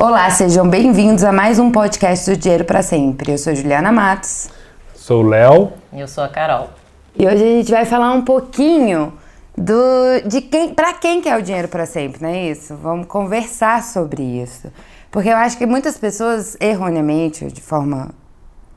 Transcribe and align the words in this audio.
Olá, 0.00 0.30
sejam 0.30 0.70
bem-vindos 0.70 1.24
a 1.24 1.32
mais 1.32 1.58
um 1.58 1.72
podcast 1.72 2.30
do 2.30 2.36
Dinheiro 2.36 2.64
para 2.64 2.84
Sempre. 2.84 3.32
Eu 3.32 3.36
sou 3.36 3.52
Juliana 3.52 3.90
Matos. 3.90 4.48
Sou 4.94 5.24
o 5.24 5.26
Léo. 5.26 5.72
E 5.92 5.98
eu 5.98 6.06
sou 6.06 6.22
a 6.22 6.28
Carol. 6.28 6.70
E 7.18 7.26
hoje 7.26 7.42
a 7.42 7.46
gente 7.56 7.70
vai 7.72 7.84
falar 7.84 8.12
um 8.12 8.22
pouquinho 8.22 9.12
do 9.56 10.20
de 10.24 10.40
quem, 10.40 10.72
para 10.72 10.92
quem 10.92 11.20
que 11.20 11.28
é 11.28 11.36
o 11.36 11.42
dinheiro 11.42 11.66
para 11.66 11.84
sempre, 11.84 12.22
não 12.22 12.28
é 12.28 12.48
isso? 12.48 12.76
Vamos 12.76 13.08
conversar 13.08 13.82
sobre 13.82 14.22
isso. 14.22 14.70
Porque 15.10 15.30
eu 15.30 15.36
acho 15.36 15.58
que 15.58 15.66
muitas 15.66 15.98
pessoas 15.98 16.56
erroneamente, 16.60 17.44
de 17.46 17.60
forma 17.60 18.10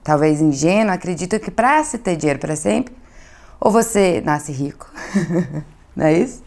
talvez 0.03 0.41
ingênua, 0.41 0.95
acreditam 0.95 1.37
que 1.37 1.51
para 1.51 1.83
se 1.83 1.99
ter 1.99 2.15
dinheiro 2.15 2.39
para 2.39 2.55
sempre, 2.55 2.95
ou 3.59 3.69
você 3.69 4.23
nasce 4.25 4.51
rico, 4.51 4.91
não 5.95 6.07
é 6.07 6.13
isso? 6.13 6.41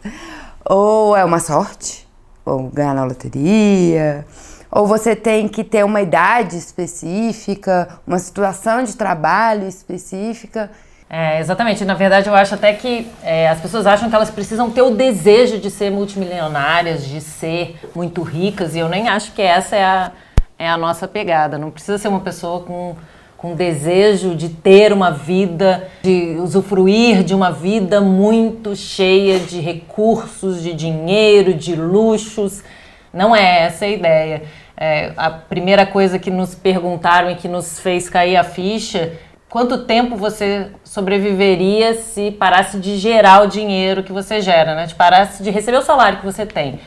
Ou 0.65 1.17
é 1.17 1.25
uma 1.25 1.39
sorte, 1.39 2.09
ou 2.45 2.65
ganhar 2.71 2.93
na 2.93 3.05
loteria, 3.05 4.27
ou 4.75 4.89
você 4.89 5.15
tem 5.15 5.47
que 5.47 5.63
ter 5.63 5.85
uma 5.85 6.03
idade 6.03 6.57
específica, 6.57 8.01
uma 8.05 8.19
situação 8.19 8.83
de 8.83 8.97
trabalho 8.97 9.69
específica. 9.69 10.69
É, 11.09 11.39
exatamente. 11.39 11.85
Na 11.85 11.95
verdade, 11.95 12.29
eu 12.29 12.35
acho 12.35 12.57
até 12.57 12.73
que 12.73 13.07
é, 13.23 13.49
as 13.49 13.61
pessoas 13.61 13.87
acham 13.87 14.11
que 14.11 14.17
elas 14.17 14.33
precisam 14.33 14.69
ter 14.69 14.83
o 14.83 14.91
desejo 14.91 15.61
de 15.61 15.71
ser 15.71 15.93
multimilionárias, 15.93 17.07
de 17.07 17.21
ser 17.21 17.79
muito 17.95 18.21
ricas, 18.23 18.75
e 18.75 18.81
eu 18.81 18.89
nem 18.89 19.09
acho 19.09 19.31
que 19.31 19.41
essa 19.41 19.77
é 19.77 19.85
a, 19.85 20.11
é 20.59 20.69
a 20.69 20.77
nossa 20.77 21.07
pegada. 21.07 21.57
Não 21.57 21.71
precisa 21.71 21.97
ser 21.97 22.09
uma 22.09 22.21
pessoa 22.21 22.59
com, 22.63 22.97
com 23.37 23.55
desejo 23.55 24.35
de 24.35 24.49
ter 24.49 24.93
uma 24.93 25.13
vida, 25.13 25.87
de 26.03 26.37
usufruir 26.43 27.23
de 27.23 27.33
uma 27.33 27.53
vida 27.53 28.01
muito 28.01 28.75
cheia 28.75 29.39
de 29.39 29.61
recursos, 29.61 30.61
de 30.61 30.73
dinheiro, 30.73 31.55
de 31.55 31.77
luxos. 31.77 32.65
Não 33.13 33.37
é 33.37 33.67
essa 33.67 33.85
a 33.85 33.89
ideia. 33.89 34.43
É, 34.77 35.13
a 35.17 35.31
primeira 35.31 35.87
coisa 35.87 36.19
que 36.19 36.31
nos 36.31 36.55
perguntaram 36.55 37.31
e 37.31 37.37
que 37.37 37.47
nos 37.47 37.79
fez 37.79 38.09
cair 38.09 38.37
a 38.37 38.43
ficha 38.43 39.13
quanto 39.55 39.85
tempo 39.85 40.17
você 40.17 40.73
sobreviveria 40.83 41.95
se 41.95 42.33
parasse 42.33 42.81
de 42.81 42.97
gerar 42.97 43.45
o 43.45 43.47
dinheiro 43.47 44.03
que 44.03 44.13
você 44.13 44.41
gera, 44.41 44.75
né? 44.75 44.87
De 44.87 44.97
parasse 44.97 45.45
de 45.45 45.51
receber 45.51 45.79
o 45.79 45.83
salário 45.83 46.19
que 46.19 46.25
você 46.25 46.45
tem. 46.45 46.81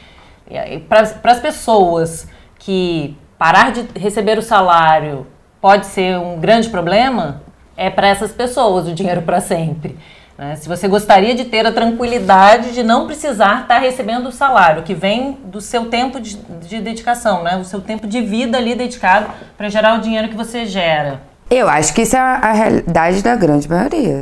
Para 0.90 1.32
as 1.32 1.40
pessoas 1.40 2.28
que 2.60 3.18
parar 3.38 3.72
de 3.72 3.88
receber 3.98 4.38
o 4.38 4.42
salário 4.42 5.26
pode 5.62 5.86
ser 5.86 6.18
um 6.18 6.42
grande 6.42 6.68
problema, 6.68 7.42
é 7.78 7.90
para 7.90 8.10
essas 8.10 8.34
pessoas 8.34 8.86
o 8.86 8.94
dinheiro 8.94 9.22
para 9.22 9.40
sempre. 9.40 9.98
Né? 10.38 10.56
Se 10.56 10.70
você 10.70 10.88
gostaria 10.88 11.34
de 11.34 11.46
ter 11.46 11.66
a 11.66 11.72
tranquilidade 11.72 12.74
de 12.74 12.84
não 12.84 13.08
precisar 13.08 13.62
estar 13.62 13.80
recebendo 13.80 14.28
o 14.28 14.32
salário, 14.32 14.84
que 14.84 14.94
vem 14.94 15.38
do 15.46 15.60
seu 15.60 15.86
tempo 15.86 16.20
de, 16.20 16.38
de 16.38 16.80
dedicação, 16.80 17.44
né? 17.44 17.58
o 17.58 17.66
seu 17.66 17.82
tempo 17.82 18.06
de 18.06 18.22
vida 18.22 18.58
ali 18.58 18.76
dedicado 18.76 19.28
para 19.58 19.70
gerar 19.70 19.98
o 19.98 20.02
dinheiro 20.02 20.30
que 20.30 20.36
você 20.36 20.66
gera. 20.66 21.22
Eu 21.50 21.70
acho 21.70 21.94
que 21.94 22.02
isso 22.02 22.16
é 22.16 22.20
a 22.20 22.52
realidade 22.52 23.24
da 23.24 23.36
grande 23.36 23.70
maioria. 23.70 24.22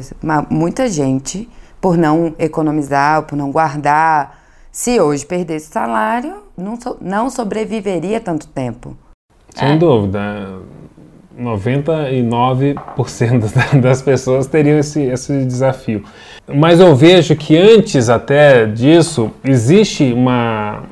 Muita 0.50 0.88
gente, 0.88 1.50
por 1.82 1.98
não 1.98 2.36
economizar, 2.38 3.24
por 3.24 3.36
não 3.36 3.52
guardar, 3.52 4.46
se 4.72 5.00
hoje 5.00 5.26
perdesse 5.26 5.72
salário, 5.72 6.44
não, 6.56 6.80
so, 6.80 6.98
não 7.02 7.30
sobreviveria 7.30 8.20
tanto 8.20 8.46
tempo. 8.48 8.96
Sem 9.56 9.72
é. 9.72 9.78
dúvida. 9.78 10.60
99% 11.40 13.52
das 13.82 14.02
pessoas 14.02 14.48
teriam 14.48 14.80
esse, 14.80 15.02
esse 15.02 15.46
desafio. 15.46 16.04
Mas 16.48 16.80
eu 16.80 16.96
vejo 16.96 17.36
que 17.36 17.58
antes 17.58 18.10
até 18.10 18.66
disso 18.66 19.32
existe 19.44 20.14
uma, 20.14 20.84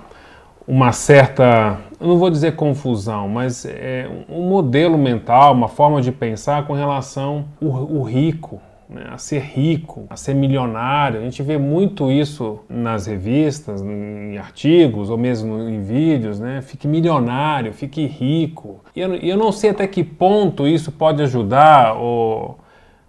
uma 0.67 0.91
certa, 0.91 1.77
não 1.99 2.17
vou 2.17 2.29
dizer 2.29 2.55
confusão, 2.55 3.29
mas 3.29 3.65
é 3.65 4.09
um 4.29 4.49
modelo 4.49 4.97
mental, 4.97 5.53
uma 5.53 5.67
forma 5.67 6.01
de 6.01 6.11
pensar 6.11 6.65
com 6.65 6.73
relação 6.73 7.45
ao, 7.61 7.69
ao 7.69 8.03
rico 8.03 8.61
né, 8.93 9.07
a 9.11 9.17
ser 9.17 9.41
rico, 9.41 10.05
a 10.09 10.15
ser 10.15 10.33
milionário. 10.33 11.19
A 11.19 11.23
gente 11.23 11.41
vê 11.41 11.57
muito 11.57 12.11
isso 12.11 12.59
nas 12.69 13.07
revistas, 13.07 13.81
em 13.81 14.37
artigos 14.37 15.09
ou 15.09 15.17
mesmo 15.17 15.57
em 15.67 15.81
vídeos, 15.81 16.39
né? 16.39 16.61
Fique 16.61 16.87
milionário, 16.87 17.73
fique 17.73 18.05
rico. 18.05 18.81
E 18.95 19.01
eu, 19.01 19.15
eu 19.15 19.37
não 19.37 19.51
sei 19.51 19.71
até 19.71 19.87
que 19.87 20.03
ponto 20.03 20.67
isso 20.67 20.91
pode 20.91 21.21
ajudar 21.21 21.95
ou 21.95 22.59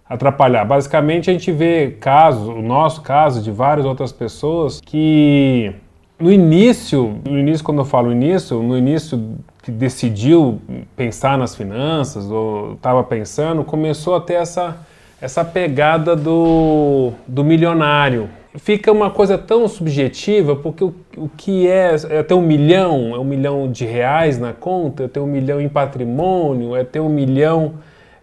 atrapalhar. 0.07 0.65
Basicamente, 0.65 1.29
a 1.29 1.33
gente 1.33 1.51
vê 1.51 1.91
casos, 1.99 2.47
o 2.47 2.61
nosso 2.61 3.01
caso, 3.01 3.41
de 3.41 3.51
várias 3.51 3.85
outras 3.85 4.11
pessoas 4.11 4.79
que 4.79 5.73
no 6.19 6.31
início, 6.31 7.19
no 7.25 7.37
início 7.37 7.63
quando 7.63 7.79
eu 7.79 7.85
falo 7.85 8.11
início, 8.11 8.61
no 8.61 8.77
início 8.77 9.35
que 9.61 9.71
decidiu 9.71 10.61
pensar 10.95 11.37
nas 11.37 11.55
finanças 11.55 12.29
ou 12.29 12.73
estava 12.73 13.03
pensando, 13.03 13.63
começou 13.63 14.15
a 14.15 14.21
ter 14.21 14.35
essa 14.35 14.77
essa 15.25 15.43
pegada 15.43 16.15
do, 16.15 17.11
do 17.27 17.43
milionário. 17.43 18.29
Fica 18.57 18.91
uma 18.91 19.09
coisa 19.09 19.39
tão 19.39 19.67
subjetiva, 19.67 20.55
porque 20.55 20.83
o, 20.83 20.93
o 21.17 21.27
que 21.27 21.67
é, 21.67 21.95
é 22.09 22.21
ter 22.21 22.35
um 22.35 22.43
milhão, 22.43 23.15
é 23.15 23.17
um 23.17 23.23
milhão 23.23 23.69
de 23.69 23.85
reais 23.85 24.37
na 24.37 24.53
conta, 24.53 25.05
é 25.05 25.07
ter 25.07 25.19
um 25.19 25.25
milhão 25.25 25.59
em 25.59 25.67
patrimônio, 25.67 26.75
é 26.75 26.83
ter 26.83 26.99
um 26.99 27.09
milhão 27.09 27.73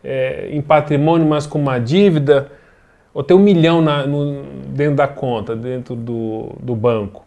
é, 0.02 0.48
em 0.52 0.62
patrimônio, 0.62 1.26
mas 1.26 1.44
com 1.44 1.58
uma 1.58 1.80
dívida, 1.80 2.52
ou 3.12 3.24
ter 3.24 3.34
um 3.34 3.40
milhão 3.40 3.82
na, 3.82 4.06
no, 4.06 4.44
dentro 4.68 4.94
da 4.94 5.08
conta, 5.08 5.56
dentro 5.56 5.96
do, 5.96 6.50
do 6.60 6.76
banco. 6.76 7.26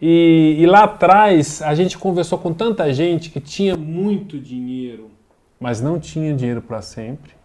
E, 0.00 0.56
e 0.58 0.66
lá 0.66 0.84
atrás 0.84 1.62
a 1.62 1.74
gente 1.74 1.96
conversou 1.96 2.38
com 2.38 2.52
tanta 2.52 2.92
gente 2.92 3.30
que 3.30 3.40
tinha 3.40 3.74
muito 3.74 4.38
dinheiro, 4.38 5.10
mas 5.58 5.80
não 5.80 5.98
tinha 5.98 6.34
dinheiro 6.34 6.60
para 6.60 6.82
sempre 6.82 7.37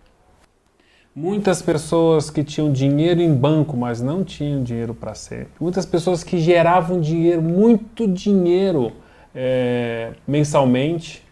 Muitas 1.16 1.62
pessoas 1.62 2.32
que 2.32 2.44
tinham 2.44 2.72
dinheiro 2.72 3.22
em 3.22 3.34
banco, 3.34 3.78
mas 3.78 4.02
não 4.02 4.24
tinham 4.24 4.64
dinheiro 4.64 4.96
para 4.96 5.14
sempre. 5.14 5.52
Muitas 5.60 5.86
pessoas 5.86 6.24
que 6.24 6.40
geravam 6.40 7.00
dinheiro, 7.00 7.42
muito 7.42 8.08
dinheiro 8.08 8.92
é, 9.36 10.14
mensalmente, 10.28 11.24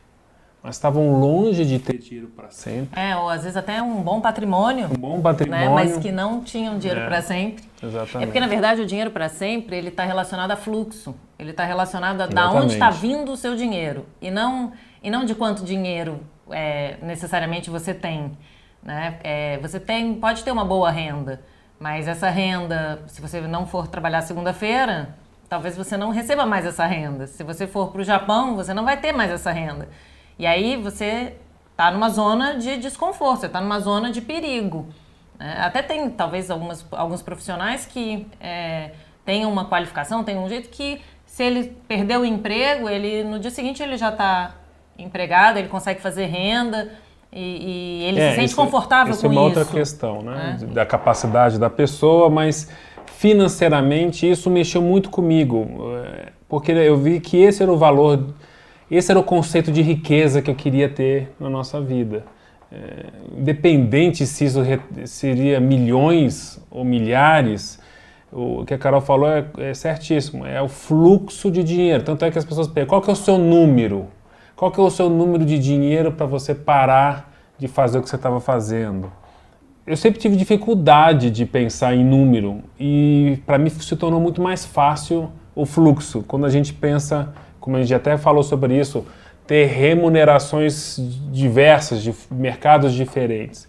mas 0.62 0.76
estavam 0.76 1.20
longe 1.20 1.66
de 1.66 1.80
ter 1.80 1.98
dinheiro 1.98 2.28
para 2.28 2.52
sempre. 2.52 3.00
É, 3.00 3.16
ou 3.16 3.28
às 3.28 3.42
vezes 3.42 3.58
até 3.58 3.82
um 3.82 4.04
bom 4.04 4.22
patrimônio. 4.22 4.86
Um 4.86 5.00
bom 5.00 5.20
patrimônio. 5.20 5.70
Né, 5.70 5.74
mas 5.74 5.98
que 5.98 6.12
não 6.12 6.44
tinham 6.44 6.78
dinheiro 6.78 7.02
é, 7.02 7.08
para 7.08 7.22
sempre. 7.24 7.64
Exatamente. 7.82 8.18
É 8.18 8.26
porque, 8.28 8.40
na 8.40 8.48
verdade, 8.48 8.82
o 8.82 8.86
dinheiro 8.86 9.10
para 9.10 9.30
sempre 9.30 9.76
ele 9.76 9.88
está 9.88 10.06
relacionado 10.06 10.52
a 10.52 10.56
fluxo. 10.56 11.16
Ele 11.40 11.50
está 11.50 11.66
relacionado 11.66 12.22
a 12.22 12.28
da 12.28 12.52
onde 12.52 12.74
está 12.74 12.92
vindo 12.92 13.32
o 13.32 13.38
seu 13.38 13.56
dinheiro. 13.56 14.06
E 14.22 14.30
não, 14.30 14.74
e 15.02 15.10
não 15.10 15.26
de 15.26 15.34
quanto 15.34 15.64
dinheiro 15.64 16.20
é, 16.52 16.98
necessariamente 17.02 17.72
você 17.72 17.96
tem. 17.96 18.38
Né? 18.84 19.20
É, 19.24 19.58
você 19.60 19.80
tem, 19.80 20.16
pode 20.16 20.44
ter 20.44 20.52
uma 20.52 20.66
boa 20.66 20.90
renda, 20.90 21.42
mas 21.80 22.08
essa 22.08 22.30
renda, 22.30 23.04
se 23.08 23.22
você 23.22 23.42
não 23.42 23.66
for 23.66 23.88
trabalhar 23.88 24.22
segunda-feira, 24.22 25.16
talvez 25.48 25.76
você 25.76 25.98
não 25.98 26.10
receba 26.10 26.46
mais 26.46 26.66
essa 26.66 26.86
renda. 26.86 27.28
Se 27.28 27.44
você 27.44 27.68
for 27.68 27.92
para 27.92 28.02
o 28.02 28.04
Japão, 28.04 28.56
você 28.56 28.74
não 28.74 28.86
vai 28.86 28.98
ter 28.98 29.12
mais 29.12 29.32
essa 29.32 29.52
renda. 29.52 29.90
E 30.40 30.46
aí 30.46 30.78
você 30.78 31.36
está 31.72 31.92
numa 31.92 32.10
zona 32.10 32.56
de 32.56 32.78
desconforto, 32.78 33.46
está 33.46 33.60
numa 33.60 33.80
zona 33.80 34.12
de 34.12 34.22
perigo. 34.22 34.88
Né? 35.38 35.58
Até 35.60 35.82
tem, 35.82 36.10
talvez, 36.10 36.50
algumas, 36.50 36.86
alguns 36.92 37.22
profissionais 37.22 37.86
que 37.86 38.28
é, 38.40 38.92
têm 39.26 39.46
uma 39.46 39.66
qualificação, 39.66 40.24
têm 40.24 40.38
um 40.38 40.48
jeito 40.48 40.70
que, 40.70 41.02
se 41.26 41.44
ele 41.44 41.76
perdeu 41.88 42.22
o 42.22 42.26
emprego, 42.26 42.88
ele 42.88 43.24
no 43.24 43.40
dia 43.40 43.52
seguinte 43.52 43.82
ele 43.82 43.98
já 43.98 44.10
está 44.10 44.56
empregado, 44.98 45.58
ele 45.58 45.68
consegue 45.68 46.00
fazer 46.00 46.26
renda. 46.26 46.92
E, 47.34 47.40
e 47.40 48.04
ele 48.04 48.20
é, 48.20 48.30
se 48.30 48.36
sente 48.36 48.48
isso, 48.48 48.56
confortável 48.56 49.14
isso 49.14 49.22
com 49.22 49.28
isso. 49.28 49.40
é 49.40 49.42
uma 49.42 49.48
outra 49.48 49.66
questão, 49.66 50.22
né? 50.22 50.58
É. 50.62 50.66
Da 50.66 50.86
capacidade 50.86 51.58
da 51.58 51.70
pessoa, 51.70 52.30
mas 52.30 52.70
financeiramente 53.06 54.30
isso 54.30 54.50
mexeu 54.50 54.82
muito 54.82 55.10
comigo, 55.10 55.68
é, 55.96 56.32
porque 56.50 56.72
eu 56.72 56.98
vi 56.98 57.20
que 57.20 57.38
esse 57.38 57.64
era 57.64 57.72
o 57.72 57.78
valor, 57.78 58.34
esse 58.90 59.12
era 59.12 59.20
o 59.20 59.24
conceito 59.24 59.72
de 59.72 59.82
riqueza 59.82 60.42
que 60.42 60.50
eu 60.50 60.56
queria 60.56 60.90
ter 60.90 61.32
na 61.40 61.50
nossa 61.50 61.80
vida. 61.80 62.26
É, 62.72 63.06
independente 63.38 64.26
se 64.26 64.46
isso 64.46 64.60
seria 65.06 65.60
milhões 65.60 66.60
ou 66.72 66.84
milhares, 66.84 67.80
o 68.32 68.64
que 68.66 68.74
a 68.74 68.78
Carol 68.78 69.02
falou 69.02 69.30
é, 69.30 69.46
é, 69.58 69.74
certíssimo, 69.74 70.46
é 70.46 70.62
o 70.62 70.70
fluxo 70.70 71.52
de 71.52 71.64
dinheiro. 71.64 72.04
Tanto 72.04 72.24
é 72.24 72.32
que 72.32 72.38
as 72.38 72.46
pessoas 72.46 72.68
perguntam, 72.68 72.90
qual 72.90 73.02
que 73.02 73.10
é 73.10 73.14
o 73.14 73.16
seu 73.16 73.38
número? 73.38 74.08
Qual 74.62 74.70
que 74.70 74.80
é 74.80 74.84
o 74.84 74.92
seu 74.92 75.10
número 75.10 75.44
de 75.44 75.58
dinheiro 75.58 76.12
para 76.12 76.28
você 76.28 76.54
parar 76.54 77.34
de 77.58 77.68
fazer 77.68 77.98
o 77.98 78.04
que 78.04 78.08
você 78.08 78.16
estava 78.16 78.40
fazendo? 78.40 79.12
Eu 79.88 79.98
sempre 79.98 80.20
tive 80.20 80.36
dificuldade 80.36 81.32
de 81.32 81.48
pensar 81.48 81.96
em 81.96 82.06
número 82.06 82.62
e 82.80 83.40
para 83.44 83.58
mim 83.58 83.72
se 83.72 83.96
tornou 83.96 84.22
muito 84.22 84.40
mais 84.40 84.64
fácil 84.64 85.32
o 85.56 85.66
fluxo. 85.66 86.24
Quando 86.28 86.46
a 86.46 86.50
gente 86.52 86.74
pensa, 86.74 87.34
como 87.60 87.76
a 87.76 87.82
gente 87.82 87.92
até 87.96 88.20
falou 88.20 88.44
sobre 88.44 88.80
isso, 88.80 89.04
ter 89.48 89.66
remunerações 89.66 90.96
diversas, 91.32 92.04
de 92.04 92.14
mercados 92.30 92.94
diferentes. 92.94 93.68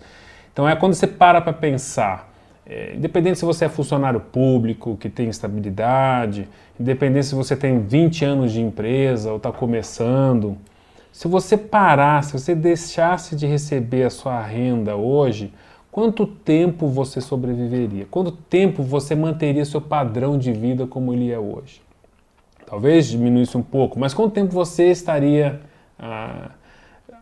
Então 0.52 0.68
é 0.68 0.76
quando 0.76 0.92
você 0.92 1.06
para 1.06 1.40
para 1.40 1.54
pensar, 1.54 2.30
é, 2.66 2.92
independente 2.94 3.38
se 3.38 3.46
você 3.46 3.64
é 3.64 3.68
funcionário 3.70 4.20
público, 4.20 4.98
que 4.98 5.08
tem 5.08 5.30
estabilidade, 5.30 6.46
independente 6.78 7.24
se 7.24 7.34
você 7.34 7.56
tem 7.56 7.80
20 7.80 8.26
anos 8.26 8.52
de 8.52 8.60
empresa 8.60 9.30
ou 9.30 9.38
está 9.38 9.50
começando, 9.50 10.58
Se 11.12 11.28
você 11.28 11.58
parasse, 11.58 12.30
se 12.30 12.38
você 12.38 12.54
deixasse 12.54 13.36
de 13.36 13.46
receber 13.46 14.04
a 14.04 14.10
sua 14.10 14.40
renda 14.40 14.96
hoje, 14.96 15.52
quanto 15.90 16.26
tempo 16.26 16.88
você 16.88 17.20
sobreviveria? 17.20 18.06
Quanto 18.10 18.32
tempo 18.32 18.82
você 18.82 19.14
manteria 19.14 19.64
seu 19.66 19.80
padrão 19.80 20.38
de 20.38 20.52
vida 20.52 20.86
como 20.86 21.12
ele 21.12 21.30
é 21.30 21.38
hoje? 21.38 21.82
Talvez 22.64 23.08
diminuísse 23.08 23.58
um 23.58 23.62
pouco, 23.62 23.98
mas 24.00 24.14
quanto 24.14 24.32
tempo 24.32 24.50
você 24.54 24.90
estaria 24.90 25.60
ah, 25.98 26.52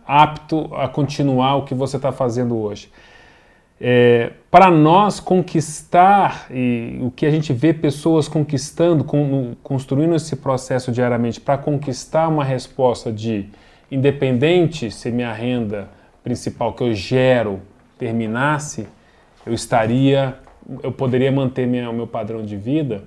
apto 0.07 0.73
a 0.77 0.87
continuar 0.87 1.57
o 1.57 1.65
que 1.65 1.75
você 1.75 1.97
está 1.97 2.13
fazendo 2.13 2.57
hoje? 2.57 2.89
É, 3.81 4.33
para 4.51 4.71
nós 4.71 5.19
conquistar 5.19 6.47
e 6.51 6.99
o 7.03 7.11
que 7.11 7.27
a 7.27 7.31
gente 7.31 7.53
vê 7.53 7.73
pessoas 7.73 8.29
conquistando, 8.29 9.03
com, 9.03 9.57
construindo 9.63 10.15
esse 10.15 10.37
processo 10.37 10.93
diariamente 10.93 11.41
para 11.41 11.59
conquistar 11.59 12.29
uma 12.29 12.45
resposta 12.45 13.11
de 13.11 13.49
independente 13.91 14.91
se 14.91 15.11
minha 15.11 15.33
renda 15.33 15.89
principal 16.23 16.73
que 16.73 16.83
eu 16.83 16.95
gero 16.95 17.61
terminasse, 17.99 18.87
eu 19.45 19.53
estaria, 19.53 20.37
eu 20.83 20.93
poderia 20.93 21.33
manter 21.33 21.67
minha, 21.67 21.91
o 21.91 21.93
meu 21.93 22.07
padrão 22.07 22.45
de 22.45 22.57
vida 22.57 23.05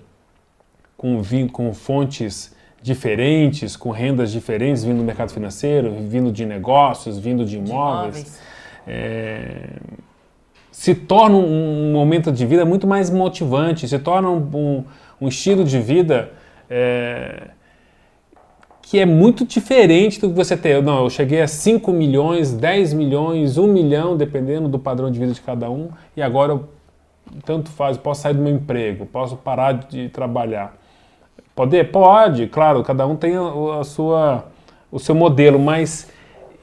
com, 0.98 1.22
com 1.52 1.74
fontes 1.74 2.56
diferentes, 2.82 3.76
com 3.76 3.92
rendas 3.92 4.32
diferentes, 4.32 4.84
vindo 4.84 4.98
do 4.98 5.04
mercado 5.04 5.32
financeiro, 5.32 5.96
vindo 6.08 6.32
de 6.32 6.46
negócios, 6.46 7.18
vindo 7.18 7.46
de 7.46 7.58
imóveis. 7.58 8.16
De 8.16 8.22
imóveis. 8.22 8.42
É, 8.86 9.70
se 10.70 10.96
torna 10.96 11.38
um, 11.38 11.94
momento 11.94 12.32
de 12.32 12.46
vida 12.46 12.66
muito 12.66 12.88
mais 12.88 13.10
motivante, 13.10 13.88
se 13.88 14.00
torna 14.00 14.30
um, 14.30 14.50
um, 14.54 14.84
um 15.22 15.28
estilo 15.28 15.64
de 15.64 15.80
vida 15.80 16.32
é, 16.70 17.52
que 18.84 19.00
é 19.00 19.06
muito 19.06 19.46
diferente 19.46 20.20
do 20.20 20.30
que 20.30 20.36
você 20.36 20.56
ter. 20.56 20.84
Não, 20.84 21.06
eu 21.06 21.10
cheguei 21.10 21.42
a 21.42 21.48
5 21.48 21.92
milhões, 21.92 22.52
10 22.52 22.94
milhões, 22.94 23.58
1 23.58 23.66
milhão, 23.66 24.16
dependendo 24.16 24.68
do 24.68 24.78
padrão 24.78 25.10
de 25.10 25.18
vida 25.18 25.32
de 25.32 25.42
cada 25.42 25.72
um, 25.72 25.90
e 26.16 26.22
agora 26.22 26.52
eu, 26.52 26.66
tanto 27.46 27.72
faz, 27.72 27.98
posso 27.98 28.22
sair 28.22 28.34
do 28.34 28.42
meu 28.42 28.54
emprego, 28.54 29.06
posso 29.06 29.38
parar 29.38 29.72
de 29.72 30.10
trabalhar. 30.10 30.76
Poder? 31.56 31.92
Pode, 31.92 32.48
claro, 32.48 32.84
cada 32.84 33.08
um 33.08 33.16
tem 33.16 33.36
a, 33.36 33.80
a 33.80 33.84
sua, 33.84 34.46
o 34.92 35.00
seu 35.00 35.16
modelo, 35.16 35.58
mas 35.58 36.12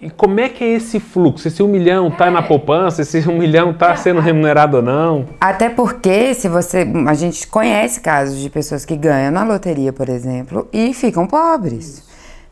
e 0.01 0.09
como 0.09 0.41
é 0.41 0.49
que 0.49 0.63
é 0.63 0.69
esse 0.75 1.01
fluxo? 1.01 1.49
Esse 1.49 1.63
um 1.63 1.69
milhão 1.69 2.09
está 2.09 2.27
é. 2.27 2.31
na 2.31 2.43
poupança? 2.43 3.03
Esse 3.03 3.27
um 3.29 3.37
milhão 3.37 3.71
está 3.71 3.95
sendo 3.97 4.21
remunerado 4.21 4.79
ou 4.79 4.83
não? 4.83 5.27
Até 5.41 5.69
porque, 5.69 6.33
se 6.35 6.49
você. 6.49 6.87
A 7.07 7.15
gente 7.15 7.47
conhece 7.47 8.01
casos 8.01 8.39
de 8.39 8.49
pessoas 8.49 8.85
que 8.85 8.97
ganham 8.97 9.31
na 9.31 9.45
loteria, 9.45 9.93
por 9.93 10.09
exemplo, 10.09 10.67
e 10.73 10.95
ficam 10.95 11.27
pobres. 11.27 12.10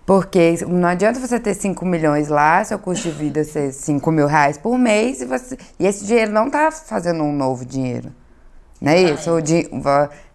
Porque 0.09 0.55
não 0.67 0.89
adianta 0.89 1.21
você 1.21 1.39
ter 1.39 1.53
5 1.53 1.85
milhões 1.85 2.29
lá, 2.29 2.65
seu 2.65 2.79
custo 2.79 3.11
de 3.11 3.15
vida 3.15 3.45
ser 3.45 3.71
5 3.73 4.11
mil 4.11 4.27
reais 4.27 4.57
por 4.57 4.79
mês, 4.79 5.21
e, 5.21 5.27
você, 5.27 5.59
e 5.79 5.87
esse 5.87 6.07
dinheiro 6.07 6.33
não 6.33 6.47
está 6.47 6.71
fazendo 6.71 7.23
um 7.23 7.31
novo 7.31 7.63
dinheiro. 7.63 8.11
Não 8.81 8.91
é 8.91 9.03
isso? 9.03 9.31
O 9.31 9.43
di, 9.43 9.69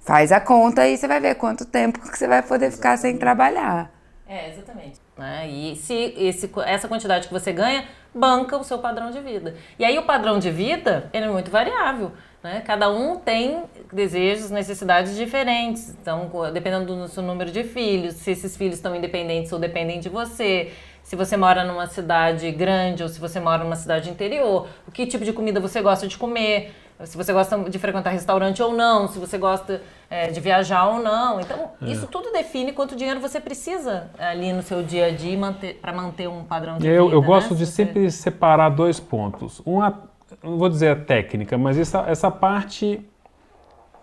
faz 0.02 0.32
a 0.32 0.40
conta 0.40 0.88
e 0.88 0.96
você 0.96 1.08
vai 1.08 1.20
ver 1.20 1.34
quanto 1.34 1.66
tempo 1.66 2.00
que 2.00 2.16
você 2.16 2.28
vai 2.28 2.44
poder 2.44 2.70
ficar 2.70 2.98
sem 2.98 3.18
trabalhar. 3.18 3.92
É, 4.28 4.52
exatamente. 4.52 5.02
Né? 5.18 5.48
E 5.48 5.76
se 5.76 6.14
esse, 6.18 6.50
essa 6.66 6.88
quantidade 6.88 7.28
que 7.28 7.34
você 7.34 7.52
ganha 7.52 7.86
banca 8.14 8.58
o 8.58 8.64
seu 8.64 8.78
padrão 8.78 9.12
de 9.12 9.20
vida. 9.20 9.56
E 9.78 9.86
aí 9.86 9.98
o 9.98 10.04
padrão 10.04 10.38
de 10.40 10.50
vida 10.52 11.10
ele 11.14 11.26
é 11.26 11.30
muito 11.30 11.50
variável. 11.50 12.12
Né? 12.44 12.62
Cada 12.66 12.90
um 12.90 13.18
tem 13.18 13.64
desejos, 13.92 14.50
necessidades 14.50 15.16
diferentes. 15.16 15.96
Então, 16.02 16.30
dependendo 16.52 16.96
do 16.96 17.08
seu 17.08 17.24
número 17.24 17.52
de 17.52 17.64
filhos, 17.64 18.16
se 18.16 18.32
esses 18.32 18.58
filhos 18.58 18.76
estão 18.76 18.96
independentes 18.96 19.52
ou 19.52 19.60
dependem 19.60 20.00
de 20.00 20.10
você, 20.10 20.72
se 21.02 21.16
você 21.16 21.38
mora 21.38 21.64
numa 21.64 21.88
cidade 21.88 22.52
grande 22.52 23.02
ou 23.02 23.10
se 23.10 23.20
você 23.20 23.40
mora 23.40 23.64
numa 23.64 23.76
cidade 23.76 24.10
interior, 24.10 24.68
o 24.88 24.92
que 24.92 25.06
tipo 25.06 25.24
de 25.24 25.32
comida 25.32 25.60
você 25.60 25.82
gosta 25.82 26.08
de 26.08 26.18
comer 26.18 26.74
se 27.06 27.18
você 27.18 27.34
gosta 27.34 27.58
de 27.70 27.80
frequentar 27.80 28.12
restaurante 28.12 28.62
ou 28.62 28.74
não, 28.74 29.08
se 29.08 29.20
você 29.20 29.38
gosta 29.38 29.82
é, 30.14 30.28
de 30.28 30.40
viajar 30.40 30.88
ou 30.90 31.00
não. 31.00 31.42
Então, 31.42 31.72
é. 31.82 31.90
isso 31.90 32.06
tudo 32.06 32.32
define 32.32 32.72
quanto 32.72 32.96
dinheiro 32.96 33.20
você 33.20 33.40
precisa 33.40 34.12
ali 34.20 34.54
no 34.54 34.62
seu 34.62 34.84
dia 34.84 35.08
a 35.08 35.12
dia 35.12 35.36
para 35.82 35.92
manter 35.92 36.30
um 36.30 36.44
padrão 36.44 36.78
de 36.78 36.88
eu, 36.88 37.06
vida. 37.06 37.16
Eu 37.16 37.22
gosto 37.24 37.56
né? 37.56 37.58
de 37.58 37.66
sempre 37.66 38.12
separar 38.12 38.70
dois 38.70 39.00
pontos. 39.00 39.60
Uma, 39.66 40.04
não 40.44 40.60
vou 40.60 40.70
dizer 40.70 40.90
a 40.90 40.96
técnica, 40.96 41.58
mas 41.58 41.80
essa, 41.80 42.06
essa 42.08 42.30
parte 42.30 43.04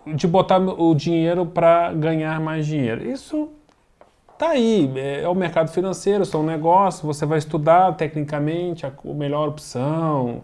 de 0.05 0.27
botar 0.27 0.57
o 0.59 0.93
dinheiro 0.93 1.45
para 1.45 1.93
ganhar 1.93 2.41
mais 2.41 2.65
dinheiro. 2.65 3.09
Isso 3.09 3.49
tá 4.37 4.49
aí, 4.49 4.91
é, 4.97 5.21
é 5.21 5.29
o 5.29 5.35
mercado 5.35 5.71
financeiro, 5.71 6.25
são 6.25 6.43
negócios, 6.43 7.03
você 7.03 7.25
vai 7.25 7.37
estudar 7.37 7.93
tecnicamente 7.93 8.85
a, 8.85 8.89
a 8.89 9.13
melhor 9.13 9.47
opção 9.47 10.41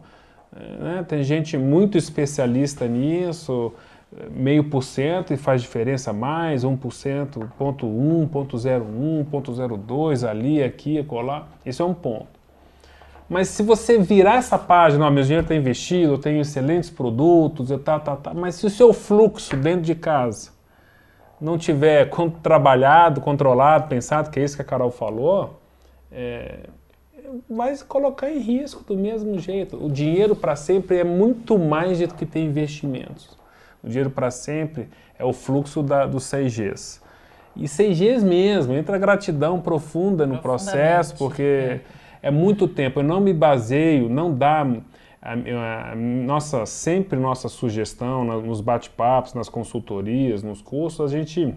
né? 0.80 1.06
Tem 1.08 1.24
gente 1.24 1.58
muito 1.58 1.98
especialista 1.98 2.88
nisso, 2.88 3.74
meio 4.32 4.64
por 4.64 4.84
cento 4.84 5.34
e 5.34 5.38
faz 5.38 5.62
diferença 5.62 6.14
mais, 6.14 6.64
1%, 6.64 7.50
ponto 7.58 7.86
1, 7.86 8.28
ponto 8.28 8.58
01, 8.58 9.26
ponto 9.26 9.52
02, 9.52 10.24
ali, 10.24 10.64
aqui, 10.64 11.04
colar. 11.04 11.50
Isso 11.66 11.82
é 11.82 11.86
um 11.86 11.94
ponto. 11.94 12.38
Mas 13.30 13.50
se 13.50 13.62
você 13.62 13.98
virar 13.98 14.36
essa 14.36 14.58
página, 14.58 15.06
ó, 15.06 15.10
meu 15.10 15.24
dinheiro 15.24 15.44
está 15.44 15.54
investido, 15.54 16.14
eu 16.14 16.18
tenho 16.18 16.40
excelentes 16.40 16.90
produtos, 16.90 17.70
eu 17.70 17.78
tá, 17.78 18.00
tá, 18.00 18.16
tá, 18.16 18.34
mas 18.34 18.56
se 18.56 18.66
o 18.66 18.70
seu 18.70 18.94
fluxo 18.94 19.56
dentro 19.58 19.82
de 19.82 19.96
casa 19.96 20.52
não 21.40 21.58
tiver 21.58 22.10
trabalhado, 22.42 23.20
controlado, 23.20 23.90
pensado, 23.90 24.30
que 24.30 24.40
é 24.40 24.44
isso 24.44 24.56
que 24.56 24.62
a 24.62 24.66
Carol 24.66 24.90
falou, 24.90 25.60
é, 26.10 26.62
vai 27.50 27.78
colocar 27.80 28.32
em 28.32 28.40
risco 28.40 28.84
do 28.84 28.98
mesmo 28.98 29.38
jeito. 29.38 29.84
O 29.84 29.92
dinheiro 29.92 30.36
para 30.36 30.56
sempre 30.56 30.98
é 30.98 31.04
muito 31.04 31.60
mais 31.60 32.00
do 32.00 32.14
que 32.14 32.26
ter 32.26 32.40
investimentos. 32.40 33.38
O 33.84 33.88
dinheiro 33.88 34.10
para 34.10 34.32
sempre 34.32 34.88
é 35.18 35.24
o 35.24 35.34
fluxo 35.34 35.82
da, 35.82 36.06
dos 36.06 36.24
6Gs. 36.26 37.02
E 37.56 37.66
6Gs 37.66 38.24
mesmo, 38.24 38.74
entra 38.74 38.98
gratidão 38.98 39.60
profunda 39.60 40.28
no 40.28 40.38
processo, 40.40 41.16
porque 41.18 41.42
é. 41.42 41.82
é 42.24 42.32
muito 42.32 42.68
tempo. 42.68 43.00
Eu 43.00 43.04
não 43.04 43.20
me 43.20 43.34
baseio, 43.34 44.10
não 44.10 44.34
dá 44.34 44.66
a, 45.22 45.34
a, 45.34 45.96
nossa 45.96 46.66
sempre 46.66 47.18
nossa 47.18 47.50
sugestão 47.50 48.24
nos 48.24 48.62
bate-papos, 48.62 49.34
nas 49.34 49.50
consultorias, 49.50 50.44
nos 50.44 50.62
cursos, 50.62 51.02
a 51.02 51.08
gente 51.08 51.56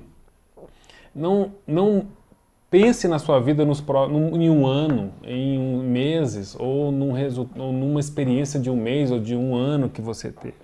não, 1.15 1.53
não 1.67 2.07
Pense 2.71 3.09
na 3.09 3.19
sua 3.19 3.41
vida 3.41 3.65
nos, 3.65 3.83
em 4.33 4.49
um 4.49 4.65
ano, 4.65 5.13
em 5.25 5.59
meses, 5.59 6.55
ou, 6.57 6.93
num 6.93 7.13
ou 7.59 7.73
numa 7.73 7.99
experiência 7.99 8.61
de 8.61 8.71
um 8.71 8.77
mês 8.77 9.11
ou 9.11 9.19
de 9.19 9.35
um 9.35 9.57
ano 9.57 9.89
que 9.89 10.01
você 10.01 10.31
teve. 10.31 10.55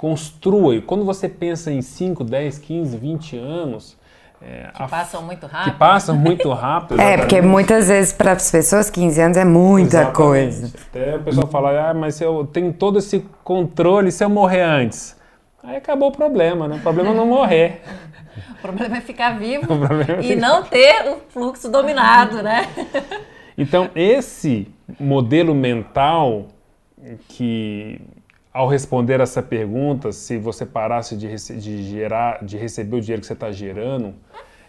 Construa. 0.00 0.76
E 0.76 0.80
quando 0.80 1.04
você 1.04 1.28
pensa 1.28 1.70
em 1.70 1.82
5, 1.82 2.24
10, 2.24 2.58
15, 2.58 2.96
20 2.96 3.36
anos, 3.36 3.98
é, 4.40 4.70
que 4.74 4.82
a, 4.82 4.88
passam 4.88 5.22
muito 5.22 5.46
rápido. 5.46 5.72
Que 5.72 5.78
passam 5.78 6.16
muito 6.16 6.48
rápido. 6.54 6.98
é, 6.98 7.18
porque 7.18 7.42
muitas 7.42 7.88
vezes 7.88 8.10
para 8.10 8.32
as 8.32 8.50
pessoas 8.50 8.88
15 8.88 9.20
anos 9.20 9.36
é 9.36 9.44
muita 9.44 9.98
exatamente. 9.98 10.16
coisa. 10.16 10.72
Até 10.88 11.16
o 11.16 11.22
pessoal 11.22 11.46
fala, 11.48 11.90
ah, 11.90 11.92
mas 11.92 12.18
eu 12.18 12.48
tenho 12.50 12.72
todo 12.72 12.98
esse 12.98 13.26
controle 13.44 14.10
se 14.10 14.24
eu 14.24 14.30
morrer 14.30 14.62
antes. 14.62 15.14
Aí 15.62 15.76
acabou 15.76 16.08
o 16.08 16.12
problema, 16.12 16.66
né? 16.66 16.76
O 16.76 16.80
problema 16.80 17.10
é 17.10 17.14
não 17.14 17.26
morrer. 17.26 17.82
O 18.50 18.62
problema 18.62 18.98
é 18.98 19.00
ficar 19.00 19.38
vivo 19.38 19.66
é 20.20 20.22
e 20.22 20.36
não 20.36 20.62
ter 20.62 21.10
o 21.10 21.16
fluxo 21.30 21.68
dominado, 21.68 22.42
né? 22.42 22.68
Então, 23.56 23.90
esse 23.94 24.68
modelo 24.98 25.54
mental 25.54 26.46
que 27.28 28.00
ao 28.52 28.68
responder 28.68 29.20
essa 29.20 29.42
pergunta, 29.42 30.10
se 30.10 30.36
você 30.36 30.66
parasse 30.66 31.16
de, 31.16 31.28
de, 31.60 31.82
gerar, 31.84 32.44
de 32.44 32.56
receber 32.56 32.96
o 32.96 33.00
dinheiro 33.00 33.20
que 33.20 33.26
você 33.26 33.32
está 33.32 33.52
gerando, 33.52 34.14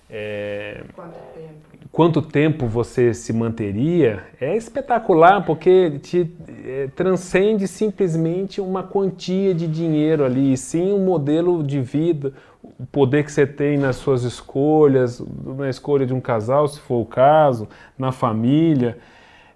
é, 0.09 0.83
quanto, 0.93 1.19
tempo? 1.33 1.87
quanto 1.91 2.21
tempo 2.21 2.67
você 2.67 3.13
se 3.13 3.33
manteria, 3.33 4.23
é 4.39 4.55
espetacular, 4.55 5.43
porque 5.45 5.97
te 5.99 6.29
é, 6.65 6.89
transcende 6.95 7.67
simplesmente 7.67 8.61
uma 8.61 8.83
quantia 8.83 9.53
de 9.53 9.65
dinheiro 9.65 10.23
ali, 10.23 10.55
sim 10.57 10.93
um 10.93 11.03
modelo 11.03 11.63
de 11.63 11.81
vida, 11.81 12.33
o 12.61 12.85
poder 12.85 13.23
que 13.23 13.31
você 13.31 13.47
tem 13.47 13.77
nas 13.77 13.95
suas 13.95 14.23
escolhas, 14.23 15.23
na 15.57 15.69
escolha 15.69 16.05
de 16.05 16.13
um 16.13 16.21
casal, 16.21 16.67
se 16.67 16.79
for 16.79 17.01
o 17.01 17.05
caso, 17.05 17.67
na 17.97 18.11
família. 18.11 18.97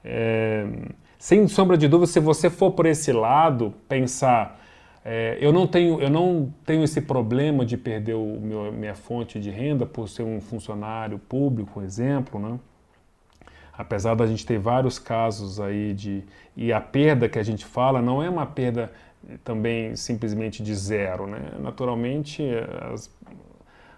É, 0.03 0.65
sem 1.25 1.47
sombra 1.47 1.75
de 1.75 1.87
dúvida, 1.87 2.05
se 2.05 2.19
você 2.19 2.51
for 2.51 2.69
por 2.69 2.85
esse 2.85 3.11
lado, 3.11 3.73
pensar, 3.89 4.63
é, 5.03 5.35
eu, 5.41 5.51
não 5.51 5.65
tenho, 5.65 5.99
eu 5.99 6.07
não 6.07 6.53
tenho 6.63 6.83
esse 6.83 7.01
problema 7.01 7.65
de 7.65 7.75
perder 7.77 8.13
o 8.13 8.39
meu, 8.39 8.71
minha 8.71 8.93
fonte 8.93 9.39
de 9.39 9.49
renda 9.49 9.87
por 9.87 10.07
ser 10.07 10.21
um 10.21 10.39
funcionário 10.39 11.17
público, 11.17 11.81
exemplo, 11.81 12.39
né? 12.39 12.59
apesar 13.73 14.13
da 14.13 14.27
gente 14.27 14.45
ter 14.45 14.59
vários 14.59 14.99
casos 14.99 15.59
aí 15.59 15.95
de. 15.95 16.23
E 16.55 16.71
a 16.71 16.79
perda 16.79 17.27
que 17.27 17.39
a 17.39 17.43
gente 17.43 17.65
fala 17.65 18.03
não 18.03 18.21
é 18.21 18.29
uma 18.29 18.45
perda 18.45 18.91
também 19.43 19.95
simplesmente 19.95 20.61
de 20.61 20.75
zero. 20.75 21.25
Né? 21.25 21.39
Naturalmente, 21.59 22.43
as, 22.93 23.09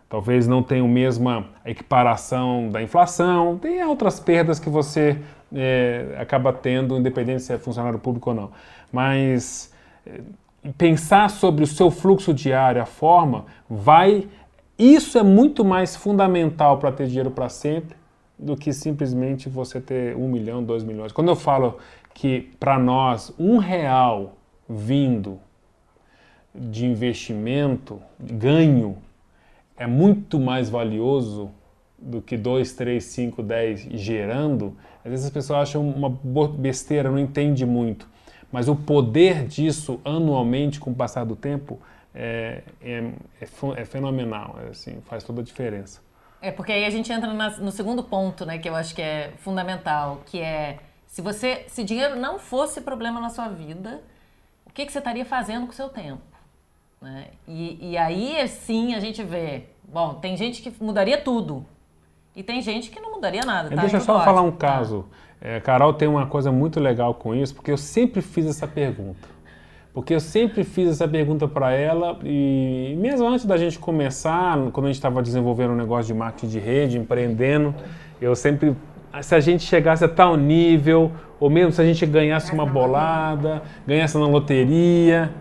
talvez 0.09 0.47
não 0.47 0.63
tenha 0.63 0.83
a 0.83 0.87
mesma 0.87 1.45
equiparação 1.65 2.69
da 2.69 2.81
inflação, 2.81 3.57
tem 3.57 3.83
outras 3.83 4.19
perdas 4.19 4.59
que 4.59 4.69
você 4.69 5.17
é, 5.53 6.15
acaba 6.19 6.51
tendo, 6.53 6.97
independente 6.97 7.43
se 7.43 7.53
é 7.53 7.57
funcionário 7.57 7.99
público 7.99 8.29
ou 8.29 8.35
não. 8.35 8.51
Mas 8.91 9.73
é, 10.05 10.21
pensar 10.77 11.29
sobre 11.29 11.63
o 11.63 11.67
seu 11.67 11.91
fluxo 11.91 12.33
diário, 12.33 12.81
a 12.81 12.85
forma, 12.85 13.45
vai. 13.69 14.27
Isso 14.77 15.17
é 15.17 15.23
muito 15.23 15.65
mais 15.65 15.95
fundamental 15.95 16.77
para 16.77 16.91
ter 16.91 17.07
dinheiro 17.07 17.31
para 17.31 17.49
sempre 17.49 17.95
do 18.37 18.55
que 18.55 18.71
simplesmente 18.71 19.49
você 19.49 19.81
ter 19.81 20.15
um 20.15 20.27
milhão, 20.29 20.63
dois 20.63 20.83
milhões. 20.83 21.11
Quando 21.11 21.29
eu 21.29 21.35
falo 21.35 21.77
que 22.13 22.51
para 22.59 22.77
nós 22.77 23.33
um 23.39 23.57
real 23.57 24.35
vindo 24.69 25.39
de 26.53 26.85
investimento, 26.85 27.99
ganho, 28.19 28.97
é 29.77 29.85
muito 29.85 30.39
mais 30.39 30.69
valioso 30.69 31.51
do 31.97 32.21
que 32.21 32.37
2, 32.37 32.73
3, 32.73 33.03
5, 33.03 33.43
10 33.43 33.79
gerando, 33.91 34.75
às 35.03 35.11
vezes 35.11 35.25
as 35.25 35.31
pessoas 35.31 35.69
acham 35.69 35.87
uma 35.87 36.09
besteira, 36.47 37.09
não 37.09 37.19
entende 37.19 37.65
muito. 37.65 38.07
Mas 38.51 38.67
o 38.67 38.75
poder 38.75 39.45
disso 39.45 39.99
anualmente, 40.03 40.79
com 40.79 40.91
o 40.91 40.95
passar 40.95 41.25
do 41.25 41.35
tempo, 41.35 41.79
é, 42.13 42.63
é, 42.81 43.11
é, 43.41 43.47
é 43.75 43.85
fenomenal, 43.85 44.57
é 44.65 44.69
assim, 44.69 44.99
faz 45.05 45.23
toda 45.23 45.41
a 45.41 45.43
diferença. 45.43 46.01
É 46.41 46.51
porque 46.51 46.71
aí 46.71 46.85
a 46.85 46.89
gente 46.89 47.11
entra 47.11 47.33
na, 47.33 47.57
no 47.57 47.71
segundo 47.71 48.03
ponto, 48.03 48.45
né, 48.45 48.57
que 48.57 48.69
eu 48.69 48.75
acho 48.75 48.93
que 48.95 49.01
é 49.01 49.33
fundamental, 49.37 50.21
que 50.25 50.39
é 50.39 50.77
se 51.05 51.21
você, 51.21 51.65
se 51.67 51.83
dinheiro 51.83 52.15
não 52.15 52.37
fosse 52.37 52.81
problema 52.81 53.19
na 53.19 53.29
sua 53.29 53.47
vida, 53.47 54.01
o 54.65 54.71
que, 54.71 54.85
que 54.85 54.91
você 54.91 54.99
estaria 54.99 55.25
fazendo 55.25 55.65
com 55.65 55.71
o 55.71 55.75
seu 55.75 55.89
tempo? 55.89 56.21
Né? 57.01 57.25
E, 57.47 57.91
e 57.91 57.97
aí 57.97 58.47
sim 58.47 58.95
a 58.95 58.99
gente 58.99 59.23
vê, 59.23 59.63
bom, 59.87 60.15
tem 60.15 60.35
gente 60.35 60.61
que 60.61 60.73
mudaria 60.83 61.17
tudo 61.17 61.65
e 62.35 62.43
tem 62.43 62.61
gente 62.61 62.89
que 62.89 62.99
não 62.99 63.15
mudaria 63.15 63.43
nada. 63.43 63.69
Tá? 63.69 63.81
Deixa 63.81 63.97
eu 63.97 64.01
só 64.01 64.23
falar 64.23 64.41
um 64.41 64.51
caso. 64.51 65.05
É, 65.39 65.59
Carol 65.59 65.93
tem 65.93 66.07
uma 66.07 66.25
coisa 66.25 66.51
muito 66.51 66.79
legal 66.79 67.13
com 67.13 67.35
isso, 67.35 67.53
porque 67.53 67.71
eu 67.71 67.77
sempre 67.77 68.21
fiz 68.21 68.45
essa 68.45 68.67
pergunta. 68.67 69.27
Porque 69.93 70.13
eu 70.13 70.19
sempre 70.19 70.63
fiz 70.63 70.89
essa 70.89 71.07
pergunta 71.07 71.47
para 71.47 71.71
ela 71.71 72.19
e 72.23 72.95
mesmo 72.99 73.27
antes 73.27 73.45
da 73.45 73.57
gente 73.57 73.79
começar, 73.79 74.55
quando 74.71 74.85
a 74.85 74.89
gente 74.89 74.97
estava 74.97 75.23
desenvolvendo 75.23 75.71
um 75.71 75.75
negócio 75.75 76.05
de 76.05 76.13
marketing 76.13 76.47
de 76.47 76.59
rede, 76.59 76.97
empreendendo, 76.99 77.73
eu 78.21 78.35
sempre, 78.35 78.75
se 79.21 79.33
a 79.33 79.39
gente 79.39 79.63
chegasse 79.63 80.05
a 80.05 80.07
tal 80.07 80.37
nível, 80.37 81.11
ou 81.39 81.49
mesmo 81.49 81.71
se 81.71 81.81
a 81.81 81.85
gente 81.85 82.05
ganhasse 82.05 82.53
uma 82.53 82.65
bolada, 82.65 83.63
ganhasse 83.87 84.15
na 84.19 84.27
loteria, 84.27 85.31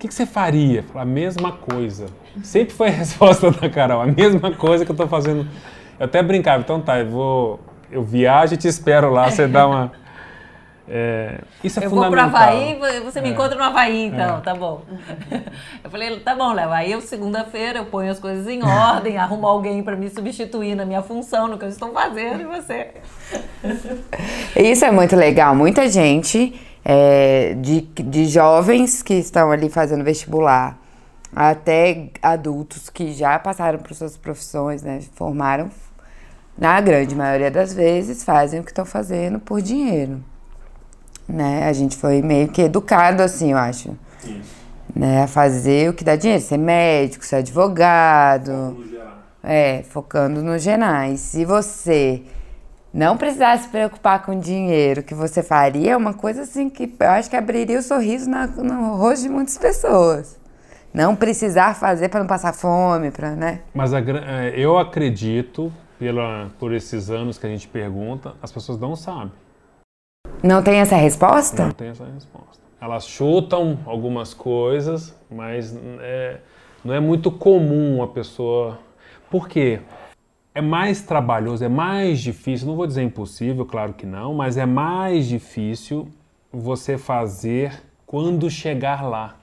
que, 0.00 0.08
que 0.08 0.14
você 0.14 0.24
faria? 0.24 0.84
A 0.94 1.04
mesma 1.04 1.52
coisa. 1.52 2.06
Sempre 2.42 2.74
foi 2.74 2.88
a 2.88 2.92
resposta 3.04 3.50
da 3.50 3.68
Carol, 3.68 4.00
a 4.00 4.06
mesma 4.06 4.50
coisa 4.50 4.84
que 4.84 4.90
eu 4.90 4.94
estou 4.94 5.06
fazendo. 5.06 5.46
Eu 5.98 6.06
até 6.06 6.22
brincava, 6.22 6.62
então 6.62 6.80
tá, 6.80 6.98
eu 6.98 7.10
vou, 7.10 7.60
eu 7.92 8.02
viajo 8.02 8.54
e 8.54 8.56
te 8.56 8.66
espero 8.66 9.10
lá, 9.10 9.30
você 9.30 9.46
dá 9.46 9.66
uma 9.66 9.92
é, 10.88 11.40
isso 11.62 11.78
é 11.78 11.84
eu 11.84 11.90
fundamental. 11.90 12.30
vou 12.30 12.30
para 12.30 12.46
Havaí, 12.46 13.02
você 13.04 13.20
me 13.20 13.28
é. 13.28 13.32
encontra 13.32 13.58
no 13.58 13.62
Havaí, 13.62 14.06
então, 14.06 14.38
é. 14.38 14.40
tá 14.40 14.54
bom. 14.54 14.82
Eu 15.84 15.90
falei, 15.90 16.20
tá 16.20 16.34
bom, 16.34 16.52
Léo, 16.52 16.70
aí 16.70 16.92
eu 16.92 17.00
segunda-feira 17.00 17.80
eu 17.80 17.86
ponho 17.86 18.12
as 18.12 18.20
coisas 18.20 18.46
em 18.46 18.62
ordem, 18.62 19.18
arrumo 19.18 19.46
alguém 19.46 19.82
para 19.82 19.96
me 19.96 20.08
substituir 20.08 20.76
na 20.76 20.84
minha 20.84 21.02
função, 21.02 21.48
no 21.48 21.58
que 21.58 21.64
eu 21.64 21.68
estou 21.68 21.92
fazendo, 21.92 22.42
e 22.42 22.44
você. 22.44 22.88
Isso 24.54 24.84
é 24.84 24.90
muito 24.92 25.16
legal. 25.16 25.54
Muita 25.54 25.88
gente 25.88 26.54
é, 26.84 27.54
de, 27.54 27.80
de 27.80 28.26
jovens 28.26 29.02
que 29.02 29.14
estão 29.14 29.50
ali 29.50 29.68
fazendo 29.68 30.04
vestibular, 30.04 30.78
até 31.34 32.10
adultos 32.22 32.90
que 32.90 33.12
já 33.12 33.38
passaram 33.38 33.78
por 33.78 33.94
suas 33.94 34.16
profissões, 34.16 34.82
né, 34.82 35.00
formaram, 35.14 35.70
na 36.58 36.80
grande 36.80 37.14
maioria 37.14 37.50
das 37.50 37.72
vezes, 37.72 38.24
fazem 38.24 38.60
o 38.60 38.64
que 38.64 38.70
estão 38.70 38.84
fazendo 38.84 39.38
por 39.38 39.62
dinheiro 39.62 40.22
né? 41.30 41.66
A 41.68 41.72
gente 41.72 41.96
foi 41.96 42.20
meio 42.20 42.48
que 42.48 42.62
educado 42.62 43.22
assim, 43.22 43.52
eu 43.52 43.58
acho. 43.58 43.96
Isso. 44.24 44.60
Né, 44.94 45.22
a 45.22 45.26
fazer 45.28 45.88
o 45.88 45.94
que 45.94 46.02
dá 46.02 46.16
dinheiro, 46.16 46.42
ser 46.42 46.58
médico, 46.58 47.24
ser 47.24 47.36
advogado. 47.36 48.84
É, 49.42 49.84
focando 49.88 50.42
no 50.42 50.58
genais. 50.58 51.20
Se 51.20 51.46
você 51.46 52.22
não 52.92 53.16
precisasse 53.16 53.64
se 53.64 53.68
preocupar 53.68 54.24
com 54.24 54.38
dinheiro, 54.38 55.02
que 55.02 55.14
você 55.14 55.42
faria 55.42 55.92
é 55.92 55.96
uma 55.96 56.12
coisa 56.12 56.42
assim 56.42 56.68
que 56.68 56.92
eu 56.98 57.08
acho 57.10 57.30
que 57.30 57.36
abriria 57.36 57.78
o 57.78 57.82
sorriso 57.82 58.28
na, 58.28 58.46
no 58.46 58.96
rosto 58.96 59.22
de 59.22 59.28
muitas 59.28 59.56
pessoas. 59.56 60.38
Não 60.92 61.14
precisar 61.14 61.76
fazer 61.76 62.08
para 62.08 62.18
não 62.18 62.26
passar 62.26 62.52
fome, 62.52 63.12
para, 63.12 63.36
né? 63.36 63.60
Mas 63.72 63.94
a, 63.94 64.00
é, 64.00 64.52
eu 64.56 64.76
acredito, 64.76 65.72
pela, 66.00 66.50
por 66.58 66.72
esses 66.72 67.10
anos 67.10 67.38
que 67.38 67.46
a 67.46 67.48
gente 67.48 67.68
pergunta, 67.68 68.34
as 68.42 68.50
pessoas 68.50 68.78
não 68.80 68.96
sabem. 68.96 69.30
Não 70.42 70.60
tem 70.62 70.80
essa 70.80 70.96
resposta? 70.96 71.66
Não 71.66 71.72
tem 71.72 71.88
essa 71.88 72.04
resposta. 72.04 72.60
Elas 72.80 73.06
chutam 73.06 73.78
algumas 73.86 74.34
coisas, 74.34 75.14
mas 75.30 75.78
é, 76.00 76.38
não 76.84 76.94
é 76.94 76.98
muito 76.98 77.30
comum 77.30 78.02
a 78.02 78.08
pessoa. 78.08 78.78
Por 79.30 79.48
quê? 79.48 79.80
É 80.54 80.60
mais 80.60 81.02
trabalhoso, 81.02 81.64
é 81.64 81.68
mais 81.68 82.20
difícil, 82.20 82.66
não 82.66 82.74
vou 82.74 82.86
dizer 82.86 83.02
impossível, 83.02 83.64
claro 83.64 83.94
que 83.94 84.04
não, 84.04 84.34
mas 84.34 84.56
é 84.56 84.66
mais 84.66 85.26
difícil 85.26 86.08
você 86.52 86.98
fazer 86.98 87.80
quando 88.04 88.50
chegar 88.50 89.02
lá. 89.02 89.36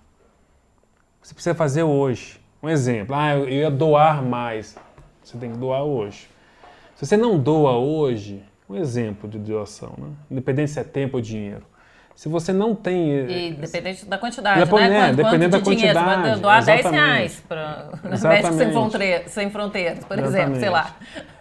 Você 1.22 1.34
precisa 1.34 1.56
fazer 1.56 1.84
hoje. 1.84 2.40
Um 2.62 2.68
exemplo, 2.68 3.16
ah, 3.16 3.36
eu 3.36 3.50
ia 3.50 3.72
doar 3.72 4.22
mais. 4.22 4.76
Você 5.24 5.38
tem 5.38 5.52
que 5.52 5.58
doar 5.58 5.84
hoje. 5.84 6.28
Se 6.96 7.06
você 7.06 7.16
não 7.16 7.40
doa 7.40 7.78
hoje, 7.78 8.44
um 8.70 8.76
exemplo 8.76 9.30
de 9.30 9.40
doação, 9.40 9.94
né? 9.98 10.10
independente 10.30 10.72
se 10.72 10.80
é 10.80 10.84
tempo 10.84 11.18
ou 11.18 11.22
dinheiro. 11.22 11.64
Se 12.18 12.28
você 12.28 12.52
não 12.52 12.74
tem. 12.74 13.12
E 13.30 13.52
dependente 13.52 14.04
da 14.08 14.18
quantidade, 14.18 14.60
Depois, 14.62 14.90
né? 14.90 15.10
É, 15.10 15.14
dependendo 15.14 15.52
da 15.52 15.62
quantidade. 15.64 15.78
Dinheiro, 15.78 16.00
você 16.00 16.32
vai 16.32 16.40
doar 16.40 16.58
exatamente. 16.58 16.84
10 16.84 16.96
reais 16.96 17.44
para 17.48 17.90
Médicos 18.28 18.56
Sem, 18.58 18.72
Fronteira, 18.72 19.24
Sem 19.28 19.50
Fronteiras, 19.52 20.04
por 20.04 20.18
exatamente. 20.18 20.58
exemplo, 20.58 20.60
sei 20.60 20.70
lá. 20.72 20.96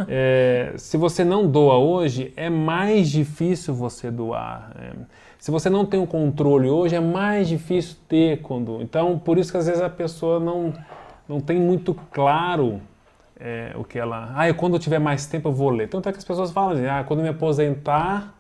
É, 0.07 0.75
se 0.77 0.99
você 0.99 1.25
não 1.25 1.51
doa 1.51 1.79
hoje, 1.79 2.31
é 2.37 2.51
mais 2.51 3.09
difícil 3.09 3.75
você 3.75 4.11
doar. 4.11 4.71
É, 4.79 4.93
se 5.39 5.51
você 5.51 5.71
não 5.71 5.87
tem 5.87 5.99
o 5.99 6.03
um 6.03 6.07
controle 6.07 6.69
hoje, 6.69 6.95
é 6.95 7.01
mais 7.01 7.49
difícil 7.49 7.97
ter 8.07 8.43
quando. 8.43 8.83
Então, 8.83 9.19
por 9.19 9.39
isso 9.39 9.51
que 9.51 9.57
às 9.57 9.67
vezes 9.67 9.81
a 9.81 9.89
pessoa 9.89 10.39
não, 10.39 10.75
não 11.27 11.41
tem 11.41 11.59
muito 11.59 11.95
claro 12.13 12.83
é, 13.41 13.73
o 13.77 13.83
que 13.83 13.99
ela. 13.99 14.31
Ah, 14.35 14.47
eu, 14.47 14.55
quando 14.55 14.75
eu 14.75 14.79
tiver 14.79 14.99
mais 14.99 15.25
tempo 15.25 15.49
eu 15.49 15.55
vou 15.55 15.71
ler. 15.71 15.89
Tanto 15.89 16.07
é 16.07 16.13
que 16.13 16.19
as 16.19 16.25
pessoas 16.25 16.51
falam 16.51 16.73
assim: 16.73 16.87
ah, 16.87 17.03
quando 17.03 17.21
eu 17.21 17.25
me 17.25 17.31
aposentar, 17.31 18.36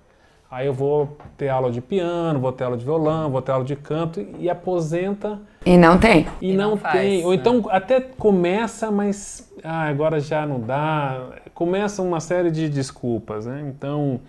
aí 0.50 0.66
eu 0.66 0.72
vou 0.72 1.16
ter 1.36 1.48
aula 1.48 1.70
de 1.70 1.80
piano, 1.80 2.40
vou 2.40 2.52
ter 2.52 2.64
aula 2.64 2.76
de 2.76 2.84
violão, 2.84 3.30
vou 3.30 3.42
ter 3.42 3.52
aula 3.52 3.64
de 3.64 3.76
canto, 3.76 4.24
e 4.38 4.48
aposenta. 4.48 5.40
E 5.64 5.76
não 5.76 5.98
tem. 5.98 6.26
E, 6.40 6.52
e 6.52 6.56
não, 6.56 6.70
não 6.70 6.76
faz, 6.76 7.00
tem. 7.00 7.24
Ou 7.24 7.30
né? 7.30 7.36
então 7.36 7.64
até 7.70 8.00
começa, 8.00 8.90
mas 8.90 9.52
ah, 9.62 9.88
agora 9.88 10.20
já 10.20 10.46
não 10.46 10.60
dá. 10.60 11.20
Começa 11.54 12.02
uma 12.02 12.20
série 12.20 12.50
de 12.50 12.68
desculpas, 12.68 13.46
né? 13.46 13.64
Então, 13.68 14.20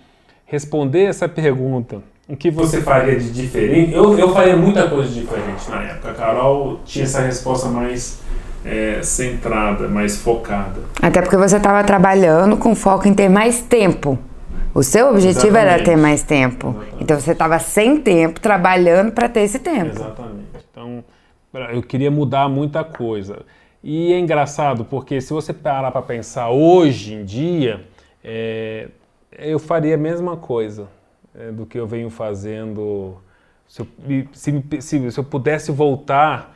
responder 0.46 1.04
essa 1.06 1.28
pergunta. 1.28 2.02
O 2.28 2.36
que 2.36 2.52
você 2.52 2.82
faria 2.82 3.18
de 3.18 3.32
diferente? 3.32 3.94
Eu, 3.94 4.18
eu 4.20 4.34
faria 4.34 4.58
muita 4.58 4.90
coisa 4.90 5.10
diferente 5.10 5.70
na 5.70 5.82
época. 5.84 6.12
A 6.12 6.14
Carol 6.14 6.80
tinha 6.84 7.06
essa 7.06 7.22
resposta 7.22 7.70
mais 7.70 8.22
é, 8.66 9.00
centrada, 9.02 9.88
mais 9.88 10.18
focada. 10.18 10.82
Até 11.02 11.22
porque 11.22 11.38
você 11.38 11.56
estava 11.56 11.84
trabalhando 11.86 12.58
com 12.58 12.76
foco 12.76 13.08
em 13.08 13.14
ter 13.14 13.30
mais 13.30 13.62
tempo. 13.62 14.20
O 14.78 14.84
seu 14.84 15.10
objetivo 15.10 15.58
Exatamente. 15.58 15.74
era 15.74 15.84
ter 15.84 15.98
mais 15.98 16.22
tempo. 16.22 16.68
Exatamente. 16.68 17.04
Então 17.04 17.20
você 17.20 17.32
estava 17.32 17.58
sem 17.58 18.00
tempo, 18.00 18.40
trabalhando 18.40 19.12
para 19.12 19.28
ter 19.28 19.40
esse 19.40 19.58
tempo. 19.58 19.90
Exatamente. 19.90 20.46
Então 20.70 21.04
eu 21.74 21.82
queria 21.82 22.12
mudar 22.12 22.48
muita 22.48 22.84
coisa. 22.84 23.44
E 23.84 24.14
é 24.14 24.20
engraçado 24.20 24.86
porque 24.86 25.20
se 25.20 25.34
você 25.34 25.52
parar 25.52 25.90
para 25.90 26.04
pensar 26.04 26.52
hoje 26.52 27.16
em 27.16 27.26
dia, 27.26 27.88
é, 28.24 28.90
eu 29.32 29.58
faria 29.58 29.96
a 29.96 29.98
mesma 29.98 30.38
coisa 30.38 30.88
é, 31.34 31.52
do 31.52 31.66
que 31.66 31.80
eu 31.80 31.88
venho 31.88 32.12
fazendo. 32.12 33.18
Se 33.68 33.82
eu, 33.82 33.88
se, 34.32 34.64
se, 34.80 35.12
se 35.12 35.20
eu 35.20 35.24
pudesse 35.24 35.72
voltar, 35.72 36.56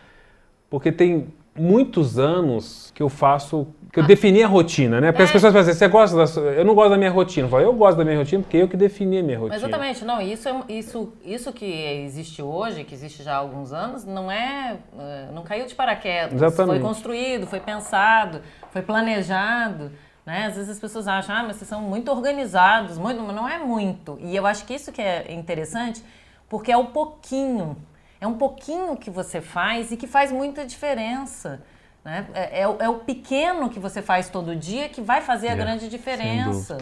porque 0.70 0.92
tem 0.92 1.26
muitos 1.56 2.20
anos 2.20 2.92
que 2.94 3.02
eu 3.02 3.10
faço, 3.10 3.66
que 3.92 4.00
eu 4.00 4.04
ah. 4.04 4.08
defini 4.08 4.42
a 4.42 4.48
rotina, 4.48 5.02
né? 5.02 5.12
Porque 5.12 5.24
é. 5.24 5.26
as 5.26 5.32
pessoas 5.32 5.52
falam 5.52 5.68
assim, 5.68 5.78
você 5.78 5.88
gosta 5.88 6.16
da 6.16 6.42
Eu 6.52 6.64
não 6.64 6.74
gosto 6.74 6.92
da 6.92 6.98
minha 6.98 7.12
rotina. 7.12 7.48
Eu 7.48 7.50
falo, 7.50 7.64
eu 7.64 7.74
gosto 7.74 7.98
da 7.98 8.06
minha 8.06 8.18
rotina 8.18 8.42
porque 8.42 8.58
eu 8.58 8.68
que 8.68 8.78
defini 8.78 9.20
a 9.20 9.24
minha 9.24 9.38
rotina. 9.38 9.58
Exatamente, 9.58 10.06
não, 10.06 10.22
isso, 10.22 10.48
é, 10.48 10.64
isso, 10.70 11.14
isso 11.26 11.52
que 11.52 11.66
existe 12.06 12.42
hoje, 12.42 12.86
que 12.86 12.94
existe 12.94 13.22
já 13.22 13.34
há 13.34 13.38
alguns 13.38 13.74
anos, 13.74 14.06
não 14.06 14.32
é, 14.32 14.78
é. 14.98 15.30
Não 15.34 15.44
caiu 15.44 15.66
de 15.66 15.76
paraquedas. 15.76 16.34
Exatamente. 16.34 16.80
Foi 16.80 16.88
construído, 16.88 17.48
foi 17.48 17.60
pensado, 17.60 18.42
foi 18.72 18.82
planejado. 18.82 19.92
Né? 20.26 20.46
Às 20.46 20.56
vezes 20.56 20.70
as 20.70 20.80
pessoas 20.80 21.08
acham, 21.08 21.36
ah, 21.36 21.44
mas 21.44 21.58
vocês 21.58 21.68
são 21.68 21.82
muito 21.82 22.10
organizados, 22.12 22.98
muito, 22.98 23.22
mas 23.22 23.36
não 23.36 23.50
é 23.50 23.60
muito. 23.60 24.18
E 24.22 24.36
eu 24.36 24.46
acho 24.46 24.66
que 24.66 24.74
isso 24.74 24.92
que 24.92 25.02
é 25.02 25.34
interessante, 25.34 26.02
porque 26.48 26.72
é 26.72 26.78
o 26.78 26.86
pouquinho 26.86 27.76
é 28.22 28.28
um 28.28 28.36
pouquinho 28.36 28.96
que 28.96 29.10
você 29.10 29.42
faz 29.42 29.92
e 29.92 29.98
que 29.98 30.06
faz 30.06 30.32
muita 30.32 30.64
diferença. 30.64 31.64
Né? 32.04 32.28
É, 32.34 32.62
é, 32.62 32.64
é, 32.64 32.90
o 32.90 32.96
pequeno 32.96 33.70
que 33.70 33.80
você 33.80 34.02
faz 34.02 34.30
todo 34.30 34.56
dia 34.56 34.90
que 34.90 35.02
vai 35.02 35.22
fazer 35.22 35.50
a 35.50 35.52
é, 35.52 35.56
grande 35.56 35.88
diferença. 35.88 36.78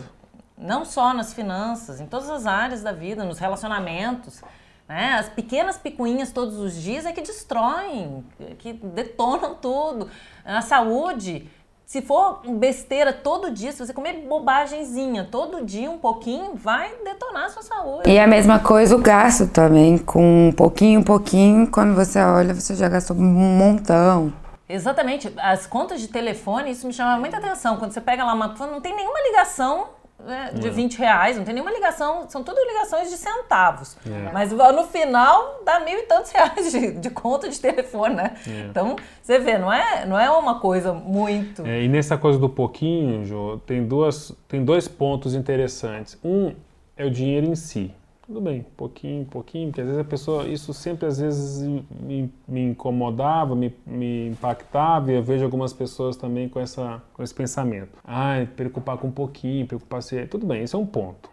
Não 0.58 0.84
só 0.84 1.14
nas 1.14 1.34
finanças, 1.34 2.02
em 2.02 2.06
todas 2.06 2.30
as 2.30 2.46
áreas 2.46 2.82
da 2.82 2.92
vida, 2.92 3.24
nos 3.24 3.40
relacionamentos. 3.40 4.42
Né? 4.88 5.14
As 5.14 5.30
pequenas 5.30 5.78
picuinhas 5.78 6.32
todos 6.32 6.58
os 6.58 6.74
dias 6.76 7.06
é 7.06 7.12
que 7.12 7.22
destroem, 7.22 8.26
que 8.58 8.74
detonam 8.74 9.56
tudo. 9.56 10.10
Na 10.44 10.62
saúde, 10.62 11.50
se 11.86 12.02
for 12.02 12.42
besteira 12.46 13.12
todo 13.12 13.52
dia, 13.52 13.72
se 13.72 13.80
você 13.80 13.94
comer 13.94 14.26
bobagemzinha 14.28 15.28
todo 15.30 15.66
dia, 15.66 15.90
um 15.90 15.98
pouquinho, 15.98 16.56
vai 16.56 16.92
detonar 17.04 17.46
a 17.46 17.50
sua 17.50 17.64
saúde. 17.64 18.10
E 18.10 18.20
a 18.20 18.28
mesma 18.28 18.60
coisa 18.60 18.96
o 18.96 19.00
gasto 19.00 19.48
também, 19.48 19.98
com 19.98 20.50
um 20.50 20.52
pouquinho, 20.52 21.00
um 21.00 21.04
pouquinho, 21.04 21.66
quando 21.66 21.96
você 21.96 22.20
olha, 22.20 22.54
você 22.54 22.76
já 22.76 22.88
gastou 22.88 23.16
um 23.18 23.24
montão. 23.24 24.32
Exatamente. 24.70 25.34
As 25.38 25.66
contas 25.66 26.00
de 26.00 26.08
telefone, 26.08 26.70
isso 26.70 26.86
me 26.86 26.94
chama 26.94 27.18
muita 27.18 27.38
atenção. 27.38 27.78
Quando 27.78 27.92
você 27.92 28.00
pega 28.00 28.24
lá 28.24 28.34
uma. 28.34 28.48
Não 28.48 28.80
tem 28.80 28.96
nenhuma 28.96 29.20
ligação 29.22 29.90
né, 30.24 30.52
de 30.54 30.68
é. 30.68 30.70
20 30.70 30.98
reais, 30.98 31.38
não 31.38 31.44
tem 31.44 31.54
nenhuma 31.54 31.72
ligação, 31.72 32.30
são 32.30 32.44
tudo 32.44 32.60
ligações 32.66 33.10
de 33.10 33.18
centavos. 33.18 33.98
É. 34.06 34.32
Mas 34.32 34.52
no 34.52 34.84
final 34.84 35.62
dá 35.66 35.80
mil 35.80 35.98
e 35.98 36.04
tantos 36.04 36.32
reais 36.34 36.72
de, 36.72 36.92
de 36.92 37.10
conta 37.10 37.50
de 37.50 37.60
telefone, 37.60 38.16
né? 38.16 38.36
É. 38.48 38.68
Então, 38.70 38.96
você 39.22 39.40
vê, 39.40 39.58
não 39.58 39.72
é, 39.72 40.06
não 40.06 40.20
é 40.20 40.30
uma 40.30 40.60
coisa 40.60 40.94
muito. 40.94 41.66
É, 41.66 41.82
e 41.84 41.88
nessa 41.88 42.18
coisa 42.18 42.38
do 42.38 42.50
pouquinho, 42.50 43.26
Jô, 43.26 43.60
tem, 43.66 43.86
duas, 43.86 44.32
tem 44.48 44.64
dois 44.64 44.88
pontos 44.88 45.34
interessantes. 45.34 46.18
Um 46.24 46.54
é 46.96 47.06
o 47.06 47.10
dinheiro 47.10 47.48
em 47.48 47.56
si 47.56 47.94
tudo 48.29 48.41
bem, 48.41 48.63
pouquinho, 48.77 49.25
pouquinho, 49.25 49.69
porque 49.69 49.81
às 49.81 49.88
vezes 49.88 50.00
a 50.00 50.05
pessoa, 50.05 50.48
isso 50.48 50.71
sempre 50.71 51.07
às 51.07 51.19
vezes 51.19 51.67
me, 52.00 52.31
me 52.48 52.62
incomodava, 52.62 53.55
me, 53.55 53.74
me, 53.88 54.27
impactava, 54.27 55.12
e 55.12 55.15
eu 55.15 55.24
vejo 55.24 55.43
algumas 55.43 55.74
pessoas 55.74 56.15
também 56.15 56.48
com, 56.48 56.59
essa, 56.59 57.01
com 57.12 57.24
esse 57.24 57.33
pensamento. 57.33 57.89
Ah, 58.05 58.45
preocupar 58.55 59.00
com 59.00 59.07
um 59.07 59.12
pouquinho, 59.12 59.65
preocupar 59.65 60.03
se. 60.03 60.27
Tudo 60.27 60.45
bem, 60.45 60.63
isso 60.63 60.77
é 60.77 60.79
um 60.79 60.86
ponto. 60.86 61.27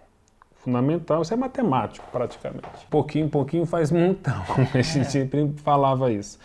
Fundamental, 0.55 1.21
isso 1.21 1.35
é 1.35 1.37
matemático 1.37 2.07
praticamente. 2.11 2.67
Pouquinho, 2.89 3.29
pouquinho 3.29 3.67
faz 3.67 3.93
montão. 3.93 4.43
A 4.73 4.81
gente 4.81 5.01
é. 5.01 5.05
sempre 5.05 5.53
falava 5.59 6.11
isso. 6.11 6.39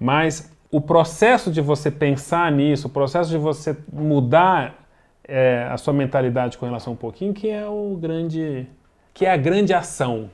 Mas 0.00 0.52
o 0.68 0.80
processo 0.80 1.48
de 1.48 1.60
você 1.60 1.92
pensar 1.92 2.50
nisso, 2.50 2.88
o 2.88 2.90
processo 2.90 3.30
de 3.30 3.38
você 3.38 3.76
mudar 3.92 4.84
é, 5.22 5.68
a 5.70 5.76
sua 5.76 5.94
mentalidade 5.94 6.58
com 6.58 6.66
relação 6.66 6.92
a 6.92 6.94
um 6.94 6.98
pouquinho, 6.98 7.32
que 7.32 7.48
é 7.48 7.64
o 7.68 7.96
grande 8.00 8.66
que 9.14 9.26
é 9.26 9.30
a 9.30 9.36
grande 9.36 9.74
ação, 9.74 10.30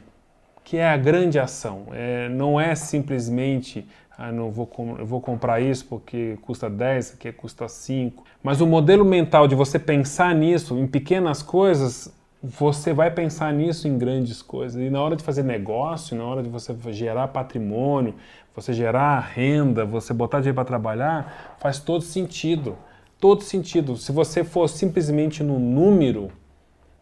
que 0.64 0.76
é 0.76 0.88
a 0.88 0.96
grande 0.96 1.38
ação. 1.38 1.86
É, 1.92 2.28
não 2.28 2.60
é 2.60 2.74
simplesmente, 2.74 3.86
ah, 4.16 4.30
não 4.30 4.50
vou, 4.50 4.68
vou 5.04 5.20
comprar 5.20 5.60
isso 5.60 5.86
porque 5.86 6.38
custa 6.42 6.68
10, 6.68 7.14
aqui 7.14 7.32
custa 7.32 7.68
5. 7.68 8.24
Mas 8.42 8.60
o 8.60 8.66
modelo 8.66 9.04
mental 9.04 9.48
de 9.48 9.54
você 9.54 9.78
pensar 9.78 10.34
nisso, 10.34 10.78
em 10.78 10.86
pequenas 10.86 11.42
coisas, 11.42 12.12
você 12.42 12.92
vai 12.92 13.10
pensar 13.10 13.52
nisso 13.52 13.88
em 13.88 13.98
grandes 13.98 14.42
coisas. 14.42 14.80
E 14.80 14.90
na 14.90 15.02
hora 15.02 15.16
de 15.16 15.24
fazer 15.24 15.42
negócio, 15.42 16.16
na 16.16 16.24
hora 16.24 16.42
de 16.42 16.48
você 16.48 16.74
gerar 16.92 17.28
patrimônio, 17.28 18.14
você 18.54 18.72
gerar 18.72 19.20
renda, 19.20 19.84
você 19.84 20.12
botar 20.12 20.38
dinheiro 20.38 20.54
para 20.54 20.64
trabalhar, 20.64 21.56
faz 21.58 21.78
todo 21.78 22.02
sentido. 22.02 22.76
Todo 23.20 23.42
sentido. 23.42 23.96
Se 23.96 24.12
você 24.12 24.44
for 24.44 24.68
simplesmente 24.68 25.42
no 25.42 25.58
número, 25.58 26.30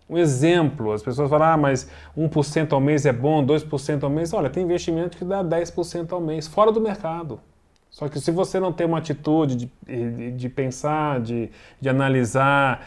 um 0.09 0.17
exemplo, 0.17 0.93
as 0.93 1.03
pessoas 1.03 1.29
falam, 1.29 1.49
ah, 1.49 1.57
mas 1.57 1.91
1% 2.17 2.73
ao 2.73 2.81
mês 2.81 3.05
é 3.07 3.13
bom, 3.13 3.45
2% 3.45 4.05
ao 4.05 4.11
mês. 4.11 4.33
Olha, 4.33 4.49
tem 4.49 4.63
investimento 4.63 5.17
que 5.17 5.25
dá 5.25 5.43
10% 5.43 6.13
ao 6.13 6.21
mês, 6.21 6.47
fora 6.47 6.71
do 6.71 6.81
mercado. 6.81 7.41
Só 7.91 8.09
que 8.09 8.21
se 8.21 8.31
você 8.31 8.61
não 8.61 8.73
tem 8.73 8.87
uma 8.87 8.99
atitude 8.99 9.57
de, 9.87 10.31
de 10.33 10.49
pensar, 10.49 11.21
de, 11.21 11.51
de 11.81 11.89
analisar, 11.89 12.87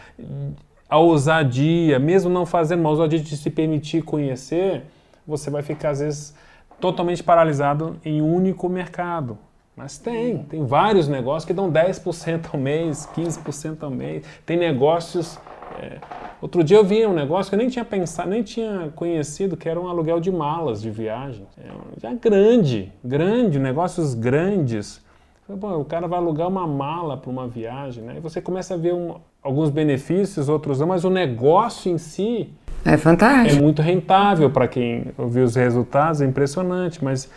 a 0.88 0.98
ousadia, 0.98 2.00
mesmo 2.00 2.30
não 2.30 2.46
fazendo 2.46 2.80
uma 2.80 2.90
ousadia 2.90 3.20
de 3.20 3.36
se 3.36 3.50
permitir 3.50 4.02
conhecer, 4.02 4.84
você 5.28 5.50
vai 5.50 5.62
ficar, 5.62 5.90
às 5.90 6.00
vezes, 6.00 6.34
totalmente 6.80 7.24
paralisado 7.24 7.98
em 8.06 8.22
um 8.22 8.34
único 8.34 8.70
mercado. 8.70 9.38
Mas 9.76 9.98
tem, 9.98 10.44
tem 10.44 10.66
vários 10.66 11.08
negócios 11.08 11.46
que 11.46 11.54
dão 11.54 11.72
10% 11.72 12.48
ao 12.54 12.60
mês, 12.60 13.08
15% 13.16 13.84
ao 13.84 13.90
mês. 13.90 14.24
Tem 14.46 14.58
negócios 14.58 15.40
é, 15.82 15.98
outro 16.42 16.64
dia 16.64 16.78
eu 16.78 16.84
vi 16.84 17.06
um 17.06 17.14
negócio 17.14 17.50
que 17.50 17.56
eu 17.56 17.60
nem 17.60 17.70
tinha 17.70 17.86
pensado, 17.86 18.30
nem 18.30 18.44
tinha 18.44 18.92
conhecido, 18.96 19.56
que 19.56 19.68
era 19.68 19.80
um 19.80 19.88
aluguel 19.88 20.20
de 20.20 20.32
malas 20.32 20.82
de 20.82 20.90
viagem. 20.90 21.46
É, 21.58 21.70
já 22.02 22.14
grande, 22.14 22.92
grande, 23.04 23.60
negócios 23.60 24.14
grandes. 24.14 25.02
Bom, 25.48 25.82
o 25.82 25.86
cara 25.86 26.08
vai 26.08 26.20
alugar 26.20 26.48
uma 26.48 26.68
mala 26.68 27.18
para 27.18 27.30
uma 27.30 27.48
viagem, 27.48 28.04
né? 28.04 28.16
E 28.18 28.20
você 28.20 28.40
começa 28.40 28.76
a 28.76 28.78
ver 28.78 28.94
um, 28.94 29.16
alguns 29.42 29.70
benefícios, 29.70 30.48
outros 30.48 30.80
não, 30.80 30.88
mas 30.88 31.04
o 31.04 31.10
negócio 31.10 31.92
em 31.92 31.98
si 31.98 32.54
é 32.86 32.98
fantástico. 32.98 33.60
É 33.60 33.62
muito 33.62 33.82
rentável 33.82 34.50
para 34.50 34.68
quem 34.68 35.06
viu 35.30 35.44
os 35.44 35.56
resultados, 35.56 36.22
é 36.22 36.26
impressionante, 36.26 37.04
mas 37.04 37.30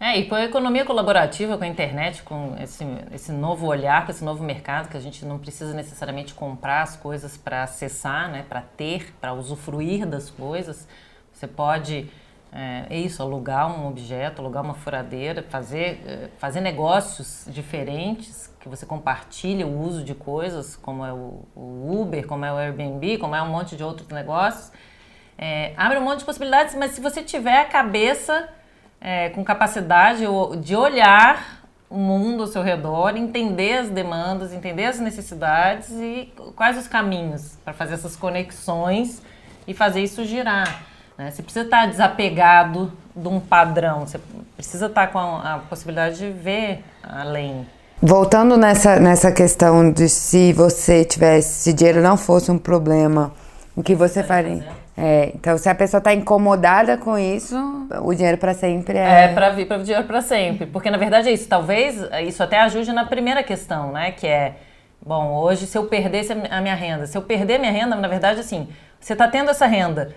é, 0.00 0.18
e 0.18 0.26
com 0.26 0.34
a 0.34 0.42
economia 0.42 0.82
colaborativa, 0.82 1.58
com 1.58 1.64
a 1.64 1.66
internet, 1.66 2.22
com 2.22 2.56
esse, 2.58 2.82
esse 3.12 3.30
novo 3.30 3.66
olhar, 3.66 4.06
com 4.06 4.10
esse 4.10 4.24
novo 4.24 4.42
mercado, 4.42 4.88
que 4.88 4.96
a 4.96 5.00
gente 5.00 5.26
não 5.26 5.38
precisa 5.38 5.74
necessariamente 5.74 6.32
comprar 6.32 6.80
as 6.80 6.96
coisas 6.96 7.36
para 7.36 7.64
acessar, 7.64 8.30
né, 8.30 8.42
para 8.48 8.62
ter, 8.62 9.12
para 9.20 9.34
usufruir 9.34 10.06
das 10.06 10.30
coisas. 10.30 10.88
Você 11.34 11.46
pode, 11.46 12.10
é, 12.50 12.86
é, 12.88 12.98
isso, 12.98 13.22
alugar 13.22 13.70
um 13.70 13.86
objeto, 13.86 14.40
alugar 14.40 14.64
uma 14.64 14.72
furadeira, 14.72 15.44
fazer, 15.50 16.02
é, 16.06 16.30
fazer 16.38 16.62
negócios 16.62 17.44
diferentes, 17.48 18.50
que 18.58 18.70
você 18.70 18.86
compartilha 18.86 19.66
o 19.66 19.82
uso 19.82 20.02
de 20.02 20.14
coisas, 20.14 20.76
como 20.76 21.04
é 21.04 21.12
o, 21.12 21.44
o 21.54 22.00
Uber, 22.00 22.26
como 22.26 22.46
é 22.46 22.50
o 22.50 22.56
Airbnb, 22.56 23.18
como 23.18 23.36
é 23.36 23.42
um 23.42 23.50
monte 23.50 23.76
de 23.76 23.84
outros 23.84 24.08
negócios. 24.08 24.72
É, 25.36 25.74
abre 25.76 25.98
um 25.98 26.02
monte 26.02 26.20
de 26.20 26.24
possibilidades, 26.24 26.74
mas 26.74 26.92
se 26.92 27.02
você 27.02 27.22
tiver 27.22 27.60
a 27.60 27.66
cabeça 27.66 28.48
é, 29.00 29.30
com 29.30 29.42
capacidade 29.42 30.24
de 30.60 30.76
olhar 30.76 31.60
o 31.88 31.96
mundo 31.96 32.42
ao 32.42 32.46
seu 32.46 32.62
redor, 32.62 33.16
entender 33.16 33.78
as 33.78 33.88
demandas, 33.88 34.52
entender 34.52 34.84
as 34.84 35.00
necessidades 35.00 35.90
e 35.90 36.32
quais 36.54 36.78
os 36.78 36.86
caminhos 36.86 37.58
para 37.64 37.72
fazer 37.72 37.94
essas 37.94 38.14
conexões 38.14 39.20
e 39.66 39.74
fazer 39.74 40.00
isso 40.00 40.24
girar. 40.24 40.82
Né? 41.18 41.30
Você 41.30 41.42
precisa 41.42 41.64
estar 41.64 41.86
desapegado 41.86 42.92
de 43.14 43.26
um 43.26 43.40
padrão, 43.40 44.06
você 44.06 44.20
precisa 44.54 44.86
estar 44.86 45.08
com 45.08 45.18
a, 45.18 45.54
a 45.54 45.58
possibilidade 45.58 46.18
de 46.18 46.30
ver 46.30 46.84
além. 47.02 47.66
Voltando 48.00 48.56
nessa, 48.56 48.98
nessa 48.98 49.32
questão 49.32 49.92
de 49.92 50.08
se 50.08 50.52
você 50.52 51.04
tivesse, 51.04 51.64
se 51.64 51.72
dinheiro 51.72 52.00
não 52.00 52.16
fosse 52.16 52.50
um 52.50 52.58
problema, 52.58 53.32
o 53.76 53.82
que 53.82 53.94
você 53.94 54.22
faria? 54.22 54.79
É, 54.96 55.32
então, 55.34 55.56
se 55.56 55.68
a 55.68 55.74
pessoa 55.74 55.98
está 55.98 56.12
incomodada 56.12 56.96
com 56.98 57.18
isso, 57.18 57.56
o 58.02 58.14
dinheiro 58.14 58.36
para 58.36 58.54
sempre 58.54 58.98
é. 58.98 59.24
É 59.24 59.28
para 59.28 59.50
vir 59.50 59.66
para 59.66 59.78
o 59.78 59.82
dinheiro 59.82 60.06
para 60.06 60.20
sempre. 60.20 60.66
Porque, 60.66 60.90
na 60.90 60.98
verdade, 60.98 61.28
é 61.28 61.32
isso. 61.32 61.48
Talvez 61.48 62.02
isso 62.26 62.42
até 62.42 62.60
ajude 62.60 62.92
na 62.92 63.04
primeira 63.04 63.42
questão, 63.42 63.92
né? 63.92 64.12
Que 64.12 64.26
é, 64.26 64.56
bom, 65.00 65.34
hoje, 65.38 65.66
se 65.66 65.78
eu 65.78 65.84
perdesse 65.84 66.32
a 66.32 66.60
minha 66.60 66.74
renda, 66.74 67.06
se 67.06 67.16
eu 67.16 67.22
perder 67.22 67.56
a 67.56 67.58
minha 67.58 67.72
renda, 67.72 67.96
na 67.96 68.08
verdade, 68.08 68.40
assim, 68.40 68.68
você 69.00 69.14
está 69.14 69.26
tendo 69.28 69.50
essa 69.50 69.66
renda. 69.66 70.14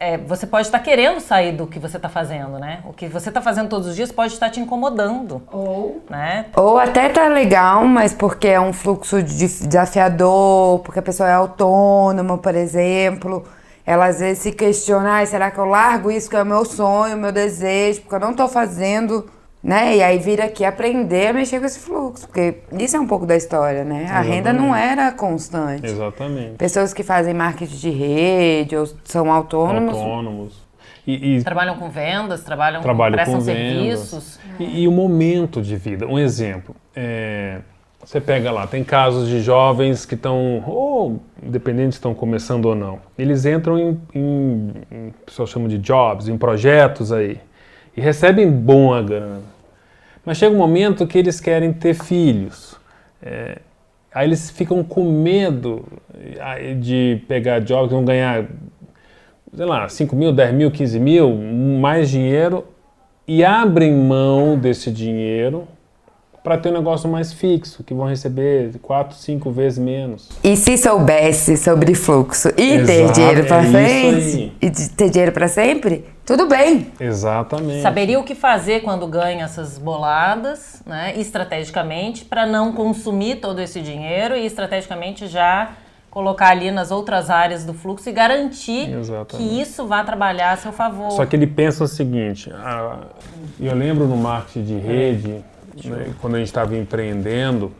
É, 0.00 0.16
você 0.16 0.48
pode 0.48 0.66
estar 0.66 0.80
querendo 0.80 1.20
sair 1.20 1.52
do 1.52 1.64
que 1.64 1.78
você 1.78 1.96
está 1.96 2.08
fazendo, 2.08 2.58
né? 2.58 2.80
O 2.84 2.92
que 2.92 3.06
você 3.06 3.28
está 3.28 3.40
fazendo 3.40 3.68
todos 3.68 3.86
os 3.86 3.94
dias 3.94 4.10
pode 4.10 4.32
estar 4.32 4.50
te 4.50 4.58
incomodando. 4.58 5.42
Ou, 5.52 6.02
né? 6.10 6.46
Ou 6.56 6.76
até 6.76 7.08
tá 7.08 7.28
legal, 7.28 7.84
mas 7.84 8.12
porque 8.12 8.48
é 8.48 8.60
um 8.60 8.72
fluxo 8.72 9.22
desafiador, 9.22 10.80
porque 10.80 10.98
a 10.98 11.02
pessoa 11.02 11.28
é 11.28 11.34
autônoma, 11.34 12.38
por 12.38 12.54
exemplo 12.54 13.46
ela 13.84 14.06
às 14.06 14.20
vezes 14.20 14.42
se 14.42 14.52
questiona, 14.52 15.20
ah, 15.20 15.26
será 15.26 15.50
que 15.50 15.58
eu 15.58 15.64
largo 15.64 16.10
isso 16.10 16.30
que 16.30 16.36
é 16.36 16.42
o 16.42 16.46
meu 16.46 16.64
sonho, 16.64 17.16
o 17.16 17.20
meu 17.20 17.32
desejo, 17.32 18.02
porque 18.02 18.14
eu 18.14 18.20
não 18.20 18.30
estou 18.30 18.48
fazendo, 18.48 19.28
né? 19.62 19.96
E 19.96 20.02
aí 20.02 20.18
vira 20.18 20.44
aqui 20.44 20.64
aprender 20.64 21.28
a 21.28 21.32
mexer 21.32 21.58
com 21.58 21.66
esse 21.66 21.80
fluxo, 21.80 22.26
porque 22.26 22.58
isso 22.78 22.96
é 22.96 23.00
um 23.00 23.06
pouco 23.06 23.26
da 23.26 23.36
história, 23.36 23.84
né? 23.84 24.04
Exatamente. 24.04 24.30
A 24.30 24.34
renda 24.34 24.52
não 24.52 24.74
era 24.74 25.10
constante. 25.12 25.86
Exatamente. 25.86 26.56
Pessoas 26.56 26.94
que 26.94 27.02
fazem 27.02 27.34
marketing 27.34 27.76
de 27.76 27.90
rede 27.90 28.76
ou 28.76 28.86
são 29.04 29.32
autônomos. 29.32 29.96
Autônomos. 29.96 30.62
E, 31.04 31.38
e 31.38 31.42
trabalham 31.42 31.76
com 31.76 31.90
vendas, 31.90 32.44
trabalham, 32.44 32.80
trabalham 32.80 33.18
com, 33.18 33.24
prestam 33.24 33.38
com 33.40 33.44
serviços. 33.44 34.38
E, 34.60 34.82
e, 34.82 34.88
o 34.88 34.92
momento 34.92 35.60
de 35.60 35.74
vida. 35.74 36.06
Um 36.06 36.16
exemplo. 36.16 36.76
É, 36.94 37.58
você 38.04 38.20
pega 38.20 38.50
lá, 38.50 38.66
tem 38.66 38.82
casos 38.82 39.28
de 39.28 39.40
jovens 39.40 40.04
que 40.04 40.14
estão, 40.14 40.62
ou 40.66 41.22
independente 41.42 41.92
se 41.92 41.98
estão 41.98 42.12
começando 42.12 42.66
ou 42.66 42.74
não, 42.74 42.98
eles 43.16 43.46
entram 43.46 43.78
em, 43.78 44.00
em, 44.12 44.72
em 44.90 45.08
o 45.08 45.24
pessoal 45.24 45.46
chama 45.46 45.68
de 45.68 45.78
jobs, 45.78 46.28
em 46.28 46.36
projetos 46.36 47.12
aí, 47.12 47.38
e 47.96 48.00
recebem 48.00 48.50
boa 48.50 49.00
grana. 49.02 49.42
Mas 50.24 50.38
chega 50.38 50.54
um 50.54 50.58
momento 50.58 51.06
que 51.06 51.18
eles 51.18 51.40
querem 51.40 51.72
ter 51.72 51.94
filhos. 51.94 52.76
É, 53.22 53.58
aí 54.12 54.26
eles 54.26 54.50
ficam 54.50 54.82
com 54.82 55.04
medo 55.04 55.84
de 56.80 57.22
pegar 57.28 57.60
jobs, 57.60 57.92
vão 57.92 58.04
ganhar, 58.04 58.46
sei 59.54 59.64
lá, 59.64 59.88
5 59.88 60.14
mil, 60.16 60.32
10 60.32 60.54
mil, 60.54 60.70
15 60.70 60.98
mil, 60.98 61.34
mais 61.34 62.10
dinheiro, 62.10 62.64
e 63.26 63.44
abrem 63.44 63.92
mão 63.92 64.58
desse 64.58 64.90
dinheiro 64.90 65.68
para 66.42 66.58
ter 66.58 66.70
um 66.70 66.72
negócio 66.72 67.08
mais 67.08 67.32
fixo, 67.32 67.84
que 67.84 67.94
vão 67.94 68.06
receber 68.08 68.72
quatro, 68.82 69.16
cinco 69.16 69.50
vezes 69.50 69.78
menos. 69.78 70.28
E 70.42 70.56
se 70.56 70.76
soubesse 70.76 71.56
sobre 71.56 71.94
fluxo 71.94 72.48
e 72.56 72.72
Exato, 72.74 72.86
ter 72.86 73.12
dinheiro 73.12 73.44
para 73.46 73.62
é 73.62 73.70
frente, 73.70 74.52
e 74.60 74.70
de- 74.70 74.88
ter 74.90 75.10
dinheiro 75.10 75.30
para 75.32 75.46
sempre, 75.46 76.04
tudo 76.26 76.48
bem. 76.48 76.88
Exatamente. 76.98 77.82
Saberia 77.82 78.18
o 78.18 78.24
que 78.24 78.34
fazer 78.34 78.80
quando 78.82 79.06
ganha 79.06 79.44
essas 79.44 79.78
boladas, 79.78 80.82
né, 80.84 81.14
estrategicamente, 81.16 82.24
para 82.24 82.44
não 82.44 82.72
consumir 82.72 83.36
todo 83.36 83.60
esse 83.60 83.80
dinheiro 83.80 84.36
e 84.36 84.44
estrategicamente 84.44 85.28
já 85.28 85.70
colocar 86.10 86.48
ali 86.48 86.70
nas 86.70 86.90
outras 86.90 87.30
áreas 87.30 87.64
do 87.64 87.72
fluxo 87.72 88.06
e 88.08 88.12
garantir 88.12 88.92
Exatamente. 88.92 89.36
que 89.48 89.60
isso 89.62 89.86
vá 89.86 90.04
trabalhar 90.04 90.52
a 90.52 90.56
seu 90.56 90.70
favor. 90.72 91.10
Só 91.12 91.24
que 91.24 91.34
ele 91.36 91.46
pensa 91.46 91.84
o 91.84 91.88
seguinte, 91.88 92.52
ah, 92.52 92.98
eu 93.58 93.74
lembro 93.74 94.06
no 94.06 94.16
marketing 94.16 94.64
de 94.64 94.74
rede, 94.78 95.42
né, 95.84 96.12
quando 96.20 96.34
a 96.34 96.38
gente 96.38 96.48
estava 96.48 96.76
empreendendo, 96.76 97.72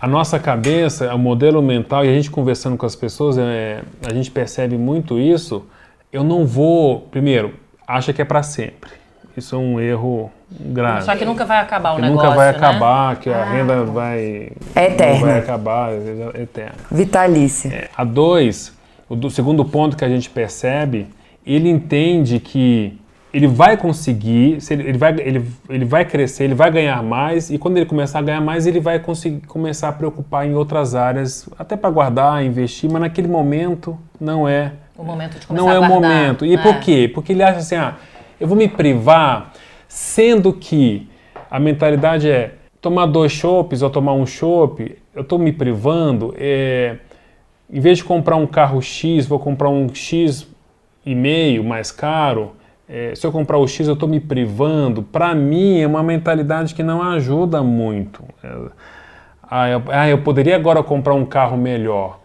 a 0.00 0.06
nossa 0.06 0.38
cabeça, 0.38 1.14
o 1.14 1.18
modelo 1.18 1.62
mental, 1.62 2.04
e 2.04 2.08
a 2.08 2.12
gente 2.12 2.30
conversando 2.30 2.76
com 2.76 2.84
as 2.84 2.94
pessoas, 2.96 3.38
é, 3.38 3.82
a 4.06 4.12
gente 4.12 4.30
percebe 4.30 4.76
muito 4.76 5.18
isso. 5.18 5.64
Eu 6.12 6.22
não 6.24 6.44
vou, 6.44 7.00
primeiro, 7.10 7.54
acha 7.86 8.12
que 8.12 8.20
é 8.20 8.24
para 8.24 8.42
sempre. 8.42 8.90
Isso 9.36 9.54
é 9.54 9.58
um 9.58 9.78
erro 9.78 10.30
grave. 10.50 11.00
Achar 11.00 11.16
que 11.16 11.24
nunca 11.24 11.44
vai 11.44 11.58
acabar 11.60 11.92
o 11.92 11.96
que 11.96 12.02
negócio, 12.02 12.24
nunca 12.24 12.36
vai 12.36 12.50
né? 12.50 12.56
acabar, 12.56 13.16
que 13.16 13.30
a 13.30 13.44
renda 13.44 13.84
vai, 13.84 14.52
É 14.74 14.86
eterna. 14.86 15.26
vai 15.26 15.38
acabar, 15.38 15.92
é 15.92 16.42
eterna. 16.42 16.74
Vitalícia. 16.90 17.90
A 17.94 18.02
dois, 18.02 18.72
o 19.08 19.14
do 19.14 19.30
segundo 19.30 19.64
ponto 19.64 19.96
que 19.96 20.04
a 20.04 20.08
gente 20.08 20.30
percebe, 20.30 21.06
ele 21.44 21.68
entende 21.68 22.40
que 22.40 22.98
ele 23.36 23.46
vai 23.46 23.76
conseguir, 23.76 24.62
se 24.62 24.72
ele, 24.72 24.88
ele 24.88 24.96
vai, 24.96 25.12
ele, 25.20 25.46
ele 25.68 25.84
vai 25.84 26.06
crescer, 26.06 26.44
ele 26.44 26.54
vai 26.54 26.70
ganhar 26.70 27.02
mais, 27.02 27.50
e 27.50 27.58
quando 27.58 27.76
ele 27.76 27.84
começar 27.84 28.20
a 28.20 28.22
ganhar 28.22 28.40
mais, 28.40 28.66
ele 28.66 28.80
vai 28.80 28.98
conseguir 28.98 29.46
começar 29.46 29.90
a 29.90 29.92
preocupar 29.92 30.46
em 30.46 30.54
outras 30.54 30.94
áreas, 30.94 31.46
até 31.58 31.76
para 31.76 31.90
guardar, 31.90 32.42
investir, 32.42 32.90
mas 32.90 33.02
naquele 33.02 33.28
momento 33.28 33.98
não 34.18 34.48
é 34.48 34.72
O 34.96 35.04
momento 35.04 35.38
de 35.38 35.46
começar 35.46 35.66
não 35.66 35.70
é 35.70 35.78
o 35.78 35.84
momento. 35.86 36.46
E 36.46 36.56
né? 36.56 36.62
por 36.62 36.80
quê? 36.80 37.10
Porque 37.12 37.32
ele 37.32 37.42
acha 37.42 37.58
assim, 37.58 37.74
ah, 37.74 37.96
eu 38.40 38.48
vou 38.48 38.56
me 38.56 38.68
privar, 38.68 39.52
sendo 39.86 40.50
que 40.50 41.06
a 41.50 41.60
mentalidade 41.60 42.30
é 42.30 42.54
tomar 42.80 43.04
dois 43.04 43.32
chopes 43.32 43.82
ou 43.82 43.90
tomar 43.90 44.14
um 44.14 44.24
chopp, 44.24 44.96
eu 45.14 45.20
estou 45.20 45.38
me 45.38 45.52
privando, 45.52 46.34
é, 46.38 46.96
em 47.70 47.80
vez 47.80 47.98
de 47.98 48.04
comprar 48.04 48.36
um 48.36 48.46
carro 48.46 48.80
X, 48.80 49.26
vou 49.26 49.38
comprar 49.38 49.68
um 49.68 49.94
X 49.94 50.48
e 51.04 51.14
meio 51.14 51.62
mais 51.62 51.92
caro. 51.92 52.55
É, 52.88 53.14
se 53.14 53.26
eu 53.26 53.32
comprar 53.32 53.58
o 53.58 53.66
X, 53.66 53.86
eu 53.86 53.94
estou 53.94 54.08
me 54.08 54.20
privando. 54.20 55.02
Para 55.02 55.34
mim, 55.34 55.80
é 55.80 55.86
uma 55.86 56.02
mentalidade 56.02 56.74
que 56.74 56.82
não 56.82 57.02
ajuda 57.02 57.62
muito. 57.62 58.22
É, 58.42 58.56
ah, 59.42 59.68
eu, 59.68 59.82
ah, 59.88 60.08
eu 60.08 60.22
poderia 60.22 60.56
agora 60.56 60.82
comprar 60.82 61.14
um 61.14 61.24
carro 61.24 61.56
melhor 61.56 62.20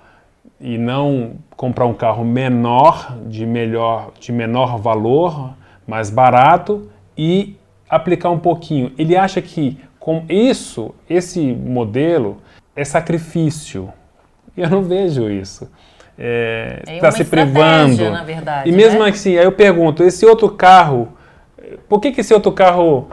e 0.60 0.78
não 0.78 1.34
comprar 1.56 1.86
um 1.86 1.94
carro 1.94 2.24
menor, 2.24 3.18
de 3.28 3.46
melhor, 3.46 4.12
de 4.20 4.32
menor 4.32 4.78
valor, 4.78 5.54
mais 5.88 6.10
barato 6.10 6.90
e 7.18 7.56
aplicar 7.90 8.30
um 8.30 8.40
pouquinho. 8.40 8.92
Ele 8.98 9.16
acha 9.18 9.42
que 9.42 9.80
com 10.00 10.26
isso, 10.30 10.96
esse 11.10 11.54
modelo 11.54 12.38
é 12.76 12.84
sacrifício. 12.84 13.92
Eu 14.58 14.70
não 14.70 14.82
vejo 14.82 15.30
isso. 15.30 15.72
É, 16.18 16.82
É 16.88 17.00
tá 17.00 17.12
se 17.12 17.24
privando. 17.26 18.10
na 18.10 18.24
verdade, 18.24 18.70
e 18.70 18.72
mesmo 18.72 19.04
né? 19.04 19.10
assim, 19.10 19.38
aí 19.38 19.44
eu 19.46 19.52
pergunto, 19.52 20.04
esse 20.04 20.26
outro 20.26 20.50
carro, 20.50 21.18
por 21.88 22.00
que, 22.00 22.12
que 22.12 22.22
esse 22.22 22.34
outro 22.34 22.52
carro 22.52 23.10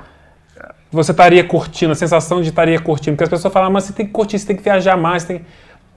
você 0.90 1.10
estaria 1.12 1.44
curtindo, 1.44 1.92
a 1.92 1.94
sensação 1.94 2.40
de 2.40 2.48
estaria 2.48 2.78
curtindo? 2.80 3.16
Porque 3.16 3.24
as 3.24 3.30
pessoas 3.30 3.52
falam, 3.52 3.68
"Ah, 3.68 3.72
mas 3.72 3.84
você 3.84 3.92
tem 3.92 4.06
que 4.06 4.12
curtir, 4.12 4.38
você 4.38 4.46
tem 4.46 4.56
que 4.56 4.62
viajar 4.62 4.96
mais. 4.96 5.24
Tem... 5.24 5.42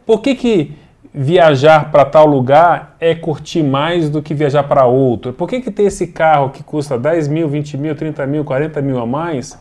Por 0.05 0.21
que, 0.21 0.35
que 0.35 0.75
viajar 1.13 1.91
para 1.91 2.05
tal 2.05 2.25
lugar 2.25 2.95
é 2.99 3.13
curtir 3.15 3.63
mais 3.63 4.09
do 4.09 4.21
que 4.21 4.33
viajar 4.33 4.63
para 4.63 4.85
outro? 4.85 5.33
Por 5.33 5.47
que, 5.47 5.61
que 5.61 5.71
ter 5.71 5.83
esse 5.83 6.07
carro 6.07 6.49
que 6.49 6.63
custa 6.63 6.97
10 6.97 7.27
mil, 7.27 7.47
20 7.49 7.77
mil, 7.77 7.95
30 7.95 8.25
mil, 8.27 8.43
40 8.43 8.81
mil 8.81 8.99
a 8.99 9.05
mais 9.05 9.59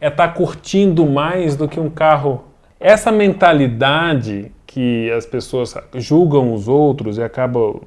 é 0.00 0.08
estar 0.08 0.28
curtindo 0.28 1.04
mais 1.06 1.56
do 1.56 1.68
que 1.68 1.80
um 1.80 1.90
carro? 1.90 2.44
Essa 2.80 3.10
mentalidade 3.10 4.52
que 4.68 5.10
as 5.12 5.24
pessoas 5.24 5.74
julgam 5.94 6.52
os 6.52 6.68
outros 6.68 7.16
e 7.16 7.22
acabam 7.22 7.80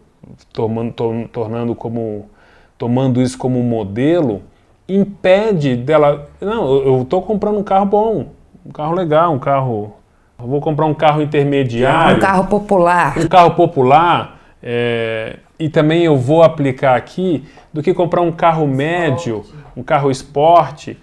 tomando, 0.52 0.92
tor- 0.92 1.28
tornando 1.32 1.76
como 1.76 2.28
tomando 2.76 3.22
isso 3.22 3.38
como 3.38 3.60
um 3.60 3.64
modelo 3.64 4.42
impede 4.90 5.76
dela 5.76 6.28
não 6.42 6.66
eu 6.84 7.02
estou 7.04 7.22
comprando 7.22 7.60
um 7.60 7.64
carro 7.64 7.86
bom 7.86 8.26
um 8.66 8.72
carro 8.72 8.94
legal 8.96 9.32
um 9.32 9.38
carro 9.40 9.94
eu 10.40 10.48
vou 10.48 10.60
comprar 10.60 10.88
um 10.88 10.94
carro 10.94 11.22
intermediário 11.22 12.18
Um 12.18 12.20
carro 12.20 12.48
popular. 12.48 13.18
um 13.18 13.28
carro 13.28 13.52
popular 13.52 14.40
é, 14.64 15.38
e 15.60 15.70
também 15.70 16.04
eu 16.04 16.18
vou 16.18 16.42
aplicar 16.42 16.96
aqui 16.96 17.44
do 17.72 17.84
que 17.84 17.94
comprar 17.94 18.22
um 18.22 18.32
carro 18.32 18.66
médio, 18.68 19.46
um 19.78 19.84
carro 19.84 20.10
esporte, 20.12 20.98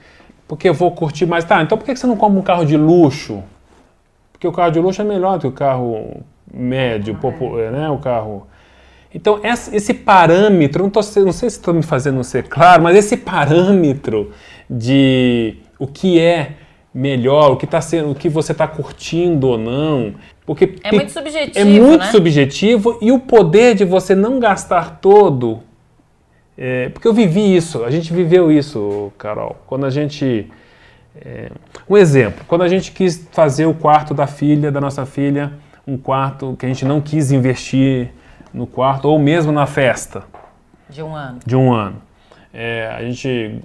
porque 0.46 0.68
eu 0.68 0.74
vou 0.74 0.90
curtir 0.92 1.26
mais. 1.26 1.44
Tá, 1.44 1.62
então 1.62 1.78
por 1.78 1.84
que 1.84 1.94
você 1.96 2.06
não 2.06 2.16
compra 2.16 2.38
um 2.38 2.42
carro 2.42 2.64
de 2.64 2.76
luxo? 2.76 3.42
Porque 4.38 4.46
o 4.46 4.52
carro 4.52 4.70
de 4.70 4.78
luxo 4.78 5.02
é 5.02 5.04
melhor 5.04 5.34
do 5.36 5.40
que 5.40 5.46
o 5.48 5.52
carro 5.52 6.22
médio, 6.52 7.16
popu- 7.16 7.58
é, 7.58 7.70
né? 7.72 7.90
O 7.90 7.98
carro. 7.98 8.46
Então, 9.12 9.40
essa- 9.42 9.74
esse 9.74 9.92
parâmetro, 9.92 10.82
não, 10.84 10.90
tô, 10.90 11.00
não 11.00 11.32
sei 11.32 11.50
se 11.50 11.56
estou 11.58 11.74
me 11.74 11.82
fazendo 11.82 12.22
ser 12.22 12.44
claro, 12.44 12.82
mas 12.82 12.96
esse 12.96 13.16
parâmetro 13.16 14.30
de 14.70 15.56
o 15.78 15.86
que 15.86 16.20
é 16.20 16.52
melhor, 16.94 17.50
o 17.52 17.56
que, 17.56 17.66
tá 17.66 17.80
sendo, 17.80 18.10
o 18.10 18.14
que 18.14 18.28
você 18.28 18.52
está 18.52 18.66
curtindo 18.68 19.48
ou 19.48 19.58
não, 19.58 20.14
porque 20.46 20.76
É 20.84 20.92
muito 20.92 21.10
subjetivo, 21.10 21.58
é 21.58 21.64
muito 21.64 22.04
né? 22.04 22.10
subjetivo 22.10 22.98
e 23.00 23.10
o 23.12 23.18
poder 23.18 23.74
de 23.74 23.84
você 23.84 24.14
não 24.14 24.38
gastar 24.38 24.98
todo. 25.00 25.60
é, 26.56 26.88
porque 26.90 27.06
eu 27.08 27.12
vivi 27.14 27.56
isso, 27.56 27.84
a 27.84 27.90
gente 27.90 28.12
viveu 28.12 28.50
isso, 28.52 29.12
Carol. 29.18 29.56
Quando 29.66 29.84
a 29.86 29.90
gente. 29.90 30.48
é, 31.24 31.50
um 31.88 31.96
exemplo, 31.96 32.44
quando 32.46 32.62
a 32.62 32.68
gente 32.68 32.92
quis 32.92 33.26
fazer 33.32 33.66
o 33.66 33.74
quarto 33.74 34.12
da 34.14 34.26
filha, 34.26 34.70
da 34.70 34.80
nossa 34.80 35.06
filha, 35.06 35.52
um 35.86 35.96
quarto 35.96 36.54
que 36.58 36.66
a 36.66 36.68
gente 36.68 36.84
não 36.84 37.00
quis 37.00 37.32
investir 37.32 38.10
no 38.52 38.66
quarto, 38.66 39.06
ou 39.08 39.18
mesmo 39.18 39.52
na 39.52 39.66
festa 39.66 40.22
De 40.88 41.02
um 41.02 41.14
ano. 41.14 41.38
de 41.44 41.56
um 41.56 41.72
ano. 41.72 41.96
É, 42.52 42.92
a 42.96 43.02
gente 43.02 43.60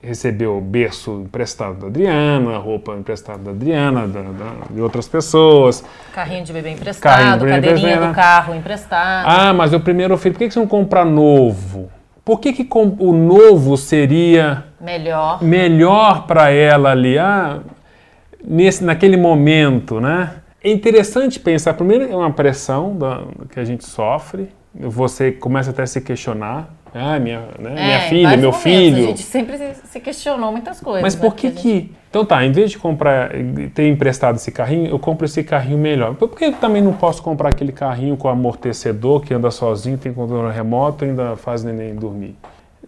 recebeu 0.00 0.60
berço 0.60 1.22
emprestado 1.26 1.80
da 1.80 1.86
Adriana, 1.88 2.56
roupa 2.58 2.92
emprestada 2.94 3.38
da 3.38 3.50
Adriana, 3.50 4.06
da- 4.06 4.22
da- 4.22 4.54
de 4.70 4.80
outras 4.80 5.08
pessoas. 5.08 5.84
Carrinho 6.14 6.44
de 6.44 6.52
bebê 6.52 6.68
Carrinho 6.68 6.80
emprestado, 6.80 7.38
de 7.40 7.44
bebê 7.46 7.54
cadeirinha 7.56 7.88
emprestado. 7.96 8.12
do 8.12 8.14
carro 8.14 8.54
emprestado. 8.54 9.26
Ah, 9.28 9.52
mas 9.52 9.72
o 9.72 9.80
primeiro 9.80 10.16
filho, 10.16 10.34
por 10.34 10.38
que 10.38 10.48
que 10.48 10.54
você 10.54 10.60
não 10.60 10.68
compra 10.68 11.04
novo? 11.04 11.90
Por 12.28 12.40
que, 12.40 12.52
que 12.52 12.62
com- 12.62 12.94
o 12.98 13.10
novo 13.14 13.74
seria 13.78 14.64
Melhor. 14.78 15.42
melhor 15.42 16.26
para 16.26 16.50
ela 16.50 16.90
ali, 16.90 17.18
ah, 17.18 17.60
nesse, 18.46 18.84
naquele 18.84 19.16
momento, 19.16 19.98
né? 19.98 20.32
É 20.62 20.70
interessante 20.70 21.40
pensar, 21.40 21.72
primeiro 21.72 22.04
é 22.04 22.14
uma 22.14 22.30
pressão 22.30 22.94
da- 22.98 23.22
que 23.50 23.58
a 23.58 23.64
gente 23.64 23.86
sofre, 23.86 24.50
você 24.74 25.32
começa 25.32 25.70
até 25.70 25.80
a 25.84 25.86
se 25.86 26.02
questionar, 26.02 26.68
ah, 26.94 27.18
minha, 27.18 27.40
né, 27.58 27.70
minha 27.70 27.98
É, 27.98 28.06
em 28.06 28.08
filha, 28.08 28.28
meu 28.36 28.50
momentos, 28.52 28.62
filho, 28.62 28.96
A 29.04 29.06
gente 29.08 29.22
sempre 29.22 29.58
se- 29.84 30.00
questionou 30.00 30.50
muitas 30.52 30.80
coisas. 30.80 31.02
mas 31.02 31.14
né? 31.14 31.20
por 31.20 31.34
que 31.34 31.48
Porque 31.50 31.60
a 31.60 31.62
gente- 31.62 31.86
que... 31.90 31.92
Então 32.10 32.24
tá, 32.24 32.44
em 32.44 32.50
vez 32.52 32.70
de 32.70 32.78
comprar, 32.78 33.30
ter 33.74 33.88
emprestado 33.88 34.36
esse 34.36 34.50
carrinho, 34.50 34.90
eu 34.90 34.98
compro 34.98 35.26
esse 35.26 35.44
carrinho 35.44 35.76
melhor. 35.78 36.14
Por 36.14 36.28
que 36.30 36.46
eu 36.46 36.52
também 36.54 36.80
não 36.82 36.94
posso 36.94 37.22
comprar 37.22 37.50
aquele 37.50 37.70
carrinho 37.72 38.16
com 38.16 38.28
amortecedor, 38.28 39.20
que 39.20 39.34
anda 39.34 39.50
sozinho, 39.50 39.98
tem 39.98 40.12
controle 40.12 40.52
remoto 40.54 41.04
e 41.04 41.08
ainda 41.10 41.36
faz 41.36 41.62
neném 41.62 41.94
dormir? 41.94 42.34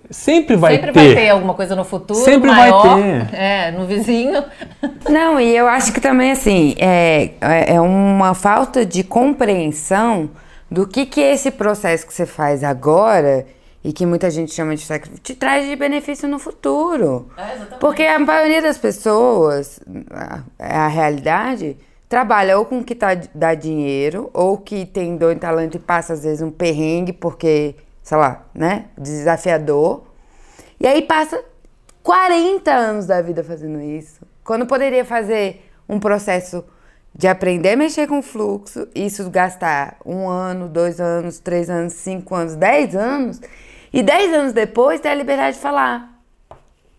Sempre 0.09 0.57
vai 0.57 0.75
Sempre 0.75 0.93
ter. 0.93 1.07
vai 1.07 1.15
ter 1.15 1.29
alguma 1.29 1.55
coisa 1.55 1.77
no 1.77 1.85
futuro 1.85 2.19
Sempre 2.19 2.49
vai 2.51 2.71
maior, 2.71 2.97
ter. 2.97 3.35
É, 3.35 3.71
no 3.71 3.87
vizinho. 3.87 4.43
Não, 5.09 5.39
e 5.39 5.55
eu 5.57 5.69
acho 5.69 5.93
que 5.93 6.01
também, 6.01 6.33
assim, 6.33 6.75
é, 6.79 7.31
é 7.41 7.75
é 7.75 7.81
uma 7.81 8.35
falta 8.35 8.85
de 8.85 9.05
compreensão 9.05 10.31
do 10.71 10.87
que, 10.87 11.05
que 11.07 11.21
esse 11.21 11.51
processo 11.51 12.07
que 12.07 12.13
você 12.15 12.27
faz 12.27 12.65
agora 12.65 13.47
e 13.83 13.93
que 13.93 14.05
muita 14.05 14.31
gente 14.31 14.53
chama 14.53 14.75
de 14.75 14.83
sacrifício, 14.85 15.23
te 15.23 15.35
traz 15.35 15.67
de 15.69 15.75
benefício 15.77 16.29
no 16.29 16.39
futuro. 16.39 17.31
É, 17.37 17.55
exatamente. 17.55 17.79
Porque 17.81 18.03
a 18.03 18.19
maioria 18.19 18.61
das 18.61 18.77
pessoas, 18.79 19.81
a- 20.11 20.43
a 20.59 20.89
realidade, 20.89 21.77
trabalha 22.09 22.59
ou 22.59 22.65
com 22.67 22.81
o 22.81 22.85
que 22.85 22.95
tá, 22.95 23.09
dá 23.35 23.55
dinheiro, 23.55 24.29
ou 24.35 24.59
que 24.59 24.85
tem 24.85 25.17
dom 25.17 25.31
e 25.31 25.37
talento 25.37 25.77
e 25.77 25.81
passa 25.81 26.13
às 26.13 26.25
vezes 26.25 26.43
um 26.43 26.51
perrengue, 26.51 27.13
porque, 27.13 27.75
sei 28.03 28.19
lá, 28.19 28.45
né, 28.55 28.87
desafiador. 28.99 30.03
E 30.79 30.87
aí 30.87 31.03
passa 31.03 31.43
40 32.03 32.71
anos 32.73 33.07
da 33.07 33.21
vida 33.23 33.45
fazendo 33.45 33.81
isso. 33.81 34.21
Quando 34.45 34.67
poderia 34.67 35.05
fazer 35.05 35.71
um 35.89 35.99
processo 36.01 36.65
de 37.15 37.27
aprender 37.29 37.71
a 37.71 37.77
mexer 37.77 38.07
com 38.07 38.23
fluxo, 38.23 38.87
isso 38.95 39.29
gastar 39.31 39.97
um 40.05 40.29
ano, 40.29 40.69
dois 40.69 41.01
anos, 41.01 41.39
três 41.39 41.69
anos, 41.69 41.93
cinco 41.95 42.35
anos, 42.35 42.55
dez 42.57 42.95
anos, 42.97 43.41
e 43.93 44.03
dez 44.03 44.33
anos 44.33 44.53
depois 44.53 45.01
ter 45.01 45.09
a 45.09 45.15
liberdade 45.15 45.57
de 45.57 45.63
falar. 45.63 46.09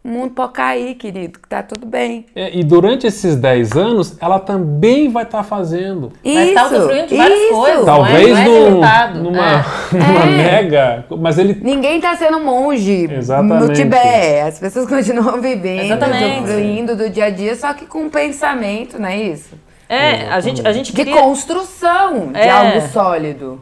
o 0.03 0.07
mundo 0.07 0.31
pode 0.31 0.53
cair, 0.53 0.95
querido, 0.95 1.37
que 1.39 1.47
tá 1.47 1.61
tudo 1.61 1.85
bem. 1.85 2.25
É, 2.35 2.57
e 2.57 2.63
durante 2.63 3.05
esses 3.05 3.35
10 3.35 3.73
anos, 3.73 4.17
ela 4.19 4.39
também 4.39 5.09
vai 5.11 5.21
estar 5.23 5.37
tá 5.39 5.43
fazendo. 5.43 6.11
Vai 6.23 6.33
tá 6.33 6.41
Isso, 6.41 6.49
estar 6.49 6.65
usufruindo 6.65 7.07
de 7.07 7.15
várias 7.17 7.39
isso. 7.39 7.53
coisas. 7.53 7.85
Talvez 7.85 8.29
não 8.29 8.35
é, 8.35 8.43
não 8.43 8.51
é 8.55 8.59
num- 8.59 8.69
limitado. 8.69 9.19
numa, 9.23 9.47
É. 9.47 9.63
numa 9.93 10.23
É. 10.23 10.37
mega. 10.61 11.05
Mas 11.19 11.37
ele. 11.37 11.53
Ninguém 11.61 12.01
tá 12.01 12.15
sendo 12.15 12.39
monge 12.39 13.07
Exatamente. 13.13 13.67
no 13.67 13.73
Tibete. 13.73 14.39
As 14.47 14.57
pessoas 14.59 14.87
continuam 14.89 15.39
vivendo, 15.39 15.83
Exatamente. 15.83 16.43
usufruindo 16.45 16.95
do 16.95 17.07
dia 17.07 17.25
a 17.25 17.29
dia, 17.29 17.55
só 17.55 17.71
que 17.73 17.85
com 17.85 18.09
pensamento, 18.09 18.99
não 18.99 19.07
é 19.07 19.17
isso? 19.21 19.53
É, 19.87 20.27
a 20.29 20.39
gente, 20.39 20.65
a 20.67 20.71
gente 20.73 20.87
De 20.87 20.93
queria... 20.93 21.21
construção 21.21 22.31
de 22.31 22.39
É. 22.39 22.49
algo 22.49 22.81
sólido. 22.87 23.61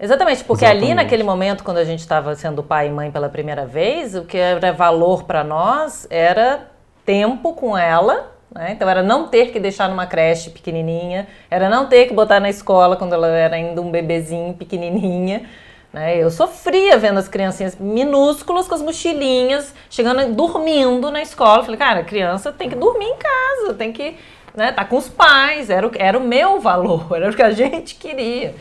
Exatamente, 0.00 0.44
porque 0.44 0.64
ali 0.64 0.78
Exatamente. 0.78 0.96
naquele 0.96 1.22
momento, 1.22 1.62
quando 1.62 1.78
a 1.78 1.84
gente 1.84 2.00
estava 2.00 2.34
sendo 2.34 2.62
pai 2.62 2.88
e 2.88 2.90
mãe 2.90 3.10
pela 3.10 3.28
primeira 3.28 3.64
vez, 3.64 4.14
o 4.14 4.24
que 4.24 4.36
era 4.36 4.72
valor 4.72 5.22
para 5.24 5.44
nós 5.44 6.06
era 6.10 6.68
tempo 7.06 7.52
com 7.54 7.76
ela. 7.78 8.32
né? 8.52 8.72
Então 8.72 8.88
era 8.88 9.02
não 9.02 9.28
ter 9.28 9.50
que 9.52 9.60
deixar 9.60 9.88
numa 9.88 10.06
creche 10.06 10.50
pequenininha, 10.50 11.26
era 11.50 11.68
não 11.68 11.86
ter 11.86 12.06
que 12.06 12.14
botar 12.14 12.40
na 12.40 12.50
escola 12.50 12.96
quando 12.96 13.12
ela 13.14 13.28
era 13.28 13.56
ainda 13.56 13.80
um 13.80 13.90
bebezinho 13.90 14.52
pequenininha. 14.54 15.48
né? 15.92 16.16
Eu 16.16 16.30
sofria 16.30 16.98
vendo 16.98 17.18
as 17.18 17.28
criancinhas 17.28 17.76
minúsculas 17.76 18.66
com 18.66 18.74
as 18.74 18.82
mochilinhas, 18.82 19.72
chegando 19.88 20.34
dormindo 20.34 21.10
na 21.10 21.22
escola. 21.22 21.62
Falei, 21.62 21.78
cara, 21.78 22.00
a 22.00 22.04
criança 22.04 22.52
tem 22.52 22.68
que 22.68 22.74
dormir 22.74 23.06
em 23.06 23.16
casa, 23.16 23.74
tem 23.74 23.92
que 23.92 24.16
né, 24.54 24.72
tá 24.72 24.84
com 24.84 24.96
os 24.96 25.08
pais. 25.08 25.70
Era 25.70 25.86
o, 25.86 25.90
era 25.94 26.18
o 26.18 26.20
meu 26.20 26.60
valor, 26.60 27.06
era 27.14 27.30
o 27.30 27.34
que 27.34 27.42
a 27.42 27.50
gente 27.52 27.94
queria. 27.96 28.54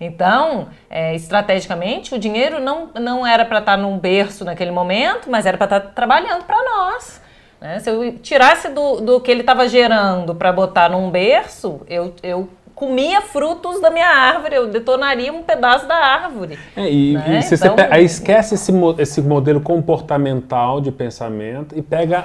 Então, 0.00 0.68
é, 0.90 1.14
estrategicamente, 1.14 2.14
o 2.14 2.18
dinheiro 2.18 2.60
não, 2.60 2.88
não 3.00 3.26
era 3.26 3.44
para 3.44 3.60
estar 3.60 3.76
num 3.76 3.98
berço 3.98 4.44
naquele 4.44 4.70
momento, 4.70 5.30
mas 5.30 5.46
era 5.46 5.56
para 5.56 5.76
estar 5.76 5.80
trabalhando 5.92 6.44
para 6.44 6.56
nós. 6.64 7.20
né? 7.60 7.78
Se 7.78 7.88
eu 7.90 8.18
tirasse 8.18 8.68
do, 8.70 9.00
do 9.00 9.20
que 9.20 9.30
ele 9.30 9.40
estava 9.40 9.68
gerando 9.68 10.34
para 10.34 10.52
botar 10.52 10.88
num 10.90 11.10
berço, 11.10 11.80
eu, 11.88 12.12
eu 12.22 12.48
comia 12.74 13.20
frutos 13.22 13.80
da 13.80 13.88
minha 13.88 14.08
árvore, 14.08 14.56
eu 14.56 14.66
detonaria 14.66 15.32
um 15.32 15.44
pedaço 15.44 15.86
da 15.86 15.94
árvore. 15.94 16.58
É, 16.76 16.90
e, 16.90 17.14
Né? 17.14 17.38
e 17.38 17.42
se 17.42 17.54
Então- 17.54 17.76
você 17.76 17.86
aí 17.88 18.04
esquece 18.04 18.56
esse, 18.56 18.72
esse 18.98 19.22
modelo 19.22 19.60
comportamental 19.60 20.80
de 20.80 20.90
pensamento 20.90 21.78
e 21.78 21.80
pega 21.82 22.24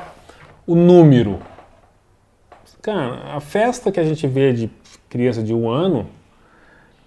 o 0.65 0.73
número. 0.75 1.39
Cara, 2.81 3.35
a 3.35 3.39
festa 3.39 3.91
que 3.91 3.99
a 3.99 4.03
gente 4.03 4.25
vê 4.27 4.53
de 4.53 4.71
criança 5.07 5.43
de 5.43 5.53
um 5.53 5.69
ano 5.69 6.09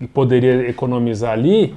poderia 0.07 0.69
economizar 0.69 1.33
ali, 1.33 1.75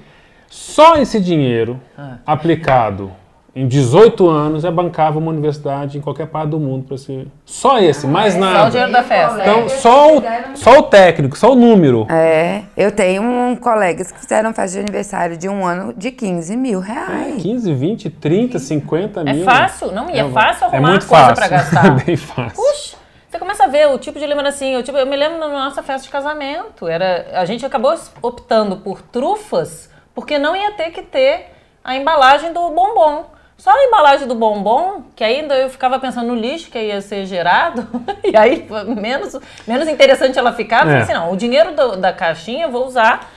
só 0.48 0.96
esse 0.98 1.20
dinheiro 1.20 1.80
Ah. 1.98 2.18
aplicado 2.26 3.12
em 3.58 3.70
18 3.70 4.28
anos 4.30 4.64
já 4.64 4.70
bancava 4.72 5.18
uma 5.18 5.32
universidade 5.32 5.98
em 5.98 6.02
qualquer 6.02 6.28
parte 6.28 6.50
do 6.50 6.60
mundo 6.60 6.84
para 6.86 6.98
ser. 6.98 7.26
Só 7.46 7.80
esse, 7.80 8.06
mais 8.06 8.34
Só 8.34 8.40
o 8.40 8.42
nada. 8.42 8.70
dinheiro 8.70 8.92
da 8.92 9.02
festa. 9.02 9.40
Então, 9.42 9.70
só 9.70 10.18
o, 10.18 10.24
só 10.56 10.80
o 10.80 10.84
técnico, 10.84 11.38
só 11.38 11.54
o 11.54 11.56
número. 11.56 12.06
É, 12.12 12.64
eu 12.76 12.92
tenho 12.92 13.24
um 13.24 13.56
colegas 13.56 14.12
que 14.12 14.20
fizeram 14.20 14.54
festa 14.54 14.74
de 14.78 14.80
aniversário 14.84 15.38
de 15.38 15.48
um 15.48 15.66
ano 15.66 15.94
de 15.96 16.12
15 16.12 16.58
mil 16.58 16.82
reais. 16.82 17.42
15, 17.42 17.74
20, 17.74 18.10
30, 18.10 18.60
50 18.60 19.22
É 19.22 19.34
mil. 19.34 19.46
fácil, 19.46 19.90
não, 19.94 20.10
e 20.10 20.16
é, 20.16 20.20
É, 20.20 20.30
fácil 20.30 20.66
é 20.66 20.68
arrumar 20.76 20.90
muito 20.90 21.08
coisa 21.08 21.34
para 21.34 21.48
gastar. 21.58 21.86
É 22.02 22.04
bem 22.04 22.18
fácil. 22.18 22.62
Puxa, 22.62 22.98
você 23.36 23.40
começa 23.40 23.66
a 23.66 23.68
ver 23.68 23.88
o 23.90 23.98
tipo 24.00 24.18
de 24.18 24.26
lembrancinha. 24.26 24.78
Eu, 24.78 24.84
tipo, 24.84 24.98
eu 24.98 25.06
me 25.06 25.16
lembro 25.16 25.38
na 25.38 25.48
nossa 25.50 25.84
festa 25.84 26.04
de 26.06 26.10
casamento. 26.10 26.88
Era, 26.88 27.28
a 27.34 27.44
gente 27.46 27.66
acabou 27.66 27.94
optando 28.22 28.78
por 28.78 29.02
trufas 29.02 29.90
porque 30.14 30.40
não 30.40 30.56
ia 30.56 30.72
ter 30.72 30.92
que 30.92 31.02
ter 31.02 31.52
a 31.84 31.96
embalagem 31.96 32.54
do 32.54 32.70
bombom. 32.70 33.26
Só 33.58 33.72
a 33.72 33.84
embalagem 33.84 34.28
do 34.28 34.36
bombom, 34.36 35.04
que 35.16 35.24
ainda 35.24 35.56
eu 35.56 35.70
ficava 35.70 36.00
pensando 36.00 36.28
no 36.28 36.36
lixo 36.36 36.70
que 36.70 36.78
ia 36.80 37.02
ser 37.02 37.26
gerado, 37.26 37.88
e 38.24 38.36
aí 38.36 38.68
menos, 38.98 39.38
menos 39.68 39.88
interessante 39.88 40.38
ela 40.38 40.54
ficava. 40.54 40.92
É. 40.92 41.02
assim, 41.02 41.14
não, 41.14 41.32
o 41.32 41.38
dinheiro 41.38 41.74
do- 41.74 41.96
da 41.98 42.12
caixinha 42.14 42.66
eu 42.66 42.72
vou 42.72 42.86
usar 42.86 43.30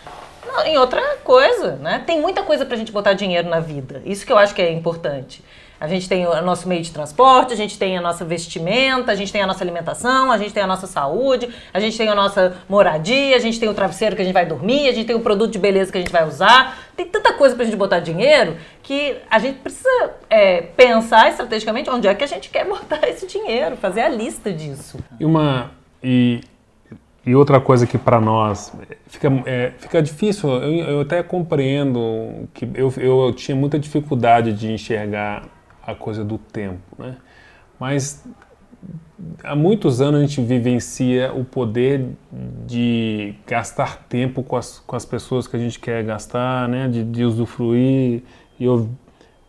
em 0.65 0.77
outra 0.79 1.01
coisa, 1.25 1.73
né? 1.77 2.03
Tem 2.07 2.21
muita 2.21 2.43
coisa 2.43 2.65
pra 2.65 2.77
gente 2.77 2.91
botar 2.93 3.13
dinheiro 3.13 3.49
na 3.49 3.61
vida. 3.61 4.03
Isso 4.05 4.25
que 4.27 4.33
eu 4.33 4.39
acho 4.39 4.55
que 4.55 4.63
é 4.63 4.73
importante. 4.73 5.45
A 5.81 5.87
gente 5.87 6.09
tem 6.09 6.27
o 6.27 6.43
nosso 6.43 6.69
meio 6.69 6.83
de 6.83 6.93
transporte, 6.93 7.53
a 7.53 7.57
gente 7.57 7.79
tem 7.79 7.97
a 7.97 8.01
nossa 8.01 8.25
vestimenta, 8.25 9.12
a 9.12 9.14
gente 9.14 9.33
tem 9.33 9.43
a 9.43 9.47
nossa 9.47 9.62
alimentação, 9.62 10.33
a 10.33 10.38
gente 10.38 10.53
tem 10.53 10.62
a 10.62 10.67
nossa 10.67 10.87
saúde, 10.87 11.49
a 11.73 11.79
gente 11.79 11.97
tem 11.97 12.09
a 12.09 12.14
nossa 12.14 12.57
moradia, 12.69 13.37
a 13.37 13.38
gente 13.38 13.61
tem 13.61 13.69
o 13.69 13.75
travesseiro 13.75 14.17
que 14.17 14.23
a 14.23 14.25
gente 14.25 14.35
vai 14.35 14.45
dormir, 14.45 14.88
a 14.88 14.93
gente 14.93 15.07
tem 15.07 15.14
o 15.14 15.21
produto 15.21 15.53
de 15.53 15.59
beleza 15.59 15.93
que 15.93 15.99
a 15.99 16.01
gente 16.01 16.12
vai 16.12 16.27
usar. 16.27 16.79
Tem 16.97 17.07
tanta 17.07 17.33
coisa 17.33 17.55
pra 17.55 17.64
gente 17.64 17.77
botar 17.77 18.01
dinheiro 18.01 18.57
que 18.83 19.17
a 19.31 19.38
gente 19.38 19.61
precisa 19.61 20.14
é, 20.29 20.62
pensar 20.62 21.29
estrategicamente 21.29 21.88
onde 21.91 22.09
é 22.09 22.14
que 22.14 22.25
a 22.25 22.27
gente 22.27 22.51
quer 22.51 22.67
botar 22.67 23.07
esse 23.09 23.27
dinheiro, 23.27 23.77
fazer 23.77 24.01
a 24.01 24.09
lista 24.09 24.53
disso. 24.53 24.99
E 25.21 25.25
uma 25.25 25.71
e, 26.03 26.41
e 27.25 27.37
outra 27.37 27.61
coisa 27.61 27.87
que 27.87 27.99
para 27.99 28.21
nós 28.21 28.73
fica, 29.07 29.29
é, 29.47 29.73
fica 29.79 30.03
difícil, 30.03 30.49
eu, 30.51 30.73
eu 30.88 31.01
até 31.03 31.23
compreendo 31.23 32.49
que 32.53 32.69
eu, 32.75 32.93
eu 32.97 33.33
tinha 33.33 33.57
muita 33.57 33.79
dificuldade 33.79 34.53
de 34.53 34.73
enxergar 34.73 35.43
a 35.90 35.94
coisa 35.94 36.22
do 36.22 36.37
tempo, 36.37 36.79
né? 36.98 37.16
Mas 37.81 38.22
há 39.42 39.57
muitos 39.57 40.01
anos 40.01 40.20
a 40.20 40.24
gente 40.27 40.40
vivencia 40.42 41.33
o 41.33 41.44
poder 41.44 42.11
de 42.66 43.35
gastar 43.46 44.05
tempo 44.09 44.42
com 44.42 44.57
as, 44.57 44.81
com 44.81 44.94
as 44.94 45.07
pessoas 45.07 45.46
que 45.46 45.57
a 45.57 45.59
gente 45.59 45.79
quer 45.81 46.05
gastar, 46.05 46.68
né? 46.68 46.88
De, 46.88 47.03
de 47.03 47.24
usufruir. 47.24 48.22
E 48.61 48.64
eu, 48.64 48.88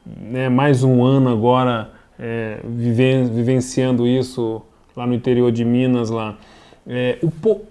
né, 0.06 0.48
mais 0.48 0.82
um 0.84 1.04
ano 1.04 1.30
agora 1.30 1.92
é, 2.18 2.62
viven- 2.64 3.26
vivenciando 3.26 4.08
isso 4.08 4.62
lá 4.96 5.06
no 5.06 5.14
interior 5.14 5.52
de 5.52 5.66
Minas 5.66 6.10
lá. 6.10 6.38
É, 6.88 7.20
o 7.22 7.30
po- 7.30 7.62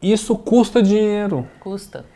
isso 0.00 0.36
custa 0.36 0.82
dinheiro. 0.82 1.46
Custa. 1.60 2.06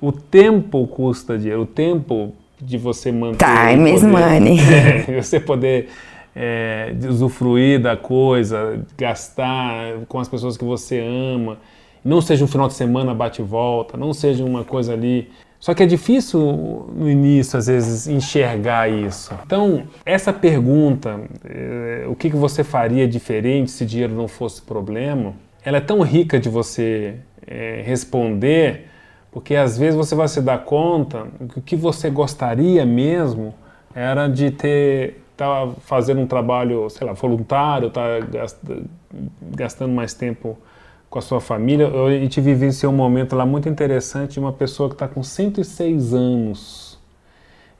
O 0.00 0.12
tempo 0.12 0.86
custa 0.86 1.36
dinheiro. 1.36 1.62
O 1.62 1.66
tempo 1.66 2.32
de 2.60 2.78
você 2.78 3.10
manter. 3.12 3.44
Time 3.44 3.94
is 3.94 4.02
money. 4.02 4.58
É, 4.60 5.20
você 5.20 5.38
poder 5.40 5.88
é, 6.34 6.94
usufruir 7.08 7.80
da 7.80 7.96
coisa, 7.96 8.84
gastar 8.96 10.00
com 10.08 10.18
as 10.18 10.28
pessoas 10.28 10.56
que 10.56 10.64
você 10.64 11.00
ama. 11.00 11.58
Não 12.04 12.20
seja 12.20 12.44
um 12.44 12.48
final 12.48 12.68
de 12.68 12.74
semana 12.74 13.14
bate 13.14 13.40
e 13.40 13.44
volta, 13.44 13.96
não 13.96 14.12
seja 14.12 14.44
uma 14.44 14.64
coisa 14.64 14.92
ali. 14.92 15.30
Só 15.58 15.72
que 15.72 15.82
é 15.82 15.86
difícil 15.86 16.90
no 16.94 17.08
início, 17.08 17.58
às 17.58 17.68
vezes, 17.68 18.06
enxergar 18.06 18.90
isso. 18.90 19.32
Então, 19.46 19.84
essa 20.04 20.30
pergunta, 20.30 21.22
é, 21.42 22.04
o 22.06 22.14
que 22.14 22.28
que 22.28 22.36
você 22.36 22.62
faria 22.62 23.08
diferente 23.08 23.70
se 23.70 23.86
dinheiro 23.86 24.12
não 24.12 24.28
fosse 24.28 24.60
problema, 24.60 25.32
ela 25.64 25.78
é 25.78 25.80
tão 25.80 26.02
rica 26.02 26.38
de 26.38 26.50
você 26.50 27.14
é, 27.46 27.82
responder, 27.82 28.90
porque 29.34 29.56
às 29.56 29.76
vezes 29.76 29.96
você 29.96 30.14
vai 30.14 30.28
se 30.28 30.40
dar 30.40 30.58
conta 30.64 31.26
que 31.52 31.58
o 31.58 31.62
que 31.62 31.74
você 31.74 32.08
gostaria 32.08 32.86
mesmo 32.86 33.52
era 33.92 34.28
de 34.28 34.52
ter 34.52 35.22
tá 35.36 35.68
fazendo 35.80 36.20
um 36.20 36.26
trabalho, 36.28 36.88
sei 36.88 37.04
lá, 37.04 37.12
voluntário, 37.14 37.90
tá 37.90 38.20
gasta- 38.20 38.82
gastando 39.42 39.92
mais 39.92 40.14
tempo 40.14 40.56
com 41.10 41.18
a 41.18 41.22
sua 41.22 41.40
família. 41.40 41.86
Eu- 41.86 42.06
A 42.06 42.10
gente 42.12 42.40
vivenciou 42.40 42.92
um 42.92 42.96
momento 42.96 43.34
lá 43.34 43.44
muito 43.44 43.68
interessante 43.68 44.34
de 44.34 44.38
uma 44.38 44.52
pessoa 44.52 44.88
que 44.88 44.94
está 44.94 45.08
com 45.08 45.24
106 45.24 46.14
anos. 46.14 46.96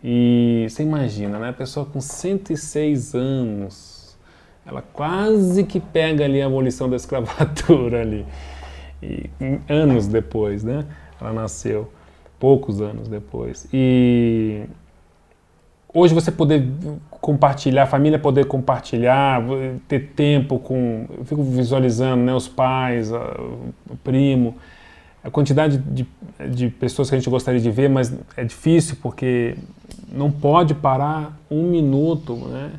E 0.02 0.66
você 0.68 0.82
imagina, 0.82 1.38
né? 1.38 1.50
A 1.50 1.52
pessoa 1.52 1.86
com 1.86 2.00
106 2.00 3.14
anos, 3.14 4.18
ela 4.66 4.82
quase 4.92 5.62
que 5.62 5.78
pega 5.78 6.24
ali 6.24 6.42
a 6.42 6.46
abolição 6.46 6.90
da 6.90 6.96
escravatura 6.96 8.00
ali. 8.00 8.26
E 9.00 9.30
anos 9.68 10.08
depois, 10.08 10.64
né? 10.64 10.84
Ela 11.24 11.42
nasceu, 11.42 11.90
poucos 12.38 12.80
anos 12.80 13.08
depois. 13.08 13.66
E 13.72 14.64
hoje 15.92 16.12
você 16.12 16.30
poder 16.32 16.68
compartilhar, 17.20 17.84
a 17.84 17.86
família 17.86 18.18
poder 18.18 18.46
compartilhar, 18.46 19.42
ter 19.88 20.12
tempo 20.14 20.58
com, 20.58 21.06
eu 21.16 21.24
fico 21.24 21.42
visualizando, 21.42 22.22
né, 22.22 22.34
os 22.34 22.48
pais, 22.48 23.10
o 23.12 23.96
primo, 24.02 24.56
a 25.22 25.30
quantidade 25.30 25.78
de, 25.78 26.06
de 26.50 26.68
pessoas 26.68 27.08
que 27.08 27.14
a 27.14 27.18
gente 27.18 27.30
gostaria 27.30 27.60
de 27.60 27.70
ver, 27.70 27.88
mas 27.88 28.12
é 28.36 28.44
difícil 28.44 28.98
porque 29.00 29.56
não 30.12 30.30
pode 30.30 30.74
parar 30.74 31.38
um 31.50 31.62
minuto, 31.62 32.34
né? 32.34 32.72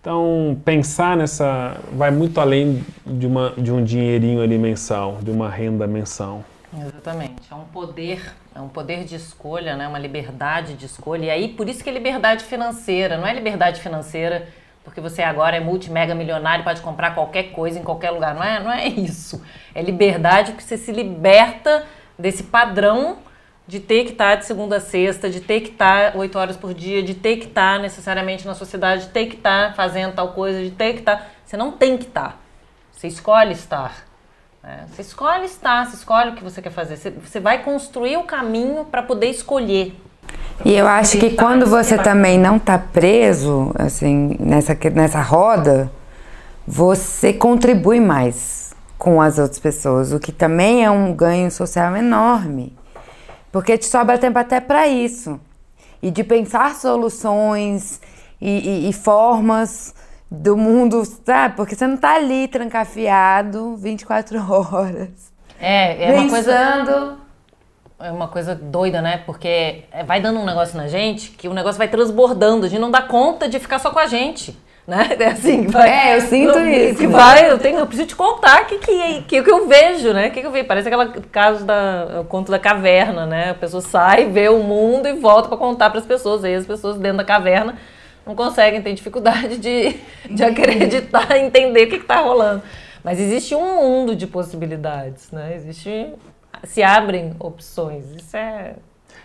Então, 0.00 0.56
pensar 0.64 1.14
nessa 1.14 1.76
vai 1.92 2.10
muito 2.10 2.40
além 2.40 2.82
de, 3.04 3.26
uma, 3.26 3.50
de 3.50 3.70
um 3.70 3.84
dinheirinho 3.84 4.40
ali 4.40 4.56
mensal, 4.56 5.18
de 5.22 5.30
uma 5.30 5.50
renda 5.50 5.86
mensal. 5.86 6.42
Exatamente. 6.72 7.42
É 7.50 7.54
um 7.54 7.64
poder, 7.64 8.34
é 8.54 8.60
um 8.60 8.68
poder 8.68 9.04
de 9.04 9.16
escolha, 9.16 9.76
né? 9.76 9.88
uma 9.88 9.98
liberdade 9.98 10.74
de 10.74 10.86
escolha. 10.86 11.26
E 11.26 11.30
aí, 11.30 11.48
por 11.48 11.68
isso 11.68 11.82
que 11.82 11.90
é 11.90 11.92
liberdade 11.92 12.44
financeira. 12.44 13.18
Não 13.18 13.26
é 13.26 13.34
liberdade 13.34 13.80
financeira 13.80 14.48
porque 14.84 15.00
você 15.00 15.22
agora 15.22 15.56
é 15.56 15.60
multi, 15.60 15.90
mega 15.90 16.14
milionário 16.14 16.62
e 16.62 16.64
pode 16.64 16.80
comprar 16.80 17.14
qualquer 17.14 17.52
coisa 17.52 17.78
em 17.78 17.82
qualquer 17.82 18.10
lugar. 18.10 18.34
Não 18.34 18.42
é, 18.42 18.60
não 18.60 18.72
é 18.72 18.86
isso. 18.88 19.42
É 19.74 19.82
liberdade 19.82 20.52
porque 20.52 20.64
você 20.64 20.76
se 20.76 20.92
liberta 20.92 21.86
desse 22.18 22.44
padrão 22.44 23.18
de 23.66 23.78
ter 23.78 24.04
que 24.04 24.12
estar 24.12 24.34
de 24.34 24.46
segunda 24.46 24.76
a 24.76 24.80
sexta, 24.80 25.30
de 25.30 25.40
ter 25.40 25.60
que 25.60 25.70
estar 25.70 26.16
oito 26.16 26.36
horas 26.36 26.56
por 26.56 26.74
dia, 26.74 27.02
de 27.02 27.14
ter 27.14 27.36
que 27.36 27.46
estar 27.46 27.78
necessariamente 27.78 28.44
na 28.44 28.54
sociedade, 28.54 29.06
de 29.06 29.08
ter 29.10 29.26
que 29.26 29.36
estar 29.36 29.74
fazendo 29.74 30.14
tal 30.14 30.32
coisa, 30.32 30.60
de 30.60 30.70
ter 30.70 30.94
que 30.94 31.00
estar. 31.00 31.30
Você 31.44 31.56
não 31.56 31.70
tem 31.70 31.96
que 31.96 32.06
estar. 32.06 32.40
Você 32.90 33.06
escolhe 33.06 33.52
estar. 33.52 34.09
Né? 34.62 34.86
Você 34.88 35.02
escolhe 35.02 35.44
estar, 35.44 35.86
você 35.86 35.96
escolhe 35.96 36.30
o 36.30 36.34
que 36.34 36.44
você 36.44 36.60
quer 36.60 36.70
fazer. 36.70 36.96
Você, 36.96 37.10
você 37.10 37.40
vai 37.40 37.62
construir 37.62 38.16
o 38.16 38.24
caminho 38.24 38.84
para 38.84 39.02
poder 39.02 39.30
escolher. 39.30 39.94
E 40.64 40.74
eu 40.74 40.86
acho 40.86 41.18
que 41.18 41.30
quando 41.30 41.66
você 41.66 41.96
também 41.96 42.38
não 42.38 42.56
está 42.56 42.78
preso, 42.78 43.72
assim, 43.74 44.36
nessa, 44.38 44.76
nessa 44.92 45.22
roda, 45.22 45.90
você 46.66 47.32
contribui 47.32 47.98
mais 47.98 48.74
com 48.98 49.22
as 49.22 49.38
outras 49.38 49.58
pessoas, 49.58 50.12
o 50.12 50.20
que 50.20 50.30
também 50.30 50.84
é 50.84 50.90
um 50.90 51.14
ganho 51.14 51.50
social 51.50 51.96
enorme. 51.96 52.76
Porque 53.50 53.78
te 53.78 53.86
sobra 53.86 54.18
tempo 54.18 54.38
até 54.38 54.60
para 54.60 54.86
isso. 54.86 55.40
E 56.02 56.10
de 56.10 56.22
pensar 56.22 56.74
soluções 56.74 58.00
e, 58.40 58.86
e, 58.86 58.88
e, 58.90 58.92
formas 58.92 59.94
do 60.30 60.56
mundo, 60.56 61.04
sabe? 61.24 61.56
Porque 61.56 61.74
você 61.74 61.86
não 61.86 61.96
tá 61.96 62.14
ali 62.14 62.46
trancafiado 62.46 63.76
24 63.76 64.38
horas. 64.50 65.32
É, 65.58 66.10
é 66.10 66.12
uma 66.12 66.28
coisa. 66.28 67.16
É 68.02 68.10
uma 68.10 68.28
coisa 68.28 68.54
doida, 68.54 69.02
né? 69.02 69.18
Porque 69.26 69.84
vai 70.06 70.22
dando 70.22 70.40
um 70.40 70.46
negócio 70.46 70.74
na 70.76 70.88
gente 70.88 71.32
que 71.32 71.48
o 71.48 71.52
negócio 71.52 71.76
vai 71.76 71.88
transbordando. 71.88 72.64
A 72.64 72.68
gente 72.68 72.80
não 72.80 72.90
dá 72.90 73.02
conta 73.02 73.46
de 73.46 73.58
ficar 73.58 73.78
só 73.78 73.90
com 73.90 73.98
a 73.98 74.06
gente 74.06 74.56
né? 74.90 75.16
É 75.20 75.26
assim, 75.26 75.66
vai, 75.68 75.88
é, 75.88 76.16
eu 76.16 76.20
sinto 76.22 76.58
isso. 76.58 76.98
Que 76.98 77.06
vai, 77.06 77.50
eu 77.50 77.58
tenho, 77.58 77.78
eu 77.78 77.86
preciso 77.86 78.08
te 78.08 78.16
contar 78.16 78.62
o 78.62 78.66
que, 78.66 78.78
que, 78.78 79.22
que, 79.22 79.42
que 79.42 79.50
eu 79.50 79.66
vejo, 79.66 80.12
né? 80.12 80.28
O 80.28 80.30
que, 80.32 80.40
que 80.40 80.46
eu 80.46 80.50
vejo? 80.50 80.66
Parece 80.66 80.88
aquele 80.88 81.20
caso 81.30 81.64
da 81.64 82.20
o 82.20 82.24
conto 82.24 82.50
da 82.50 82.58
caverna, 82.58 83.24
né? 83.24 83.50
A 83.50 83.54
pessoa 83.54 83.80
sai, 83.80 84.26
vê 84.26 84.48
o 84.48 84.58
mundo 84.58 85.06
e 85.06 85.12
volta 85.12 85.48
para 85.48 85.56
contar 85.56 85.90
para 85.90 86.00
as 86.00 86.06
pessoas. 86.06 86.44
Aí 86.44 86.54
as 86.54 86.66
pessoas 86.66 86.98
dentro 86.98 87.18
da 87.18 87.24
caverna 87.24 87.76
não 88.30 88.36
conseguem, 88.36 88.80
têm 88.80 88.94
dificuldade 88.94 89.58
de, 89.58 89.96
de 90.30 90.42
acreditar, 90.42 91.36
entender 91.36 91.84
o 91.84 91.88
que 91.88 91.96
está 91.96 92.20
rolando. 92.20 92.62
Mas 93.02 93.18
existe 93.18 93.54
um 93.54 93.82
mundo 93.82 94.14
de 94.14 94.26
possibilidades, 94.26 95.30
né? 95.32 95.54
Existe, 95.56 96.12
se 96.64 96.82
abrem 96.82 97.34
opções. 97.38 98.04
Isso 98.14 98.36
é 98.36 98.74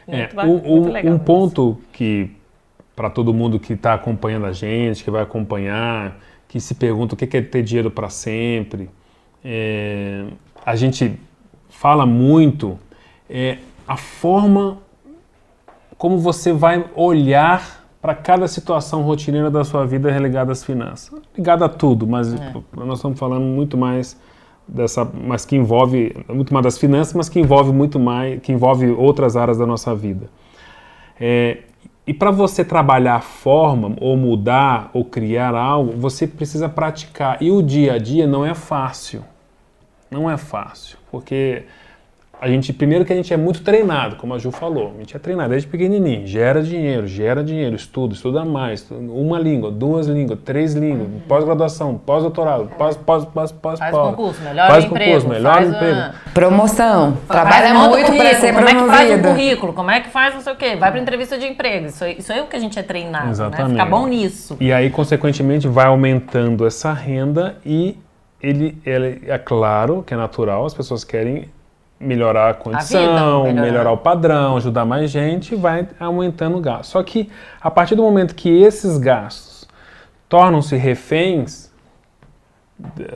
muito, 0.08 0.40
é, 0.40 0.46
muito 0.46 0.70
um, 0.70 0.92
legal. 0.92 1.14
Um 1.14 1.20
ponto 1.20 1.78
que 1.94 2.32
para 2.96 3.10
todo 3.10 3.34
mundo 3.34 3.60
que 3.60 3.74
está 3.74 3.94
acompanhando 3.94 4.46
a 4.46 4.54
gente, 4.54 5.04
que 5.04 5.12
vai 5.12 5.22
acompanhar, 5.22 6.18
que 6.48 6.60
se 6.60 6.74
pergunta 6.74 7.14
o 7.14 7.18
que 7.18 7.38
é 7.38 7.42
ter 7.42 7.62
dinheiro 7.62 7.92
para 7.92 8.10
sempre. 8.10 8.90
É, 9.44 10.26
a 10.66 10.76
gente 10.76 11.20
fala 11.70 12.06
muito 12.06 12.80
é, 13.30 13.58
a 13.88 13.98
forma 13.98 14.80
como 15.98 16.18
você 16.18 16.52
vai 16.54 16.86
olhar 16.96 17.85
para 18.06 18.14
cada 18.14 18.48
situação 18.48 19.02
rotineira 19.02 19.50
da 19.50 19.64
sua 19.64 19.84
vida 19.84 20.12
relegada 20.12 20.52
às 20.52 20.64
finanças. 20.64 21.20
Ligada 21.36 21.66
a 21.66 21.70
tudo, 21.70 22.06
mas 22.06 22.36
é. 22.36 22.54
nós 22.78 23.00
estamos 23.00 23.18
falando 23.18 23.42
muito 23.42 23.76
mais 23.76 24.16
dessa, 24.68 25.04
mas 25.04 25.44
que 25.44 25.56
envolve 25.56 26.16
muito 26.30 26.54
mais 26.54 26.64
das 26.66 26.78
finanças, 26.78 27.16
mas 27.16 27.28
que 27.30 27.40
envolve 27.40 27.72
muito 27.72 28.00
mais, 28.00 28.40
que 28.44 28.52
envolve 28.52 28.92
outras 28.92 29.36
áreas 29.36 29.58
da 29.58 29.66
nossa 29.66 29.96
vida. 29.96 30.30
É, 31.20 31.64
e 32.06 32.14
para 32.14 32.30
você 32.30 32.64
trabalhar 32.64 33.16
a 33.16 33.22
forma, 33.22 33.96
ou 34.00 34.16
mudar, 34.16 34.92
ou 34.94 35.04
criar 35.04 35.56
algo, 35.56 35.94
você 35.98 36.28
precisa 36.28 36.70
praticar. 36.70 37.42
E 37.42 37.50
o 37.50 37.60
dia 37.60 37.94
a 37.94 37.98
dia 37.98 38.28
não 38.28 38.46
é 38.46 38.54
fácil. 38.54 39.26
Não 40.12 40.30
é 40.30 40.38
fácil. 40.38 41.00
Porque 41.10 41.64
a 42.40 42.48
gente, 42.48 42.74
primeiro 42.74 43.06
que 43.06 43.14
a 43.14 43.16
gente 43.16 43.34
é 43.34 43.38
muito 43.38 43.62
treinado, 43.62 44.18
como 44.18 44.34
a 44.34 44.38
Ju 44.38 44.52
falou, 44.52 44.94
a 44.96 45.00
gente 45.00 45.16
é 45.16 45.20
treinado 45.20 45.50
desde 45.50 45.68
pequenininho, 45.68 46.28
gera 46.28 46.62
dinheiro, 46.62 47.08
gera 47.08 47.44
dinheiro, 47.44 47.76
estuda, 47.76 48.14
estuda 48.14 48.44
mais, 48.44 48.86
uma 48.92 49.40
língua, 49.40 49.72
duas 49.72 50.08
línguas, 50.08 50.40
três 50.44 50.74
línguas, 50.74 51.08
uhum. 51.08 51.22
pós-graduação, 51.28 51.98
pós-doutorado, 51.98 52.70
pós, 52.78 52.98
pós, 52.98 53.26
pós, 53.26 53.52
pós, 53.52 53.80
faz 53.80 53.92
pós, 53.92 54.10
concurso, 54.10 54.42
melhor 54.42 54.68
faz 54.68 54.86
emprego, 54.86 55.12
concurso, 55.12 55.30
melhor 55.30 55.64
emprego, 55.64 56.00
a... 56.00 56.14
promoção, 56.34 57.18
trabalha 57.28 57.74
muito 57.74 58.12
para 58.14 58.34
ser 58.36 58.54
como 58.54 58.66
promovido. 58.66 58.86
Como 58.86 58.92
é 58.92 59.02
que 59.02 59.08
faz 59.08 59.20
o 59.20 59.24
currículo, 59.24 59.74
como 59.74 59.92
é 59.92 60.02
que 60.02 60.10
faz 60.10 60.34
não 60.36 60.42
sei 60.42 60.54
o 60.54 60.56
quê, 60.56 60.76
vai 60.76 60.92
para 60.92 61.00
entrevista 61.00 61.38
de 61.38 61.48
emprego, 61.48 61.88
isso, 61.88 62.06
isso 62.06 62.32
é 62.32 62.42
o 62.42 62.48
que 62.48 62.56
a 62.56 62.60
gente 62.60 62.78
é 62.78 62.84
treinado, 62.84 63.30
Exatamente. 63.30 63.70
né? 63.70 63.84
Ficar 63.84 63.86
bom 63.86 64.08
nisso. 64.08 64.58
E 64.60 64.74
aí, 64.74 64.90
consequentemente, 64.90 65.68
vai 65.68 65.86
aumentando 65.86 66.66
essa 66.66 66.92
renda 66.92 67.58
e 67.66 67.98
ele, 68.42 68.78
ele 68.86 69.24
é 69.26 69.38
claro 69.38 70.04
que 70.06 70.14
é 70.14 70.18
natural, 70.18 70.66
as 70.66 70.74
pessoas 70.74 71.04
querem 71.04 71.50
melhorar 72.00 72.50
a 72.50 72.54
condição, 72.54 73.00
a 73.00 73.44
vida, 73.44 73.54
melhorar. 73.54 73.72
melhorar. 73.72 73.92
o 73.92 73.98
padrão, 73.98 74.58
ajudar 74.58 74.86
mais 74.86 75.10
gente, 75.10 75.56
vai 75.56 75.88
aumentando 76.00 76.58
o 76.58 76.62
gasto. 76.62 76.92
Só 76.92 77.04
que 77.04 77.30
a 77.62 77.72
partir 77.72 77.96
do 77.96 78.04
momento 78.04 78.36
que 78.36 78.50
esses 78.50 78.98
gastos 78.98 79.68
tornam-se 80.28 80.76
reféns 80.76 81.74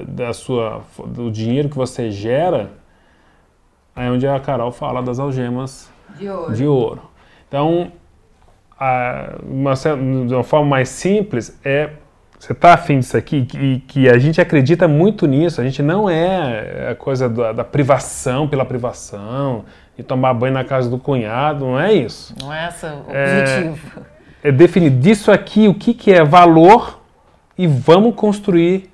da 0.08 0.34
sua, 0.34 0.82
do 1.06 1.30
dinheiro 1.30 1.68
que 1.68 1.76
você 1.76 2.10
gera, 2.10 2.72
aí 3.96 4.08
é 4.08 4.12
onde 4.12 4.26
a 4.26 4.40
Carol 4.40 4.72
fala 4.72 5.02
das 5.02 5.20
algemas 5.20 5.92
de 6.18 6.30
ouro. 6.30 6.54
De 6.54 6.66
ouro. 6.66 7.02
Então, 7.48 7.92
a, 8.80 9.36
uma, 9.44 9.74
de 9.74 10.34
uma 10.34 10.44
forma 10.44 10.68
mais 10.68 10.90
simples, 10.90 11.60
é 11.64 11.92
você 12.40 12.54
está 12.54 12.74
afim 12.74 13.00
disso 13.00 13.18
aqui? 13.18 13.46
Que, 13.46 13.80
que 13.86 14.10
a 14.10 14.18
gente 14.18 14.40
acredita 14.40 14.88
muito 14.88 15.28
nisso. 15.28 15.60
A 15.60 15.64
gente 15.64 15.84
não 15.84 16.10
é 16.10 16.92
a 16.92 16.96
coisa 16.96 17.28
da, 17.28 17.52
da, 17.52 17.64
privação 17.66 18.48
pela 18.48 18.64
privação, 18.64 19.66
de 19.98 20.04
tomar 20.04 20.34
banho 20.34 20.54
na 20.54 20.64
casa 20.64 20.90
do 20.90 20.98
cunhado, 20.98 21.66
não 21.66 21.80
é 21.80 21.92
isso. 21.92 22.34
Não 22.42 22.54
é 22.54 22.70
esse 22.70 22.86
o 22.86 23.00
objetivo. 23.02 24.02
É, 24.42 24.50
é 24.50 24.52
definir 24.54 24.90
disso 24.90 25.32
aqui 25.32 25.68
o 25.68 25.74
que, 25.74 25.94
que 25.94 26.14
é 26.14 26.24
valor 26.24 27.02
e 27.58 27.68
vamos 27.68 28.16
construir 28.16 28.90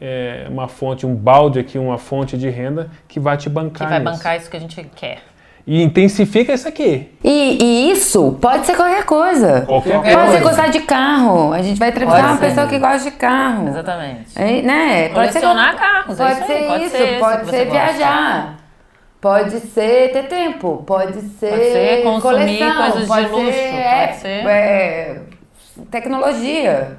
é, 0.00 0.46
uma 0.48 0.66
fonte, 0.66 1.04
um 1.04 1.14
balde 1.14 1.58
aqui, 1.58 1.78
uma 1.78 1.98
fonte 1.98 2.38
de 2.38 2.48
renda 2.48 2.90
que 3.06 3.20
vai 3.20 3.36
te 3.36 3.50
bancar. 3.50 3.86
Que 3.86 3.92
vai 3.92 4.02
isso. 4.02 4.12
bancar 4.18 4.36
isso 4.38 4.50
que 4.50 4.56
a 4.56 4.60
gente 4.60 4.82
quer. 4.96 5.22
E 5.66 5.82
intensifica 5.82 6.52
isso 6.52 6.68
aqui. 6.68 7.10
E, 7.24 7.58
e, 7.62 7.90
isso 7.90 8.36
pode 8.38 8.66
ser 8.66 8.76
qualquer 8.76 9.04
coisa. 9.04 9.62
Qualquer 9.62 9.94
pode 10.02 10.14
coisa. 10.14 10.32
ser 10.32 10.42
gostar 10.42 10.68
de 10.68 10.80
carro. 10.80 11.54
A 11.54 11.62
gente 11.62 11.78
vai 11.78 11.88
entrevistar 11.88 12.20
pode 12.20 12.32
uma 12.32 12.38
ser. 12.38 12.46
pessoa 12.48 12.66
que 12.66 12.78
gosta 12.78 13.10
de 13.10 13.16
carro. 13.16 13.68
Exatamente. 13.68 14.26
É, 14.36 14.62
né? 14.62 15.08
Pode 15.08 15.32
ser 15.32 15.40
carros. 15.40 16.16
Pode 16.18 16.22
é 16.22 16.44
ser 16.44 16.58
isso, 16.58 16.66
pode 16.68 16.84
isso, 16.84 16.96
ser, 16.96 17.18
pode 17.18 17.50
ser 17.50 17.70
viajar. 17.70 18.56
Pode 19.22 19.58
ser 19.60 20.12
ter 20.12 20.24
tempo, 20.24 20.84
pode 20.86 21.18
ser, 21.18 21.48
pode 21.48 21.62
ser 21.62 22.02
consumir 22.02 22.20
coleção, 22.20 22.76
coisas 22.76 23.08
pode 23.08 23.24
de 23.24 23.32
luxo, 23.32 23.52
ser, 23.52 23.70
pode 23.70 23.82
é, 23.82 24.12
ser 24.12 24.28
é, 24.28 25.22
tecnologia. 25.90 26.98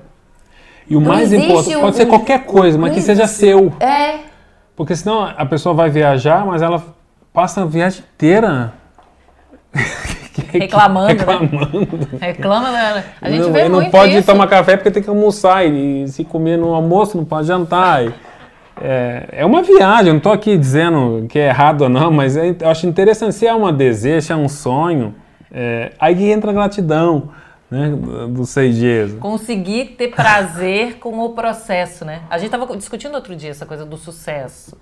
E 0.89 0.95
o 0.95 0.99
Não 0.99 1.07
mais 1.07 1.31
importante, 1.31 1.75
um- 1.75 1.81
pode 1.81 1.97
ser 1.97 2.07
qualquer 2.07 2.45
coisa, 2.45 2.79
mas 2.79 2.95
que 2.95 3.01
seja 3.01 3.27
seu. 3.27 3.71
É, 3.79 4.21
Porque 4.75 4.95
senão 4.95 5.23
a 5.23 5.45
pessoa 5.45 5.75
vai 5.75 5.91
viajar, 5.91 6.43
mas 6.47 6.63
ela 6.63 6.94
passa 7.35 7.61
a 7.61 7.65
viagem 7.65 8.03
inteira 8.15 8.73
Reclamando, 10.51 11.07
né? 11.07 11.13
reclamando. 11.13 12.09
Reclama, 12.19 12.71
né? 12.71 13.03
A 13.21 13.29
gente 13.29 13.41
não, 13.41 13.51
vê 13.53 13.63
não 13.69 13.79
muito 13.79 13.91
pode 13.91 14.15
isso. 14.17 14.25
tomar 14.25 14.47
café 14.47 14.75
porque 14.77 14.91
tem 14.91 15.03
que 15.03 15.09
almoçar 15.09 15.65
e 15.65 16.07
se 16.07 16.23
comer 16.23 16.57
no 16.57 16.73
almoço 16.73 17.17
não 17.17 17.25
pode 17.25 17.47
jantar. 17.47 18.05
E, 18.05 18.13
é, 18.81 19.27
é 19.31 19.45
uma 19.45 19.61
viagem, 19.61 20.07
eu 20.07 20.13
não 20.13 20.17
estou 20.17 20.31
aqui 20.31 20.57
dizendo 20.57 21.25
que 21.29 21.39
é 21.39 21.47
errado 21.47 21.81
ou 21.83 21.89
não, 21.89 22.11
mas 22.11 22.35
é- 22.37 22.55
eu 22.59 22.69
acho 22.69 22.87
interessante. 22.87 23.35
Se 23.35 23.45
é 23.47 23.53
uma 23.53 23.71
desejo, 23.71 24.25
se 24.27 24.31
é 24.31 24.35
um 24.35 24.49
sonho, 24.49 25.13
é, 25.51 25.91
aí 25.99 26.15
que 26.15 26.29
entra 26.29 26.51
a 26.51 26.53
gratidão 26.53 27.29
né, 27.69 27.93
dos 28.29 28.49
seis 28.49 28.75
dias. 28.75 29.13
Conseguir 29.13 29.95
ter 29.97 30.09
prazer 30.09 30.97
com 30.99 31.19
o 31.19 31.29
processo, 31.29 32.05
né? 32.05 32.21
A 32.29 32.37
gente 32.37 32.53
estava 32.53 32.75
discutindo 32.77 33.15
outro 33.15 33.35
dia 33.35 33.49
essa 33.51 33.65
coisa 33.65 33.85
do 33.85 33.97
sucesso. 33.97 34.77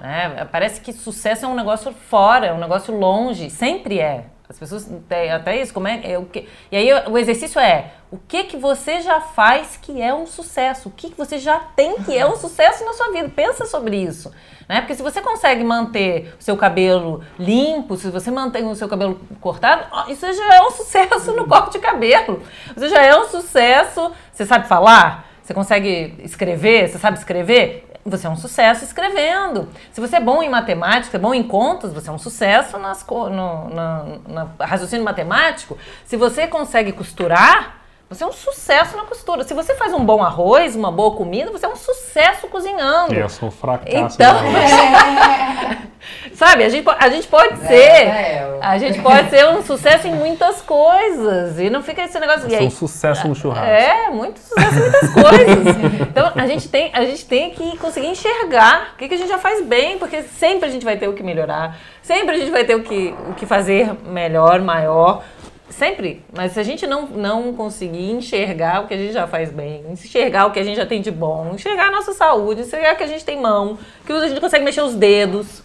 Né? 0.00 0.46
Parece 0.50 0.80
que 0.80 0.92
sucesso 0.92 1.44
é 1.44 1.48
um 1.48 1.54
negócio 1.54 1.92
fora, 1.92 2.46
é 2.46 2.52
um 2.52 2.58
negócio 2.58 2.96
longe. 2.96 3.50
Sempre 3.50 3.98
é. 3.98 4.26
As 4.48 4.58
pessoas 4.58 4.90
têm 5.08 5.30
até 5.30 5.60
isso, 5.60 5.74
como 5.74 5.86
é, 5.86 6.12
é 6.12 6.18
o 6.18 6.24
que. 6.24 6.48
E 6.72 6.76
aí 6.76 6.90
o 7.10 7.18
exercício 7.18 7.60
é 7.60 7.92
o 8.10 8.16
que 8.16 8.44
que 8.44 8.56
você 8.56 9.02
já 9.02 9.20
faz 9.20 9.76
que 9.76 10.00
é 10.00 10.14
um 10.14 10.26
sucesso? 10.26 10.88
O 10.88 10.92
que, 10.92 11.10
que 11.10 11.18
você 11.18 11.38
já 11.38 11.58
tem 11.58 12.02
que 12.02 12.16
é 12.16 12.26
um 12.26 12.34
sucesso 12.36 12.82
na 12.82 12.94
sua 12.94 13.12
vida? 13.12 13.28
Pensa 13.28 13.66
sobre 13.66 13.96
isso. 13.98 14.32
Né? 14.66 14.80
Porque 14.80 14.94
se 14.94 15.02
você 15.02 15.20
consegue 15.20 15.62
manter 15.62 16.34
o 16.40 16.42
seu 16.42 16.56
cabelo 16.56 17.22
limpo, 17.38 17.96
se 17.96 18.10
você 18.10 18.30
mantém 18.30 18.64
o 18.64 18.74
seu 18.74 18.88
cabelo 18.88 19.20
cortado, 19.38 19.84
isso 20.10 20.30
já 20.32 20.54
é 20.54 20.62
um 20.62 20.70
sucesso 20.70 21.32
no 21.32 21.46
corte 21.46 21.72
de 21.72 21.78
cabelo. 21.78 22.42
Isso 22.74 22.88
já 22.88 23.02
é 23.02 23.14
um 23.18 23.28
sucesso. 23.28 24.10
Você 24.32 24.46
sabe 24.46 24.66
falar? 24.66 25.26
Você 25.42 25.52
consegue 25.52 26.14
escrever? 26.22 26.88
Você 26.88 26.98
sabe 26.98 27.18
escrever? 27.18 27.87
Você 28.08 28.26
é 28.26 28.30
um 28.30 28.36
sucesso 28.36 28.84
escrevendo. 28.84 29.68
Se 29.92 30.00
você 30.00 30.16
é 30.16 30.20
bom 30.20 30.42
em 30.42 30.48
matemática, 30.48 31.16
é 31.16 31.20
bom 31.20 31.34
em 31.34 31.42
contas, 31.42 31.92
você 31.92 32.08
é 32.08 32.12
um 32.12 32.18
sucesso 32.18 32.78
nas, 32.78 33.04
no, 33.06 33.68
na, 33.68 34.04
na 34.26 34.48
raciocínio 34.64 35.04
matemático. 35.04 35.76
Se 36.04 36.16
você 36.16 36.46
consegue 36.46 36.92
costurar, 36.92 37.77
você 38.10 38.24
é 38.24 38.26
um 38.26 38.32
sucesso 38.32 38.96
na 38.96 39.02
costura. 39.02 39.44
Se 39.44 39.52
você 39.52 39.74
faz 39.74 39.92
um 39.92 40.02
bom 40.02 40.22
arroz, 40.22 40.74
uma 40.74 40.90
boa 40.90 41.14
comida, 41.14 41.50
você 41.50 41.66
é 41.66 41.68
um 41.68 41.76
sucesso 41.76 42.48
cozinhando. 42.48 43.12
Eu 43.12 43.28
sou 43.28 43.48
um 43.48 43.52
fracasso. 43.52 44.16
Então, 44.16 44.42
né? 44.50 45.88
Sabe, 46.32 46.64
a 46.64 46.70
gente, 46.70 46.88
a 46.88 47.08
gente 47.10 47.26
pode 47.26 47.58
ser. 47.58 47.74
É, 47.74 48.58
a 48.62 48.78
gente 48.78 49.02
pode 49.02 49.28
ser 49.28 49.46
um 49.48 49.62
sucesso 49.62 50.06
em 50.06 50.14
muitas 50.14 50.62
coisas. 50.62 51.58
E 51.58 51.68
não 51.68 51.82
fica 51.82 52.02
esse 52.02 52.18
negócio. 52.18 52.50
É 52.54 52.62
um 52.62 52.70
sucesso 52.70 53.28
no 53.28 53.34
churrasco. 53.34 53.66
É, 53.66 54.08
muito 54.08 54.40
sucesso 54.40 54.74
em 54.74 54.80
muitas 54.80 55.10
coisas. 55.12 56.00
Então 56.00 56.32
a 56.34 56.46
gente 56.46 56.66
tem, 56.68 56.90
a 56.94 57.04
gente 57.04 57.26
tem 57.26 57.50
que 57.50 57.76
conseguir 57.76 58.06
enxergar 58.06 58.92
o 58.94 58.96
que, 58.96 59.08
que 59.08 59.14
a 59.14 59.18
gente 59.18 59.28
já 59.28 59.38
faz 59.38 59.62
bem, 59.62 59.98
porque 59.98 60.22
sempre 60.22 60.66
a 60.66 60.72
gente 60.72 60.84
vai 60.84 60.96
ter 60.96 61.08
o 61.08 61.12
que 61.12 61.22
melhorar, 61.22 61.76
sempre 62.02 62.36
a 62.36 62.38
gente 62.38 62.50
vai 62.50 62.64
ter 62.64 62.74
o 62.74 62.82
que, 62.82 63.14
o 63.28 63.34
que 63.34 63.44
fazer 63.44 63.92
melhor, 64.06 64.60
maior. 64.62 65.22
Sempre, 65.70 66.24
mas 66.34 66.52
se 66.52 66.60
a 66.60 66.62
gente 66.62 66.86
não, 66.86 67.06
não 67.06 67.52
conseguir 67.52 68.10
enxergar 68.10 68.82
o 68.82 68.86
que 68.86 68.94
a 68.94 68.96
gente 68.96 69.12
já 69.12 69.26
faz 69.26 69.50
bem, 69.50 69.84
enxergar 69.90 70.46
o 70.46 70.50
que 70.50 70.58
a 70.58 70.64
gente 70.64 70.76
já 70.76 70.86
tem 70.86 71.00
de 71.00 71.10
bom, 71.10 71.52
enxergar 71.54 71.88
a 71.88 71.90
nossa 71.90 72.12
saúde, 72.12 72.62
enxergar 72.62 72.94
que 72.96 73.02
a 73.02 73.06
gente 73.06 73.24
tem 73.24 73.40
mão, 73.40 73.78
que 74.04 74.12
a 74.12 74.28
gente 74.28 74.40
consegue 74.40 74.64
mexer 74.64 74.80
os 74.80 74.94
dedos, 74.94 75.62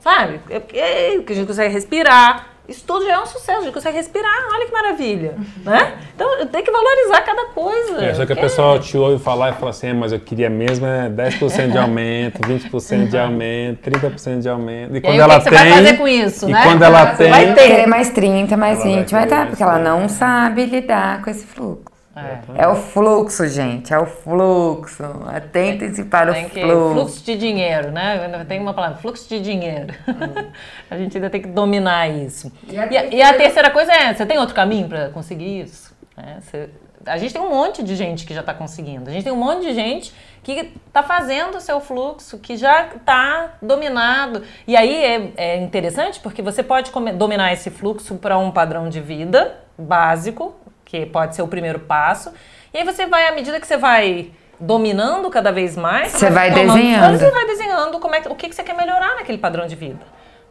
sabe? 0.00 0.40
É 0.50 0.56
é, 0.56 1.18
que 1.20 1.32
a 1.32 1.36
gente 1.36 1.46
consegue 1.46 1.72
respirar, 1.72 2.53
isso 2.68 2.84
tudo 2.86 3.04
já 3.04 3.14
é 3.14 3.20
um 3.20 3.26
sucesso, 3.26 3.60
a 3.60 3.62
gente 3.62 3.74
consegue 3.74 3.96
respirar, 3.96 4.48
olha 4.52 4.66
que 4.66 4.72
maravilha, 4.72 5.34
né? 5.64 5.98
Então 6.14 6.46
tem 6.46 6.62
que 6.62 6.70
valorizar 6.70 7.20
cada 7.20 7.46
coisa. 7.46 8.04
É, 8.04 8.14
só 8.14 8.24
que 8.24 8.32
a 8.32 8.36
pessoa 8.36 8.78
te 8.78 8.96
ouve 8.96 9.22
falar 9.22 9.50
e 9.50 9.52
fala 9.54 9.70
assim, 9.70 9.92
mas 9.92 10.12
eu 10.12 10.20
queria 10.20 10.48
mesmo 10.48 10.86
é 10.86 11.10
10% 11.10 11.72
de 11.72 11.78
aumento, 11.78 12.40
20% 12.40 13.08
de 13.08 13.18
aumento, 13.18 13.90
30% 13.90 14.40
de 14.40 14.48
aumento. 14.48 14.94
E, 14.94 14.98
e 14.98 15.00
quando 15.00 15.14
aí, 15.14 15.20
ela 15.20 15.38
o 15.38 15.42
que 15.42 15.50
tem, 15.50 15.58
você 15.58 15.64
vai 15.64 15.72
fazer 15.72 15.96
com 15.98 16.08
isso, 16.08 16.48
e 16.48 16.52
né? 16.52 16.62
quando 16.62 16.82
ela 16.82 17.06
você 17.06 17.24
tem... 17.24 17.30
Vai 17.30 17.54
ter 17.54 17.86
mais 17.86 18.10
30, 18.10 18.56
mais 18.56 18.82
20, 18.82 19.10
vai 19.10 19.24
estar, 19.24 19.46
porque 19.46 19.62
ela 19.62 19.78
não 19.78 20.08
sabe 20.08 20.64
lidar 20.64 21.22
com 21.22 21.30
esse 21.30 21.44
fluxo. 21.44 21.93
É. 22.16 22.62
é. 22.62 22.68
o 22.68 22.76
fluxo, 22.76 23.46
gente, 23.48 23.92
é 23.92 23.98
o 23.98 24.06
fluxo. 24.06 25.02
Atentem-se 25.26 26.04
para 26.04 26.32
tem 26.32 26.46
o 26.46 26.50
que, 26.50 26.60
fluxo. 26.60 26.94
Fluxo 26.94 27.24
de 27.24 27.36
dinheiro, 27.36 27.90
né? 27.90 28.44
Tem 28.48 28.60
uma 28.60 28.72
palavra, 28.72 28.98
fluxo 28.98 29.28
de 29.28 29.40
dinheiro. 29.40 29.92
Hum. 30.08 30.50
a 30.90 30.96
gente 30.96 31.16
ainda 31.16 31.28
tem 31.28 31.42
que 31.42 31.48
dominar 31.48 32.08
isso. 32.08 32.52
E 32.68 32.78
a, 32.78 32.86
e 32.86 32.96
a, 32.96 33.04
e 33.06 33.22
a 33.22 33.34
terceira 33.34 33.70
coisa 33.70 33.92
é, 33.92 34.14
você 34.14 34.24
tem 34.24 34.38
outro 34.38 34.54
caminho 34.54 34.88
para 34.88 35.08
conseguir 35.08 35.62
isso? 35.62 35.92
É, 36.16 36.40
você, 36.40 36.70
a 37.06 37.18
gente 37.18 37.32
tem 37.32 37.42
um 37.42 37.50
monte 37.50 37.82
de 37.82 37.96
gente 37.96 38.24
que 38.24 38.32
já 38.32 38.40
está 38.40 38.54
conseguindo. 38.54 39.10
A 39.10 39.12
gente 39.12 39.24
tem 39.24 39.32
um 39.32 39.36
monte 39.36 39.62
de 39.62 39.74
gente 39.74 40.12
que 40.42 40.72
está 40.86 41.02
fazendo 41.02 41.56
o 41.56 41.60
seu 41.60 41.80
fluxo, 41.80 42.38
que 42.38 42.56
já 42.56 42.86
está 42.94 43.54
dominado. 43.60 44.42
E 44.66 44.76
aí 44.76 44.94
é, 45.04 45.32
é 45.36 45.56
interessante 45.62 46.20
porque 46.20 46.42
você 46.42 46.62
pode 46.62 46.90
dominar 47.16 47.52
esse 47.52 47.70
fluxo 47.70 48.16
para 48.16 48.38
um 48.38 48.50
padrão 48.50 48.88
de 48.88 49.00
vida 49.00 49.56
básico, 49.76 50.54
que 50.84 51.06
pode 51.06 51.34
ser 51.34 51.42
o 51.42 51.48
primeiro 51.48 51.80
passo. 51.80 52.32
E 52.72 52.78
aí 52.78 52.84
você 52.84 53.06
vai, 53.06 53.28
à 53.28 53.32
medida 53.32 53.60
que 53.60 53.66
você 53.66 53.76
vai 53.76 54.30
dominando 54.58 55.30
cada 55.30 55.52
vez 55.52 55.76
mais, 55.76 56.12
você 56.12 56.30
vai, 56.30 56.50
vai 56.50 56.66
desenhando. 56.66 57.18
Você 57.18 57.30
vai 57.30 57.46
desenhando 57.46 57.98
como 57.98 58.14
é, 58.14 58.22
o 58.28 58.34
que, 58.34 58.48
que 58.48 58.54
você 58.54 58.62
quer 58.62 58.76
melhorar 58.76 59.16
naquele 59.16 59.38
padrão 59.38 59.66
de 59.66 59.74
vida. 59.74 60.00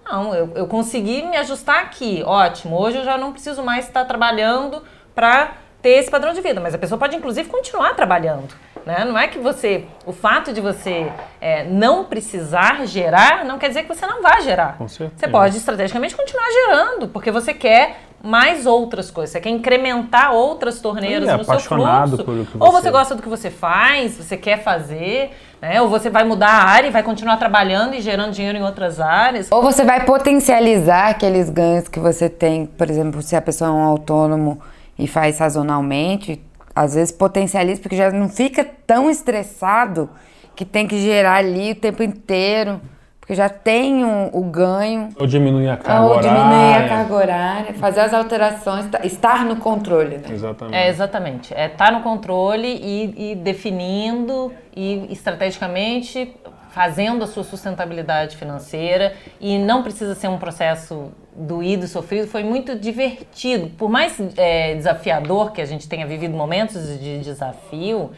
Não, 0.05 0.35
eu, 0.35 0.51
eu 0.55 0.67
consegui 0.67 1.23
me 1.23 1.37
ajustar 1.37 1.79
aqui, 1.81 2.23
ótimo. 2.25 2.77
Hoje 2.77 2.97
eu 2.97 3.05
já 3.05 3.17
não 3.17 3.31
preciso 3.31 3.63
mais 3.63 3.87
estar 3.87 4.05
trabalhando 4.05 4.83
para 5.15 5.53
ter 5.81 5.91
esse 5.91 6.09
padrão 6.09 6.33
de 6.33 6.41
vida, 6.41 6.61
mas 6.61 6.73
a 6.73 6.77
pessoa 6.77 6.97
pode 6.97 7.15
inclusive 7.15 7.49
continuar 7.49 7.93
trabalhando. 7.93 8.53
Né? 8.85 9.05
Não 9.05 9.17
é 9.17 9.27
que 9.27 9.39
você, 9.39 9.85
o 10.05 10.11
fato 10.11 10.51
de 10.51 10.59
você 10.59 11.11
é, 11.39 11.63
não 11.63 12.03
precisar 12.05 12.85
gerar, 12.85 13.45
não 13.45 13.57
quer 13.57 13.69
dizer 13.69 13.83
que 13.83 13.87
você 13.87 14.05
não 14.05 14.21
vai 14.21 14.41
gerar. 14.41 14.77
Com 14.77 14.87
certeza. 14.87 15.19
Você 15.19 15.27
pode 15.27 15.57
estrategicamente 15.57 16.15
continuar 16.15 16.49
gerando, 16.51 17.07
porque 17.07 17.31
você 17.31 17.53
quer 17.53 17.97
mais 18.23 18.65
outras 18.65 19.11
coisas, 19.11 19.31
você 19.31 19.41
quer 19.41 19.49
incrementar 19.49 20.33
outras 20.33 20.79
torneiras 20.79 21.27
é 21.27 21.35
no 21.35 21.43
seu 21.43 21.59
fluxo. 21.59 22.23
Por 22.23 22.33
você... 22.37 22.57
Ou 22.57 22.71
você 22.71 22.89
gosta 22.89 23.15
do 23.15 23.21
que 23.21 23.27
você 23.27 23.51
faz, 23.51 24.15
você 24.15 24.37
quer 24.37 24.63
fazer, 24.63 25.31
né? 25.61 25.81
Ou 25.81 25.89
você 25.89 26.09
vai 26.09 26.23
mudar 26.23 26.47
a 26.47 26.63
área 26.63 26.87
e 26.87 26.91
vai 26.91 27.03
continuar 27.03 27.35
trabalhando 27.35 27.93
e 27.93 27.99
gerando 28.01 28.31
dinheiro 28.31 28.57
em 28.57 28.63
outras 28.63 29.01
áreas. 29.01 29.51
Ou 29.51 29.61
você 29.61 29.83
vai 29.83 30.05
potencializar 30.05 31.09
aqueles 31.09 31.49
ganhos 31.49 31.89
que 31.89 31.99
você 31.99 32.29
tem, 32.29 32.65
por 32.65 32.89
exemplo, 32.89 33.21
se 33.21 33.35
a 33.35 33.41
pessoa 33.41 33.69
é 33.69 33.73
um 33.73 33.83
autônomo 33.83 34.61
e 34.97 35.05
faz 35.05 35.35
sazonalmente, 35.35 36.41
às 36.73 36.95
vezes 36.95 37.11
potencializa 37.11 37.81
porque 37.81 37.97
já 37.97 38.09
não 38.09 38.29
fica 38.29 38.63
tão 38.87 39.09
estressado 39.09 40.09
que 40.55 40.63
tem 40.63 40.87
que 40.87 40.97
gerar 40.97 41.35
ali 41.35 41.73
o 41.73 41.75
tempo 41.75 42.01
inteiro. 42.01 42.79
Porque 43.23 43.35
já 43.35 43.47
tem 43.47 44.03
um, 44.03 44.29
o 44.33 44.43
ganho. 44.43 45.07
Ou 45.17 45.25
diminuir 45.25 45.69
a 45.69 45.77
carga 45.77 46.01
ou 46.01 46.17
horária. 46.17 46.29
Ou 46.29 46.37
diminuir 46.37 46.73
a 46.73 46.89
carga 46.89 47.13
horária, 47.13 47.73
fazer 47.75 48.01
as 48.01 48.13
alterações, 48.13 48.85
tá, 48.87 48.99
estar 49.05 49.45
no 49.45 49.55
controle. 49.55 50.17
Né? 50.17 50.25
Exatamente. 50.29 50.75
É, 50.75 50.89
exatamente. 50.89 51.53
É 51.53 51.67
estar 51.67 51.85
tá 51.85 51.91
no 51.93 52.03
controle 52.03 52.67
e, 52.67 53.31
e 53.31 53.35
definindo 53.35 54.51
e 54.75 55.07
estrategicamente 55.09 56.35
fazendo 56.71 57.23
a 57.23 57.27
sua 57.27 57.45
sustentabilidade 57.45 58.35
financeira 58.35 59.13
e 59.39 59.57
não 59.57 59.83
precisa 59.83 60.15
ser 60.15 60.27
um 60.27 60.37
processo 60.37 61.11
doído, 61.33 61.87
sofrido, 61.87 62.27
foi 62.27 62.43
muito 62.43 62.77
divertido. 62.77 63.69
Por 63.77 63.89
mais 63.89 64.19
é, 64.35 64.75
desafiador 64.75 65.53
que 65.53 65.61
a 65.61 65.65
gente 65.65 65.87
tenha 65.87 66.05
vivido 66.05 66.35
momentos 66.35 66.99
de 66.99 67.19
desafio, 67.19 68.11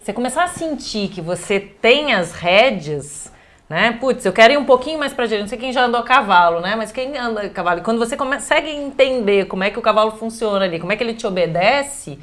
você 0.00 0.14
começar 0.14 0.44
a 0.44 0.48
sentir 0.48 1.08
que 1.08 1.20
você 1.20 1.60
tem 1.60 2.14
as 2.14 2.32
rédeas, 2.32 3.30
né? 3.68 3.92
Putz, 3.92 4.24
eu 4.24 4.32
quero 4.32 4.52
ir 4.54 4.56
um 4.56 4.64
pouquinho 4.64 4.98
mais 4.98 5.12
para 5.12 5.26
direita. 5.26 5.42
Não 5.42 5.48
sei 5.48 5.58
quem 5.58 5.72
já 5.72 5.84
andou 5.84 6.00
a 6.00 6.04
cavalo, 6.04 6.60
né? 6.60 6.74
Mas 6.74 6.90
quem 6.90 7.16
anda 7.16 7.42
a 7.42 7.48
cavalo, 7.50 7.82
quando 7.82 7.98
você 7.98 8.16
consegue 8.16 8.70
entender 8.70 9.46
como 9.46 9.62
é 9.62 9.70
que 9.70 9.78
o 9.78 9.82
cavalo 9.82 10.12
funciona 10.12 10.64
ali, 10.64 10.80
como 10.80 10.92
é 10.92 10.96
que 10.96 11.04
ele 11.04 11.14
te 11.14 11.26
obedece, 11.26 12.18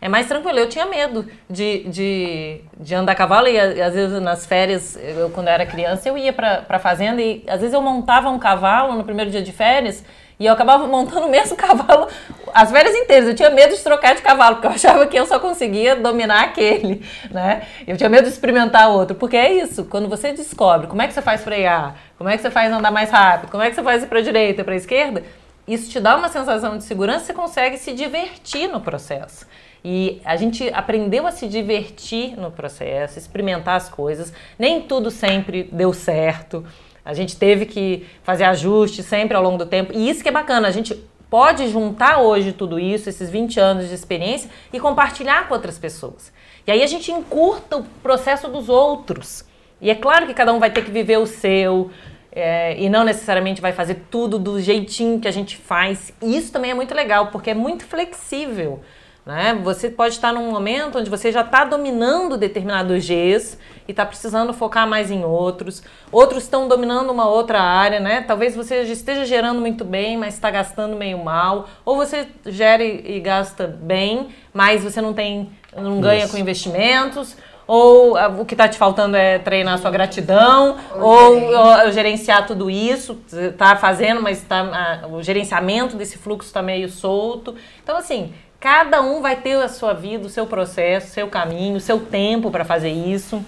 é 0.00 0.08
mais 0.08 0.26
tranquilo. 0.26 0.58
Eu 0.58 0.68
tinha 0.68 0.86
medo 0.86 1.26
de, 1.48 1.84
de, 1.84 2.60
de 2.78 2.94
andar 2.94 3.12
a 3.12 3.14
cavalo 3.14 3.48
e 3.48 3.58
às 3.58 3.94
vezes 3.94 4.20
nas 4.20 4.44
férias, 4.44 4.96
eu, 4.96 5.30
quando 5.30 5.48
eu 5.48 5.54
era 5.54 5.64
criança, 5.64 6.08
eu 6.08 6.18
ia 6.18 6.32
para 6.32 6.78
fazenda 6.78 7.20
e 7.22 7.44
às 7.46 7.60
vezes 7.60 7.74
eu 7.74 7.80
montava 7.80 8.28
um 8.28 8.38
cavalo 8.38 8.94
no 8.94 9.04
primeiro 9.04 9.30
dia 9.30 9.42
de 9.42 9.52
férias 9.52 10.04
e 10.40 10.46
eu 10.46 10.54
acabava 10.54 10.86
montando 10.86 11.26
o 11.28 11.30
mesmo 11.30 11.54
cavalo 11.54 12.08
as 12.52 12.70
férias 12.70 12.94
inteiras. 12.96 13.28
Eu 13.28 13.34
tinha 13.34 13.50
medo 13.50 13.76
de 13.76 13.82
trocar 13.82 14.14
de 14.14 14.22
cavalo, 14.22 14.56
porque 14.56 14.66
eu 14.66 14.72
achava 14.72 15.06
que 15.06 15.16
eu 15.16 15.26
só 15.26 15.38
conseguia 15.38 15.94
dominar 15.94 16.44
aquele, 16.44 17.02
né? 17.30 17.62
Eu 17.86 17.96
tinha 17.96 18.08
medo 18.08 18.24
de 18.24 18.30
experimentar 18.30 18.88
outro, 18.88 19.14
porque 19.14 19.36
é 19.36 19.52
isso. 19.52 19.84
Quando 19.84 20.08
você 20.08 20.32
descobre 20.32 20.86
como 20.86 21.02
é 21.02 21.06
que 21.06 21.12
você 21.12 21.22
faz 21.22 21.44
frear, 21.44 21.94
como 22.18 22.28
é 22.28 22.36
que 22.36 22.42
você 22.42 22.50
faz 22.50 22.72
andar 22.72 22.90
mais 22.90 23.10
rápido, 23.10 23.50
como 23.50 23.62
é 23.62 23.68
que 23.68 23.76
você 23.76 23.82
faz 23.82 24.02
ir 24.02 24.06
para 24.06 24.20
direita, 24.20 24.64
para 24.64 24.74
esquerda, 24.74 25.22
isso 25.68 25.90
te 25.90 26.00
dá 26.00 26.16
uma 26.16 26.28
sensação 26.28 26.76
de 26.76 26.84
segurança, 26.84 27.26
você 27.26 27.34
consegue 27.34 27.76
se 27.76 27.92
divertir 27.92 28.68
no 28.68 28.80
processo. 28.80 29.46
E 29.82 30.20
a 30.24 30.36
gente 30.36 30.68
aprendeu 30.74 31.26
a 31.26 31.30
se 31.30 31.46
divertir 31.46 32.36
no 32.36 32.50
processo, 32.50 33.18
experimentar 33.18 33.76
as 33.76 33.88
coisas. 33.88 34.32
Nem 34.58 34.82
tudo 34.82 35.10
sempre 35.10 35.68
deu 35.72 35.92
certo. 35.92 36.66
A 37.04 37.14
gente 37.14 37.36
teve 37.36 37.66
que 37.66 38.06
fazer 38.22 38.44
ajustes 38.44 39.06
sempre 39.06 39.36
ao 39.36 39.42
longo 39.42 39.58
do 39.58 39.66
tempo. 39.66 39.92
E 39.94 40.08
isso 40.08 40.22
que 40.22 40.28
é 40.28 40.32
bacana, 40.32 40.68
a 40.68 40.70
gente 40.70 40.94
pode 41.30 41.68
juntar 41.68 42.18
hoje 42.18 42.52
tudo 42.52 42.78
isso, 42.78 43.08
esses 43.08 43.30
20 43.30 43.60
anos 43.60 43.88
de 43.88 43.94
experiência, 43.94 44.50
e 44.72 44.80
compartilhar 44.80 45.46
com 45.48 45.54
outras 45.54 45.78
pessoas. 45.78 46.32
E 46.66 46.72
aí 46.72 46.82
a 46.82 46.86
gente 46.86 47.10
encurta 47.12 47.78
o 47.78 47.84
processo 48.02 48.48
dos 48.48 48.68
outros. 48.68 49.44
E 49.80 49.90
é 49.90 49.94
claro 49.94 50.26
que 50.26 50.34
cada 50.34 50.52
um 50.52 50.58
vai 50.58 50.70
ter 50.70 50.84
que 50.84 50.90
viver 50.90 51.18
o 51.18 51.26
seu, 51.26 51.90
é, 52.32 52.76
e 52.78 52.88
não 52.88 53.04
necessariamente 53.04 53.60
vai 53.60 53.72
fazer 53.72 54.02
tudo 54.10 54.38
do 54.38 54.60
jeitinho 54.60 55.18
que 55.20 55.28
a 55.28 55.32
gente 55.32 55.56
faz. 55.56 56.12
E 56.22 56.36
isso 56.36 56.52
também 56.52 56.70
é 56.70 56.74
muito 56.74 56.94
legal, 56.94 57.28
porque 57.28 57.50
é 57.50 57.54
muito 57.54 57.84
flexível. 57.84 58.80
Né? 59.24 59.58
Você 59.62 59.90
pode 59.90 60.14
estar 60.14 60.32
num 60.32 60.50
momento 60.50 60.98
onde 60.98 61.10
você 61.10 61.30
já 61.30 61.42
está 61.42 61.64
dominando 61.64 62.38
determinados 62.38 63.06
Gs 63.06 63.58
e 63.86 63.90
está 63.90 64.04
precisando 64.06 64.52
focar 64.52 64.88
mais 64.88 65.10
em 65.10 65.24
outros. 65.24 65.82
Outros 66.10 66.44
estão 66.44 66.66
dominando 66.66 67.10
uma 67.10 67.28
outra 67.28 67.60
área, 67.60 68.00
né? 68.00 68.22
Talvez 68.22 68.56
você 68.56 68.82
esteja 68.82 69.24
gerando 69.24 69.60
muito 69.60 69.84
bem, 69.84 70.16
mas 70.16 70.34
está 70.34 70.50
gastando 70.50 70.96
meio 70.96 71.18
mal. 71.22 71.68
Ou 71.84 71.96
você 71.96 72.28
gere 72.46 73.04
e 73.04 73.20
gasta 73.20 73.66
bem, 73.66 74.28
mas 74.54 74.82
você 74.82 75.00
não 75.00 75.12
tem, 75.12 75.50
não 75.76 76.00
ganha 76.00 76.24
Isso. 76.24 76.32
com 76.32 76.38
investimentos 76.38 77.36
ou 77.72 78.16
ah, 78.16 78.26
o 78.26 78.44
que 78.44 78.54
está 78.54 78.66
te 78.66 78.76
faltando 78.76 79.16
é 79.16 79.38
treinar 79.38 79.74
a 79.74 79.78
sua 79.78 79.92
gratidão, 79.92 80.76
ou, 80.96 81.54
ou, 81.54 81.92
gerenciar 81.92 82.44
tudo 82.44 82.68
isso, 82.68 83.16
está 83.32 83.76
fazendo, 83.76 84.20
mas 84.20 84.42
tá, 84.42 85.06
o 85.08 85.22
gerenciamento 85.22 85.94
desse 85.94 86.18
fluxo 86.18 86.48
está 86.48 86.60
meio 86.60 86.88
solto. 86.88 87.54
Então, 87.80 87.96
assim, 87.96 88.34
Cada 88.60 89.00
um 89.00 89.22
vai 89.22 89.36
ter 89.36 89.56
a 89.56 89.68
sua 89.68 89.94
vida, 89.94 90.26
o 90.26 90.28
seu 90.28 90.46
processo, 90.46 91.06
o 91.06 91.10
seu 91.10 91.28
caminho, 91.28 91.78
o 91.78 91.80
seu 91.80 91.98
tempo 91.98 92.50
para 92.50 92.62
fazer 92.62 92.90
isso. 92.90 93.42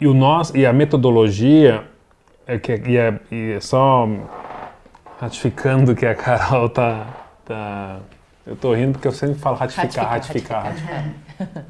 E, 0.00 0.06
o 0.06 0.14
nosso, 0.14 0.56
e 0.56 0.64
a 0.64 0.72
metodologia, 0.72 1.84
é 2.46 2.58
que, 2.58 2.74
e, 2.86 2.96
é, 2.96 3.20
e 3.30 3.52
é 3.52 3.60
só 3.60 4.08
ratificando 5.20 5.94
que 5.94 6.06
a 6.06 6.14
Carol 6.14 6.68
tá, 6.70 7.06
tá. 7.44 8.00
Eu 8.46 8.56
tô 8.56 8.74
rindo 8.74 8.92
porque 8.92 9.06
eu 9.06 9.12
sempre 9.12 9.38
falo 9.38 9.56
ratificar, 9.56 10.08
ratificar, 10.08 10.64
ratificar. 10.64 11.06
ratificar. 11.36 11.64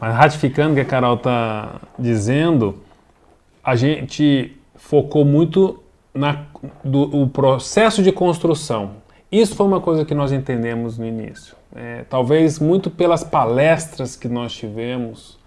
Mas 0.00 0.14
ratificando 0.14 0.72
o 0.72 0.74
que 0.76 0.80
a 0.80 0.84
Carol 0.84 1.16
tá 1.16 1.80
dizendo, 1.98 2.82
a 3.62 3.74
gente 3.74 4.56
focou 4.76 5.24
muito 5.24 5.82
na, 6.14 6.44
do, 6.84 7.22
o 7.22 7.28
processo 7.28 8.02
de 8.02 8.12
construção. 8.12 9.02
Isso 9.30 9.56
foi 9.56 9.66
uma 9.66 9.80
coisa 9.80 10.04
que 10.04 10.14
nós 10.14 10.30
entendemos 10.30 10.96
no 10.96 11.04
início. 11.04 11.56
É, 11.74 12.04
talvez 12.08 12.58
muito 12.58 12.90
pelas 12.90 13.24
palestras 13.24 14.14
que 14.14 14.28
nós 14.28 14.52
tivemos, 14.52 15.38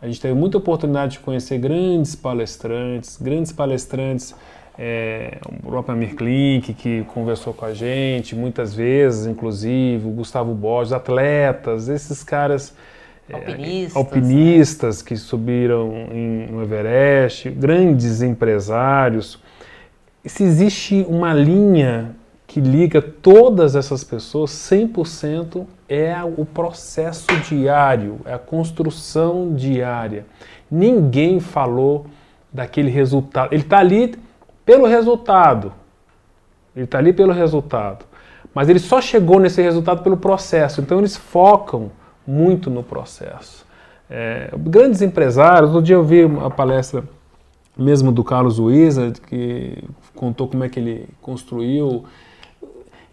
a 0.00 0.06
gente 0.06 0.20
teve 0.20 0.34
muita 0.34 0.58
oportunidade 0.58 1.12
de 1.12 1.18
conhecer 1.20 1.58
grandes 1.58 2.14
palestrantes, 2.14 3.18
grandes 3.20 3.50
palestrantes 3.50 4.34
é, 4.78 5.38
o 5.62 5.70
próprio 5.70 5.94
Amir 5.94 6.14
Klink, 6.14 6.74
que 6.74 7.04
conversou 7.04 7.54
com 7.54 7.64
a 7.64 7.72
gente 7.72 8.34
muitas 8.34 8.74
vezes, 8.74 9.26
inclusive, 9.26 10.06
o 10.06 10.10
Gustavo 10.10 10.52
Borges, 10.52 10.92
atletas, 10.92 11.88
esses 11.88 12.24
caras 12.24 12.74
alpinistas, 13.32 13.94
é, 13.94 13.98
alpinistas 13.98 15.02
que 15.02 15.16
subiram 15.16 16.08
em, 16.10 16.46
no 16.50 16.62
Everest, 16.62 17.50
grandes 17.50 18.20
empresários. 18.20 19.38
Se 20.24 20.42
existe 20.42 21.06
uma 21.08 21.32
linha 21.32 22.16
que 22.54 22.60
liga 22.60 23.02
todas 23.02 23.74
essas 23.74 24.04
pessoas, 24.04 24.52
100% 24.52 25.66
é 25.88 26.14
o 26.22 26.44
processo 26.44 27.26
diário, 27.48 28.20
é 28.24 28.32
a 28.32 28.38
construção 28.38 29.56
diária. 29.56 30.24
Ninguém 30.70 31.40
falou 31.40 32.06
daquele 32.52 32.90
resultado. 32.90 33.52
Ele 33.52 33.62
está 33.62 33.78
ali 33.78 34.14
pelo 34.64 34.86
resultado. 34.86 35.72
Ele 36.76 36.84
está 36.84 36.98
ali 36.98 37.12
pelo 37.12 37.32
resultado. 37.32 38.04
Mas 38.54 38.68
ele 38.68 38.78
só 38.78 39.00
chegou 39.00 39.40
nesse 39.40 39.60
resultado 39.60 40.04
pelo 40.04 40.16
processo. 40.16 40.80
Então 40.80 41.00
eles 41.00 41.16
focam 41.16 41.90
muito 42.24 42.70
no 42.70 42.84
processo. 42.84 43.66
É, 44.08 44.52
grandes 44.56 45.02
empresários, 45.02 45.72
no 45.72 45.82
dia 45.82 45.96
eu 45.96 46.04
vi 46.04 46.24
uma 46.24 46.52
palestra 46.52 47.02
mesmo 47.76 48.12
do 48.12 48.22
Carlos 48.22 48.60
Wizard, 48.60 49.20
que 49.22 49.82
contou 50.14 50.46
como 50.46 50.62
é 50.62 50.68
que 50.68 50.78
ele 50.78 51.08
construiu, 51.20 52.04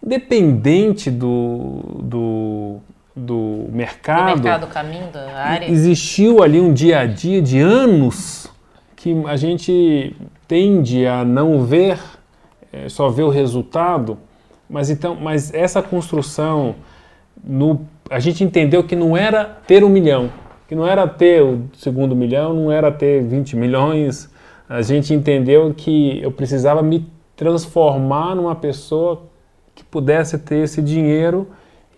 independente 0.04 1.10
do, 1.10 1.80
do, 2.02 2.76
do 3.14 3.66
mercado. 3.70 4.36
Do 4.36 4.42
mercado, 4.42 4.66
caminho 4.66 5.08
da 5.12 5.32
área. 5.34 5.70
Existiu 5.70 6.42
ali 6.42 6.60
um 6.60 6.72
dia 6.72 7.00
a 7.00 7.06
dia 7.06 7.40
de 7.40 7.58
anos 7.58 8.50
que 8.96 9.14
a 9.26 9.36
gente 9.36 10.16
tende 10.46 11.06
a 11.06 11.24
não 11.24 11.64
ver, 11.64 11.98
é, 12.72 12.88
só 12.88 13.08
ver 13.08 13.22
o 13.22 13.28
resultado, 13.28 14.18
mas 14.68 14.90
então, 14.90 15.14
mas 15.14 15.52
essa 15.52 15.82
construção 15.82 16.76
no, 17.42 17.80
a 18.08 18.20
gente 18.20 18.44
entendeu 18.44 18.84
que 18.84 18.94
não 18.94 19.16
era 19.16 19.44
ter 19.44 19.82
um 19.82 19.88
milhão, 19.88 20.30
que 20.68 20.74
não 20.74 20.86
era 20.86 21.06
ter 21.06 21.42
o 21.42 21.64
segundo 21.74 22.14
milhão, 22.14 22.54
não 22.54 22.70
era 22.70 22.90
ter 22.90 23.22
20 23.22 23.56
milhões. 23.56 24.30
A 24.68 24.82
gente 24.82 25.12
entendeu 25.12 25.74
que 25.76 26.20
eu 26.22 26.30
precisava 26.30 26.82
me 26.82 27.06
transformar 27.36 28.34
numa 28.34 28.54
pessoa 28.54 29.22
pudesse 29.92 30.38
ter 30.38 30.64
esse 30.64 30.80
dinheiro 30.80 31.46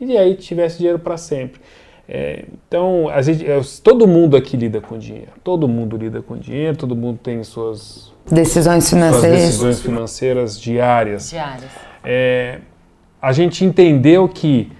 e 0.01 0.19
aí 0.19 0.35
tivesse 0.35 0.79
dinheiro 0.79 0.99
para 0.99 1.17
sempre. 1.17 1.61
É, 2.07 2.45
então, 2.67 3.09
a 3.09 3.23
gente, 3.23 3.47
todo 3.83 4.07
mundo 4.07 4.37
aqui 4.37 4.57
lida 4.57 4.81
com 4.81 4.99
dinheiro. 4.99 5.31
Todo 5.43 5.67
mundo 5.67 5.97
lida 5.97 6.21
com 6.21 6.37
dinheiro, 6.37 6.77
todo 6.77 6.95
mundo 6.95 7.19
tem 7.23 7.43
suas 7.45 8.13
decisões 8.31 8.91
financeiras, 8.91 9.23
suas 9.23 9.47
decisões 9.47 9.81
financeiras 9.81 10.61
diárias. 10.61 11.31
Diárias. 11.31 11.71
É, 12.03 12.59
a 13.23 13.33
gente 13.33 13.65
entendeu 13.65 14.29
que 14.29 14.71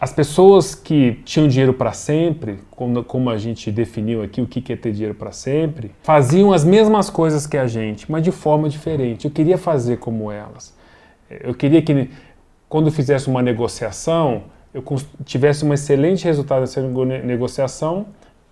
as 0.00 0.12
pessoas 0.12 0.74
que 0.74 1.20
tinham 1.24 1.46
dinheiro 1.46 1.74
para 1.74 1.92
sempre, 1.92 2.58
como, 2.70 3.04
como, 3.04 3.30
a 3.30 3.38
gente 3.38 3.70
definiu 3.70 4.22
aqui 4.22 4.40
o 4.40 4.46
que 4.46 4.72
é 4.72 4.76
ter 4.76 4.92
dinheiro 4.92 5.14
para 5.14 5.30
sempre, 5.30 5.92
faziam 6.02 6.52
as 6.52 6.64
mesmas 6.64 7.08
coisas 7.08 7.46
que 7.46 7.56
a 7.56 7.66
gente, 7.66 8.10
mas 8.10 8.22
de 8.22 8.32
forma 8.32 8.68
diferente. 8.68 9.26
Eu 9.26 9.30
queria 9.30 9.56
fazer 9.56 9.98
como 9.98 10.32
elas. 10.32 10.73
Eu 11.42 11.54
queria 11.54 11.82
que, 11.82 12.10
quando 12.68 12.90
fizesse 12.90 13.28
uma 13.28 13.42
negociação, 13.42 14.44
eu 14.72 14.82
tivesse 15.24 15.64
um 15.64 15.72
excelente 15.72 16.24
resultado 16.24 16.60
dessa 16.60 16.80
negociação 16.80 18.06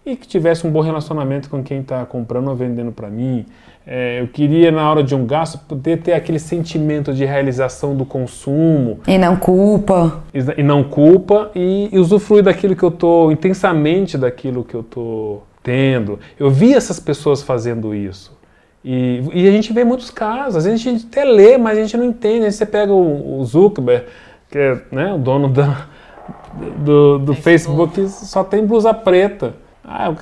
e 0.04 0.16
que 0.16 0.26
tivesse 0.26 0.66
um 0.66 0.70
bom 0.70 0.80
relacionamento 0.80 1.48
com 1.48 1.62
quem 1.62 1.80
está 1.80 2.04
comprando 2.04 2.48
ou 2.48 2.56
vendendo 2.56 2.92
para 2.92 3.08
mim. 3.08 3.46
É, 3.86 4.20
eu 4.20 4.28
queria, 4.28 4.70
na 4.70 4.88
hora 4.88 5.02
de 5.02 5.14
um 5.14 5.26
gasto, 5.26 5.58
poder 5.58 5.98
ter 5.98 6.12
aquele 6.12 6.38
sentimento 6.38 7.12
de 7.12 7.24
realização 7.24 7.96
do 7.96 8.04
consumo. 8.04 9.00
E 9.06 9.18
não 9.18 9.36
culpa. 9.36 10.22
E, 10.32 10.60
e 10.60 10.62
não 10.62 10.84
culpa 10.84 11.50
e, 11.54 11.88
e 11.92 11.98
usufruir 11.98 12.44
daquilo 12.44 12.76
que 12.76 12.82
eu 12.82 12.88
estou, 12.88 13.32
intensamente 13.32 14.16
daquilo 14.16 14.64
que 14.64 14.74
eu 14.74 14.82
estou 14.82 15.44
tendo. 15.62 16.18
Eu 16.38 16.50
vi 16.50 16.74
essas 16.74 17.00
pessoas 17.00 17.42
fazendo 17.42 17.94
isso. 17.94 18.32
E, 18.84 19.22
e, 19.32 19.48
a 19.48 19.52
gente 19.52 19.72
vê 19.72 19.84
muitos 19.84 20.10
casos, 20.10 20.56
às 20.56 20.64
vezes 20.64 20.80
a 20.80 20.90
gente 20.90 21.06
até 21.06 21.24
lê, 21.24 21.56
mas 21.56 21.78
a 21.78 21.82
gente 21.82 21.96
não 21.96 22.04
entende. 22.04 22.46
Aí 22.46 22.52
você 22.52 22.66
pega 22.66 22.92
o, 22.92 23.40
o 23.40 23.44
Zuckerberg, 23.44 24.06
que 24.50 24.58
é 24.58 24.82
né, 24.90 25.14
o 25.14 25.18
dono 25.18 25.48
da, 25.48 25.86
do, 26.78 27.18
do 27.18 27.34
Facebook. 27.34 27.94
Facebook, 27.94 28.26
só 28.26 28.42
tem 28.42 28.66
blusa 28.66 28.92
preta. 28.92 29.54
Ah, 29.84 30.12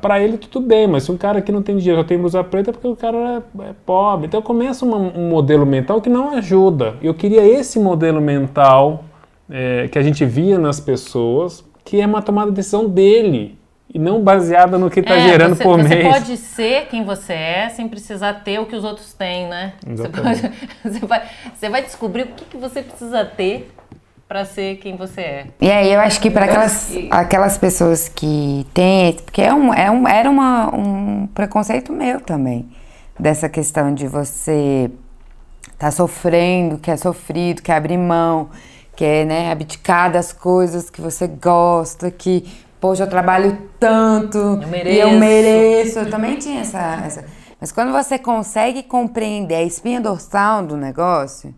para 0.00 0.20
ele 0.20 0.38
tudo 0.38 0.66
bem, 0.66 0.86
mas 0.86 1.02
se 1.02 1.12
um 1.12 1.18
cara 1.18 1.42
que 1.42 1.52
não 1.52 1.62
tem 1.62 1.76
dinheiro 1.76 2.00
só 2.00 2.06
tem 2.06 2.18
blusa 2.18 2.42
preta 2.42 2.70
é 2.70 2.72
porque 2.72 2.88
o 2.88 2.96
cara 2.96 3.42
é, 3.58 3.68
é 3.68 3.74
pobre. 3.84 4.26
Então 4.26 4.40
começa 4.40 4.84
uma, 4.84 4.96
um 4.96 5.28
modelo 5.28 5.66
mental 5.66 6.00
que 6.00 6.08
não 6.08 6.30
ajuda. 6.30 6.96
Eu 7.02 7.12
queria 7.12 7.44
esse 7.46 7.78
modelo 7.78 8.20
mental 8.20 9.04
é, 9.50 9.88
que 9.88 9.98
a 9.98 10.02
gente 10.02 10.24
via 10.24 10.58
nas 10.58 10.80
pessoas, 10.80 11.62
que 11.84 12.00
é 12.00 12.06
uma 12.06 12.22
tomada 12.22 12.50
de 12.50 12.56
decisão 12.56 12.88
dele 12.88 13.58
e 13.94 13.98
não 13.98 14.22
baseada 14.22 14.78
no 14.78 14.90
que 14.90 15.00
está 15.00 15.16
é, 15.16 15.28
gerando 15.28 15.54
você, 15.54 15.62
por 15.62 15.78
você 15.78 15.88
mês. 15.88 16.06
Você 16.06 16.12
pode 16.12 16.36
ser 16.38 16.86
quem 16.86 17.04
você 17.04 17.32
é 17.34 17.68
sem 17.68 17.86
precisar 17.88 18.34
ter 18.42 18.58
o 18.58 18.66
que 18.66 18.74
os 18.74 18.84
outros 18.84 19.12
têm, 19.12 19.46
né? 19.48 19.74
Você, 19.86 20.08
pode, 20.08 20.52
você, 20.82 21.06
vai, 21.06 21.22
você 21.54 21.68
vai 21.68 21.82
descobrir 21.82 22.22
o 22.22 22.26
que, 22.28 22.44
que 22.46 22.56
você 22.56 22.82
precisa 22.82 23.24
ter 23.24 23.70
para 24.26 24.46
ser 24.46 24.76
quem 24.76 24.96
você 24.96 25.20
é. 25.20 25.46
E 25.60 25.70
aí 25.70 25.92
eu 25.92 26.00
acho 26.00 26.18
que 26.18 26.30
para 26.30 26.46
aquelas, 26.46 26.90
aquelas 27.10 27.58
pessoas 27.58 28.08
que 28.08 28.66
têm, 28.72 29.12
porque 29.12 29.42
é 29.42 29.52
um, 29.52 29.74
é 29.74 29.90
um, 29.90 30.08
era 30.08 30.30
uma, 30.30 30.74
um 30.74 31.26
preconceito 31.26 31.92
meu 31.92 32.18
também, 32.18 32.66
dessa 33.20 33.46
questão 33.46 33.92
de 33.92 34.06
você 34.06 34.90
tá 35.78 35.90
sofrendo, 35.90 36.78
quer 36.78 36.96
sofrido, 36.96 37.60
quer 37.60 37.74
abrir 37.74 37.98
mão, 37.98 38.48
quer 38.96 39.26
né, 39.26 39.52
abdicar 39.52 40.10
das 40.10 40.32
coisas 40.32 40.88
que 40.88 41.02
você 41.02 41.26
gosta, 41.26 42.10
que, 42.10 42.50
poxa, 42.82 43.04
eu 43.04 43.08
trabalho 43.08 43.56
tanto 43.78 44.38
eu 44.38 44.68
mereço. 44.68 44.96
e 44.96 45.00
eu 45.00 45.10
mereço. 45.12 45.98
Eu 46.00 46.10
também 46.10 46.36
tinha 46.36 46.62
essa, 46.62 47.00
essa. 47.06 47.24
Mas 47.60 47.70
quando 47.70 47.92
você 47.92 48.18
consegue 48.18 48.82
compreender 48.82 49.54
a 49.54 49.62
espinha 49.62 50.00
dorsal 50.00 50.66
do 50.66 50.76
negócio, 50.76 51.54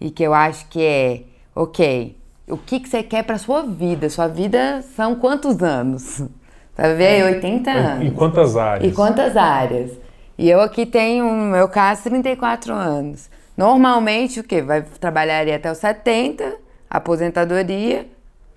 e 0.00 0.10
que 0.10 0.24
eu 0.24 0.34
acho 0.34 0.66
que 0.66 0.82
é 0.82 1.22
ok, 1.54 2.18
o 2.48 2.56
que, 2.56 2.80
que 2.80 2.88
você 2.88 3.00
quer 3.04 3.22
para 3.22 3.38
sua 3.38 3.62
vida? 3.62 4.10
Sua 4.10 4.26
vida 4.26 4.82
são 4.96 5.14
quantos 5.14 5.62
anos? 5.62 6.24
Vai 6.76 6.94
ver 6.94 7.06
aí 7.06 7.22
80 7.22 7.70
anos. 7.70 8.06
Em 8.06 8.10
quantas 8.10 8.56
áreas? 8.56 8.92
E 8.92 8.94
quantas 8.94 9.36
áreas? 9.36 9.92
E 10.36 10.50
eu 10.50 10.60
aqui 10.60 10.84
tenho, 10.84 11.30
no 11.30 11.52
meu 11.52 11.68
caso, 11.68 12.02
34 12.02 12.74
anos. 12.74 13.30
Normalmente, 13.56 14.40
o 14.40 14.44
quê? 14.44 14.60
Vai 14.60 14.82
trabalhar 14.82 15.48
até 15.48 15.70
os 15.70 15.78
70, 15.78 16.56
aposentadoria, 16.90 18.06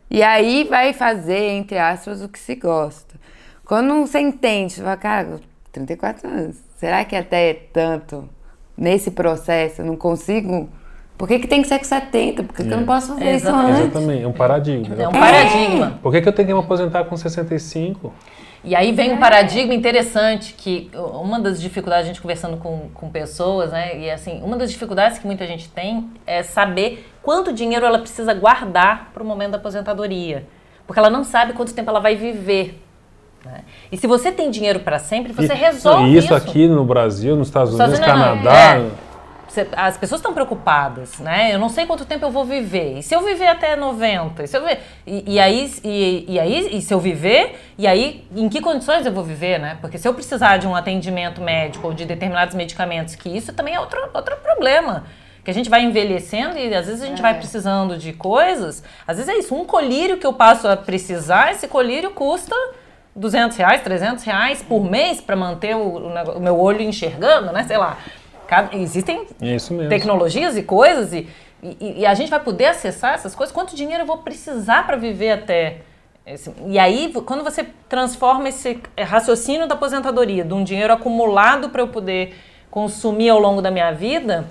e 0.09 0.23
aí 0.23 0.63
vai 0.63 0.93
fazer, 0.93 1.49
entre 1.51 1.77
aspas, 1.77 2.21
o 2.21 2.29
que 2.29 2.39
se 2.39 2.55
gosta. 2.55 3.15
Quando 3.65 4.05
você 4.05 4.19
entende, 4.19 4.73
você 4.73 4.81
fala, 4.81 4.97
cara, 4.97 5.39
34 5.71 6.27
anos, 6.27 6.57
será 6.77 7.05
que 7.05 7.15
até 7.15 7.53
tanto 7.53 8.27
nesse 8.77 9.11
processo 9.11 9.81
eu 9.81 9.85
não 9.85 9.95
consigo 9.95 10.69
por 11.19 11.27
que, 11.27 11.37
que 11.37 11.47
tem 11.47 11.61
que 11.61 11.67
ser 11.67 11.77
com 11.79 11.83
70? 11.83 12.43
Por 12.43 12.55
que, 12.55 12.61
é. 12.61 12.65
que 12.65 12.71
eu 12.71 12.77
não 12.77 12.85
posso 12.85 13.09
fazer 13.09 13.25
é, 13.25 13.35
isso 13.35 13.49
antes? 13.49 13.79
Exatamente, 13.81 14.23
é 14.23 14.27
um 14.27 14.31
paradigma. 14.31 14.95
É 14.97 15.05
um 15.05 15.11
paradigma. 15.11 15.99
Por 16.01 16.13
que, 16.13 16.21
que 16.21 16.29
eu 16.29 16.31
tenho 16.31 16.47
que 16.47 16.53
me 16.53 16.59
aposentar 16.61 17.03
com 17.03 17.17
65? 17.17 18.13
E 18.63 18.75
aí 18.75 18.91
vem 18.91 19.13
um 19.13 19.17
paradigma 19.17 19.73
interessante 19.73 20.53
que 20.53 20.91
uma 20.93 21.39
das 21.39 21.61
dificuldades, 21.61 22.05
a 22.05 22.07
gente 22.07 22.21
conversando 22.21 22.57
com, 22.57 22.89
com 22.93 23.09
pessoas, 23.09 23.71
né? 23.71 23.97
E 23.97 24.11
assim, 24.11 24.41
uma 24.43 24.57
das 24.57 24.69
dificuldades 24.69 25.17
que 25.17 25.25
muita 25.25 25.47
gente 25.47 25.69
tem 25.69 26.09
é 26.27 26.43
saber 26.43 27.09
quanto 27.21 27.53
dinheiro 27.53 27.85
ela 27.85 27.99
precisa 27.99 28.33
guardar 28.33 29.11
para 29.13 29.23
o 29.23 29.25
momento 29.25 29.51
da 29.51 29.57
aposentadoria. 29.57 30.45
Porque 30.85 30.99
ela 30.99 31.09
não 31.09 31.23
sabe 31.23 31.53
quanto 31.53 31.73
tempo 31.73 31.89
ela 31.89 31.99
vai 31.99 32.15
viver. 32.15 32.81
Né? 33.45 33.61
E 33.91 33.97
se 33.97 34.07
você 34.07 34.31
tem 34.31 34.51
dinheiro 34.51 34.81
para 34.81 34.99
sempre, 34.99 35.31
você 35.31 35.53
e, 35.53 35.55
resolve 35.55 36.09
isso. 36.09 36.25
Isso 36.25 36.35
aqui 36.35 36.67
no 36.67 36.83
Brasil, 36.83 37.37
nos 37.37 37.47
Estados 37.47 37.73
Unidos, 37.73 37.93
Estados 37.93 38.13
Unidos 38.13 38.43
Canadá. 38.43 38.75
É 39.05 39.08
as 39.75 39.97
pessoas 39.97 40.19
estão 40.19 40.33
preocupadas, 40.33 41.19
né? 41.19 41.53
Eu 41.53 41.59
não 41.59 41.69
sei 41.69 41.85
quanto 41.85 42.05
tempo 42.05 42.25
eu 42.25 42.31
vou 42.31 42.45
viver. 42.45 42.97
E 42.97 43.03
se 43.03 43.15
eu 43.15 43.21
viver 43.23 43.47
até 43.47 43.75
90? 43.75 44.43
E, 44.43 44.47
se 44.47 44.57
eu 44.57 44.61
viver, 44.61 44.79
e, 45.05 45.33
e 45.33 45.39
aí, 45.39 45.73
e, 45.83 46.25
e, 46.27 46.39
aí, 46.39 46.77
e 46.77 46.81
se 46.81 46.93
eu 46.93 46.99
viver, 46.99 47.59
e 47.77 47.87
aí, 47.87 48.27
em 48.35 48.47
que 48.49 48.61
condições 48.61 49.05
eu 49.05 49.11
vou 49.11 49.23
viver, 49.23 49.59
né? 49.59 49.77
Porque 49.81 49.97
se 49.97 50.07
eu 50.07 50.13
precisar 50.13 50.57
de 50.57 50.67
um 50.67 50.75
atendimento 50.75 51.41
médico 51.41 51.87
ou 51.87 51.93
de 51.93 52.05
determinados 52.05 52.55
medicamentos, 52.55 53.15
que 53.15 53.29
isso 53.29 53.53
também 53.53 53.75
é 53.75 53.79
outro, 53.79 53.99
outro 54.13 54.35
problema. 54.37 55.05
Que 55.43 55.51
a 55.51 55.53
gente 55.53 55.69
vai 55.69 55.83
envelhecendo 55.83 56.57
e 56.57 56.73
às 56.73 56.85
vezes 56.85 57.01
a 57.01 57.05
gente 57.05 57.19
é. 57.19 57.21
vai 57.21 57.33
precisando 57.33 57.97
de 57.97 58.13
coisas. 58.13 58.83
Às 59.07 59.17
vezes 59.17 59.33
é 59.33 59.37
isso, 59.37 59.55
um 59.55 59.65
colírio 59.65 60.17
que 60.17 60.27
eu 60.27 60.33
passo 60.33 60.67
a 60.67 60.75
precisar, 60.75 61.51
esse 61.51 61.67
colírio 61.67 62.11
custa 62.11 62.55
200 63.15 63.57
reais, 63.57 63.81
300 63.81 64.23
reais 64.23 64.63
por 64.63 64.83
mês 64.83 65.19
para 65.19 65.35
manter 65.35 65.75
o, 65.75 65.97
o, 65.97 66.39
meu 66.39 66.59
olho 66.59 66.81
enxergando, 66.81 67.51
né? 67.51 67.63
Sei 67.63 67.77
lá. 67.77 67.97
Cada, 68.49 68.75
existem 68.75 69.27
tecnologias 69.89 70.57
e 70.57 70.63
coisas 70.63 71.13
e, 71.13 71.29
e, 71.61 71.99
e, 71.99 72.05
a 72.07 72.15
gente 72.15 72.31
vai 72.31 72.39
poder 72.39 72.65
acessar 72.65 73.13
essas 73.13 73.35
coisas. 73.35 73.53
Quanto 73.53 73.75
dinheiro 73.75 74.01
eu 74.01 74.07
vou 74.07 74.17
precisar 74.17 74.87
para 74.87 74.97
viver 74.97 75.29
até? 75.29 75.81
Esse, 76.25 76.51
e 76.65 76.79
aí, 76.79 77.13
quando 77.27 77.43
você 77.43 77.67
transforma 77.87 78.49
esse 78.49 78.79
raciocínio 78.99 79.67
da 79.67 79.75
aposentadoria, 79.75 80.43
de 80.43 80.51
um 80.51 80.63
dinheiro 80.63 80.91
acumulado 80.91 81.69
para 81.69 81.83
eu 81.83 81.89
poder 81.89 82.35
consumir 82.71 83.29
ao 83.29 83.37
longo 83.39 83.61
da 83.61 83.69
minha 83.69 83.91
vida, 83.91 84.47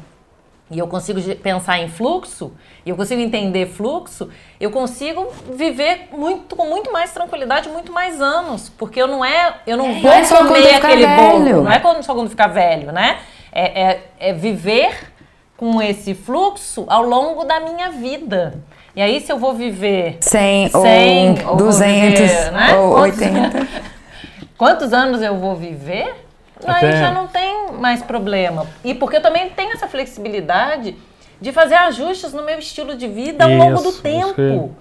e 0.71 0.79
eu 0.79 0.87
consigo 0.87 1.21
pensar 1.37 1.81
em 1.81 1.89
fluxo, 1.89 2.53
e 2.87 2.91
eu 2.91 2.97
consigo 2.97 3.21
entender 3.21 3.67
fluxo, 3.67 4.29
eu 4.61 4.71
consigo 4.71 5.27
viver 5.53 6.09
muito 6.13 6.55
com 6.55 6.67
muito 6.67 6.93
mais 6.93 7.11
tranquilidade, 7.11 7.69
muito 7.69 7.93
mais 7.93 8.21
anos, 8.21 8.69
porque 8.69 9.03
eu 9.03 9.09
não 9.09 9.25
é, 9.25 9.57
eu 9.67 9.77
não 9.77 9.87
é, 9.87 10.01
vou 10.01 10.13
é 10.13 10.25
comer 10.25 10.75
aquele 10.77 11.05
bolo, 11.05 11.65
não 11.65 11.73
é 11.73 11.81
quando 11.81 12.05
só 12.05 12.15
quando 12.15 12.31
ficar 12.31 12.47
velho, 12.47 12.93
né? 12.93 13.19
É, 13.59 13.83
é, 13.83 14.01
é 14.21 14.33
viver 14.33 15.13
com 15.57 15.83
esse 15.83 16.15
fluxo 16.15 16.85
ao 16.89 17.03
longo 17.03 17.43
da 17.45 17.59
minha 17.59 17.91
vida. 17.91 18.55
E 18.95 19.03
aí, 19.03 19.21
se 19.21 19.33
eu 19.33 19.39
vou 19.39 19.55
viver 19.55 20.19
100, 20.21 20.69
100 20.69 21.45
ou, 21.45 21.51
ou 21.51 21.57
200 21.57 22.21
viver, 22.21 22.53
né? 22.53 22.75
ou 22.77 22.99
80. 23.01 23.69
Quantos 24.57 24.93
anos 24.93 25.21
eu 25.23 25.37
vou 25.37 25.57
viver? 25.57 26.15
Até... 26.65 26.87
Aí 26.87 26.97
já 26.99 27.11
não 27.11 27.27
tem 27.27 27.73
mais 27.73 28.03
problema. 28.03 28.67
E 28.85 28.95
porque 28.95 29.17
eu 29.17 29.23
também 29.23 29.51
tenho 29.51 29.73
essa 29.73 29.89
flexibilidade 29.89 30.97
de 31.41 31.53
fazer 31.53 31.75
ajustes 31.75 32.33
no 32.33 32.45
meu 32.45 32.59
estilo 32.59 32.97
de 32.97 33.07
vida 33.07 33.45
ao 33.45 33.51
isso, 33.51 33.59
longo 33.59 33.83
do 33.83 33.93
tempo. 33.93 34.75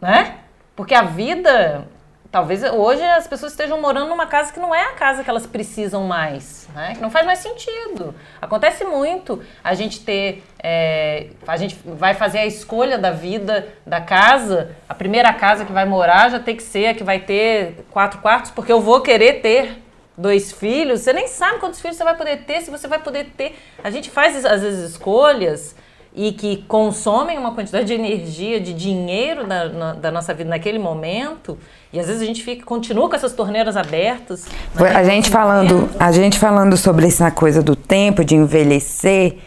Né? 0.00 0.36
Porque 0.74 0.94
a 0.94 1.02
vida, 1.02 1.86
talvez 2.32 2.62
hoje 2.64 3.04
as 3.04 3.28
pessoas 3.28 3.52
estejam 3.52 3.78
morando 3.78 4.08
numa 4.08 4.26
casa 4.26 4.50
que 4.50 4.58
não 4.58 4.74
é 4.74 4.84
a 4.84 4.92
casa 4.92 5.22
que 5.22 5.28
elas 5.28 5.46
precisam 5.46 6.04
mais, 6.04 6.66
né? 6.74 6.94
Que 6.94 7.00
não 7.02 7.10
faz 7.10 7.26
mais 7.26 7.40
sentido. 7.40 8.14
Acontece 8.40 8.84
muito 8.84 9.44
a 9.62 9.74
gente 9.74 10.00
ter, 10.00 10.42
é, 10.58 11.26
a 11.46 11.58
gente 11.58 11.78
vai 11.84 12.14
fazer 12.14 12.38
a 12.38 12.46
escolha 12.46 12.96
da 12.96 13.10
vida 13.10 13.68
da 13.86 14.00
casa, 14.00 14.74
a 14.88 14.94
primeira 14.94 15.30
casa 15.34 15.66
que 15.66 15.72
vai 15.72 15.84
morar 15.84 16.30
já 16.30 16.40
tem 16.40 16.56
que 16.56 16.62
ser 16.62 16.86
a 16.86 16.94
que 16.94 17.04
vai 17.04 17.20
ter 17.20 17.84
quatro 17.90 18.20
quartos, 18.20 18.50
porque 18.50 18.72
eu 18.72 18.80
vou 18.80 19.02
querer 19.02 19.42
ter 19.42 19.82
dois 20.16 20.50
filhos, 20.50 21.00
você 21.00 21.12
nem 21.12 21.28
sabe 21.28 21.58
quantos 21.58 21.80
filhos 21.80 21.98
você 21.98 22.04
vai 22.04 22.16
poder 22.16 22.44
ter, 22.44 22.62
se 22.62 22.70
você 22.70 22.88
vai 22.88 22.98
poder 22.98 23.26
ter. 23.36 23.58
A 23.84 23.90
gente 23.90 24.10
faz, 24.10 24.42
às 24.44 24.62
vezes, 24.62 24.92
escolhas 24.92 25.76
e 26.14 26.32
que 26.32 26.58
consomem 26.68 27.38
uma 27.38 27.54
quantidade 27.54 27.86
de 27.86 27.94
energia, 27.94 28.60
de 28.60 28.74
dinheiro 28.74 29.46
da, 29.46 29.68
na, 29.68 29.92
da 29.94 30.10
nossa 30.10 30.34
vida 30.34 30.50
naquele 30.50 30.78
momento, 30.78 31.58
e 31.92 31.98
às 31.98 32.06
vezes 32.06 32.20
a 32.22 32.24
gente 32.24 32.42
fica, 32.42 32.64
continua 32.64 33.08
com 33.08 33.16
essas 33.16 33.32
torneiras 33.32 33.76
abertas. 33.76 34.46
A 34.94 35.04
gente 35.04 35.30
falando, 35.30 35.88
a 35.98 36.12
gente 36.12 36.38
falando 36.38 36.76
sobre 36.76 37.06
essa 37.06 37.30
coisa 37.30 37.62
do 37.62 37.74
tempo, 37.74 38.24
de 38.24 38.34
envelhecer, 38.34 39.38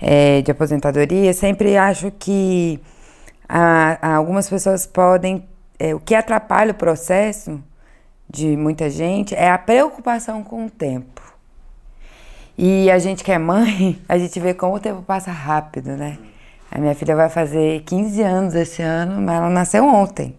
é, 0.00 0.40
de 0.42 0.50
aposentadoria, 0.50 1.32
sempre 1.32 1.76
acho 1.76 2.12
que 2.12 2.80
a, 3.48 3.98
a 4.00 4.16
algumas 4.16 4.48
pessoas 4.48 4.86
podem, 4.86 5.44
é, 5.78 5.94
o 5.94 6.00
que 6.00 6.14
atrapalha 6.14 6.70
o 6.70 6.74
processo 6.74 7.60
de 8.30 8.56
muita 8.56 8.88
gente 8.88 9.34
é 9.34 9.50
a 9.50 9.58
preocupação 9.58 10.42
com 10.42 10.66
o 10.66 10.70
tempo. 10.70 11.33
E 12.56 12.90
a 12.90 12.98
gente 12.98 13.24
que 13.24 13.32
é 13.32 13.38
mãe, 13.38 13.98
a 14.08 14.16
gente 14.16 14.38
vê 14.38 14.54
como 14.54 14.76
o 14.76 14.80
tempo 14.80 15.02
passa 15.02 15.30
rápido, 15.30 15.90
né? 15.96 16.18
A 16.70 16.78
minha 16.78 16.94
filha 16.94 17.14
vai 17.14 17.28
fazer 17.28 17.82
15 17.82 18.22
anos 18.22 18.54
esse 18.54 18.82
ano, 18.82 19.20
mas 19.20 19.36
ela 19.36 19.50
nasceu 19.50 19.86
ontem. 19.86 20.34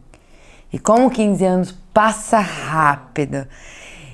E 0.72 0.80
como 0.80 1.09
15 1.09 1.45
anos 1.45 1.72
passa 1.93 2.39
rápido. 2.39 3.47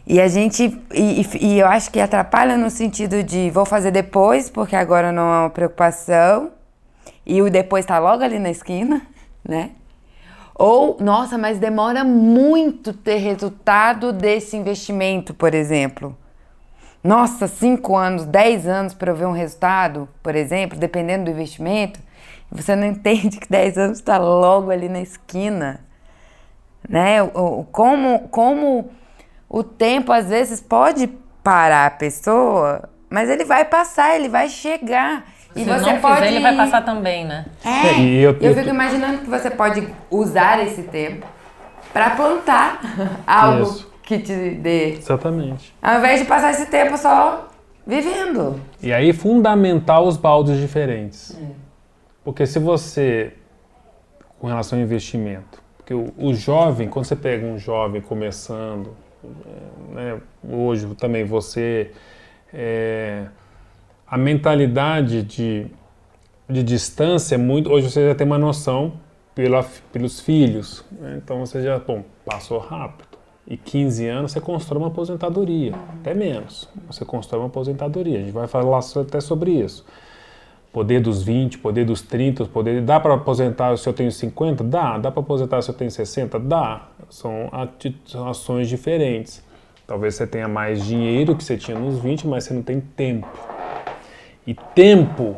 E 0.06 0.20
a 0.20 0.28
gente. 0.28 0.80
E, 0.94 1.26
e, 1.40 1.60
eu 1.60 1.68
acho 1.68 1.90
que 1.92 2.00
atrapalha 2.00 2.58
no 2.58 2.70
sentido 2.70 3.24
de 3.24 3.50
vou 3.50 3.66
fazer 3.66 3.92
depois, 3.92 4.50
porque 4.50 4.76
agora 4.76 5.12
não 5.12 5.24
é 5.24 5.40
uma 5.42 5.50
preocupação. 5.50 6.52
E 7.26 7.42
o 7.42 7.50
depois 7.50 7.86
está 7.86 7.98
logo 8.00 8.24
ali 8.24 8.40
na 8.40 8.52
esquina, 8.52 9.02
né? 9.48 9.72
Ou, 10.54 10.98
nossa, 11.00 11.38
mas 11.38 11.58
demora 11.58 12.04
muito 12.04 12.94
ter 12.94 13.18
resultado 13.18 14.14
desse 14.14 14.56
investimento, 14.56 15.34
por 15.34 15.56
exemplo. 15.56 16.16
Nossa, 17.04 17.48
5 17.48 17.96
anos, 17.96 18.26
10 18.26 18.68
anos 18.68 18.94
para 18.94 19.12
eu 19.12 19.16
ver 19.16 19.26
um 19.26 19.32
resultado, 19.32 20.08
por 20.22 20.36
exemplo, 20.36 20.78
dependendo 20.78 21.26
do 21.26 21.32
investimento. 21.32 22.00
Você 22.52 22.76
não 22.76 22.86
entende 22.88 23.38
que 23.38 23.50
10 23.50 23.78
anos 23.78 23.98
está 23.98 24.18
logo 24.18 24.70
ali 24.70 24.88
na 24.88 25.02
esquina. 25.02 25.82
Né? 26.88 27.24
O, 27.24 27.66
como, 27.72 28.28
como 28.30 28.92
o 29.50 29.64
tempo 29.64 30.12
às 30.12 30.30
vezes 30.30 30.62
pode 30.62 31.08
parar 31.44 31.88
a 31.88 31.92
pessoa, 31.92 32.90
mas 33.10 33.30
ele 33.30 33.46
vai 33.46 33.66
passar, 33.66 34.16
ele 34.16 34.30
vai 34.30 34.48
chegar. 34.48 35.26
E 35.56 35.64
Se 35.64 35.66
você 35.66 35.92
não 35.92 36.00
pode. 36.00 36.16
Fizer, 36.16 36.28
ele 36.28 36.40
vai 36.40 36.56
passar 36.56 36.84
também, 36.84 37.26
né? 37.26 37.46
É. 37.64 38.00
E 38.00 38.22
eu, 38.22 38.32
eu, 38.34 38.52
eu 38.52 38.56
fico 38.56 38.70
imaginando 38.70 39.20
que 39.20 39.30
você 39.30 39.50
pode 39.50 39.88
usar 40.10 40.66
esse 40.66 40.84
tempo 40.84 41.26
para 41.92 42.12
plantar 42.12 42.80
algo 43.28 43.64
Isso. 43.64 43.91
Que 44.18 44.20
te 44.20 44.52
dê. 44.56 44.94
Exatamente. 44.94 45.74
Ao 45.82 46.00
invés 46.00 46.20
de 46.20 46.26
passar 46.26 46.52
esse 46.52 46.66
tempo 46.66 46.98
só 46.98 47.48
vivendo. 47.86 48.60
E 48.82 48.92
aí, 48.92 49.14
fundamental 49.14 50.06
os 50.06 50.18
baldes 50.18 50.60
diferentes. 50.60 51.38
É. 51.40 51.46
Porque 52.24 52.46
se 52.46 52.60
você, 52.60 53.34
com 54.40 54.48
relação 54.48 54.78
ao 54.78 54.84
investimento, 54.84 55.62
porque 55.78 55.94
o, 55.94 56.14
o 56.18 56.34
jovem, 56.34 56.88
quando 56.88 57.06
você 57.06 57.16
pega 57.16 57.46
um 57.46 57.58
jovem 57.58 58.02
começando, 58.02 58.96
é, 59.24 59.94
né, 59.94 60.22
hoje 60.48 60.88
também 60.96 61.24
você. 61.24 61.92
É, 62.54 63.26
a 64.06 64.18
mentalidade 64.18 65.24
de, 65.24 65.68
de 66.50 66.64
distância 66.64 67.36
é 67.36 67.38
muito. 67.38 67.72
Hoje 67.72 67.90
você 67.90 68.10
já 68.10 68.16
tem 68.16 68.28
uma 68.28 68.38
noção 68.38 69.00
pela, 69.34 69.64
pelos 69.92 70.20
filhos. 70.20 70.84
Né? 70.92 71.20
Então 71.24 71.40
você 71.40 71.62
já, 71.62 71.80
bom, 71.80 72.04
passou 72.26 72.60
rápido. 72.60 73.11
E 73.48 73.58
15 73.58 74.08
anos 74.08 74.32
você 74.32 74.40
constrói 74.40 74.82
uma 74.82 74.88
aposentadoria, 74.88 75.74
até 76.00 76.14
menos. 76.14 76.70
Você 76.88 77.04
constrói 77.04 77.42
uma 77.42 77.48
aposentadoria. 77.48 78.20
A 78.20 78.22
gente 78.22 78.32
vai 78.32 78.48
falar 78.48 78.80
até 78.80 79.20
sobre 79.20 79.52
isso. 79.52 79.86
Poder 80.72 81.02
dos 81.02 81.22
20, 81.22 81.58
poder 81.58 81.86
dos 81.86 82.02
30, 82.02 82.46
poder. 82.46 82.82
Dá 82.82 83.00
para 83.00 83.16
aposentar 83.16 83.78
se 83.78 83.90
eu 83.90 83.92
tenho 83.92 84.12
50? 84.12 84.64
Dá. 84.64 84.98
Dá 84.98 85.12
para 85.12 85.22
aposentar 85.22 85.62
se 85.62 85.70
eu 85.70 85.76
tenho 85.76 85.92
60? 85.92 86.40
Dá. 86.40 86.88
São, 87.10 87.50
ações 88.30 88.70
diferentes. 88.70 89.44
Talvez 89.86 90.16
você 90.16 90.26
tenha 90.26 90.48
mais 90.48 90.86
dinheiro 90.86 91.36
que 91.36 91.44
você 91.44 91.58
tinha 91.58 91.78
nos 91.78 92.00
20, 92.00 92.26
mas 92.28 92.46
você 92.46 92.54
não 92.54 92.62
tem 92.62 92.80
tempo. 92.80 93.28
E 94.48 94.54
tempo 94.54 95.36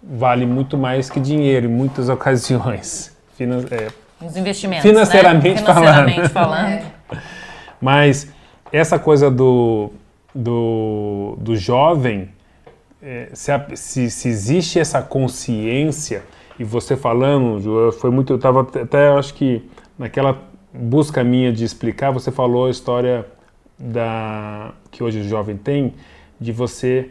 vale 0.00 0.46
muito 0.46 0.78
mais 0.78 1.10
que 1.10 1.18
dinheiro 1.18 1.66
em 1.66 1.68
muitas 1.68 2.08
ocasiões. 2.08 3.16
Finan 3.34 3.64
é, 3.70 3.88
Os 4.20 4.36
investimentos. 4.36 4.82
Financeiramente, 4.82 5.62
né? 5.62 5.66
financeiramente 5.74 6.28
falando. 6.28 6.80
falando. 6.80 6.92
Mas 7.80 8.28
essa 8.72 8.98
coisa 8.98 9.30
do, 9.30 9.90
do, 10.34 11.36
do 11.40 11.56
jovem, 11.56 12.30
é, 13.02 13.28
se, 13.32 13.52
se, 13.74 14.10
se, 14.10 14.28
existe 14.28 14.78
essa 14.78 15.00
consciência, 15.00 16.22
e 16.58 16.64
você 16.64 16.96
falando, 16.96 17.92
foi 17.92 18.10
muito. 18.10 18.32
Eu 18.32 18.36
estava 18.36 18.62
até, 18.62 19.08
acho 19.10 19.34
que 19.34 19.68
naquela 19.96 20.42
busca 20.72 21.22
minha 21.22 21.52
de 21.52 21.64
explicar, 21.64 22.10
você 22.10 22.32
falou 22.32 22.66
a 22.66 22.70
história 22.70 23.24
da 23.78 24.72
que 24.90 25.02
hoje 25.02 25.20
o 25.20 25.28
jovem 25.28 25.56
tem, 25.56 25.94
de 26.40 26.50
você 26.50 27.10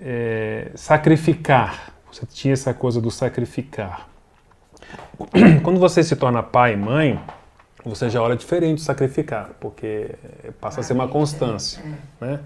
é, 0.00 0.70
sacrificar. 0.74 1.92
Você 2.10 2.24
tinha 2.26 2.54
essa 2.54 2.72
coisa 2.72 3.00
do 3.00 3.10
sacrificar. 3.10 4.07
Quando 5.62 5.80
você 5.80 6.02
se 6.02 6.16
torna 6.16 6.42
pai 6.42 6.74
e 6.74 6.76
mãe, 6.76 7.20
você 7.84 8.08
já 8.08 8.22
olha 8.22 8.36
diferente 8.36 8.80
sacrificar, 8.80 9.50
porque 9.60 10.10
passa 10.60 10.80
a 10.80 10.82
ser 10.82 10.92
uma 10.92 11.08
constância, 11.08 11.82
né? 12.20 12.40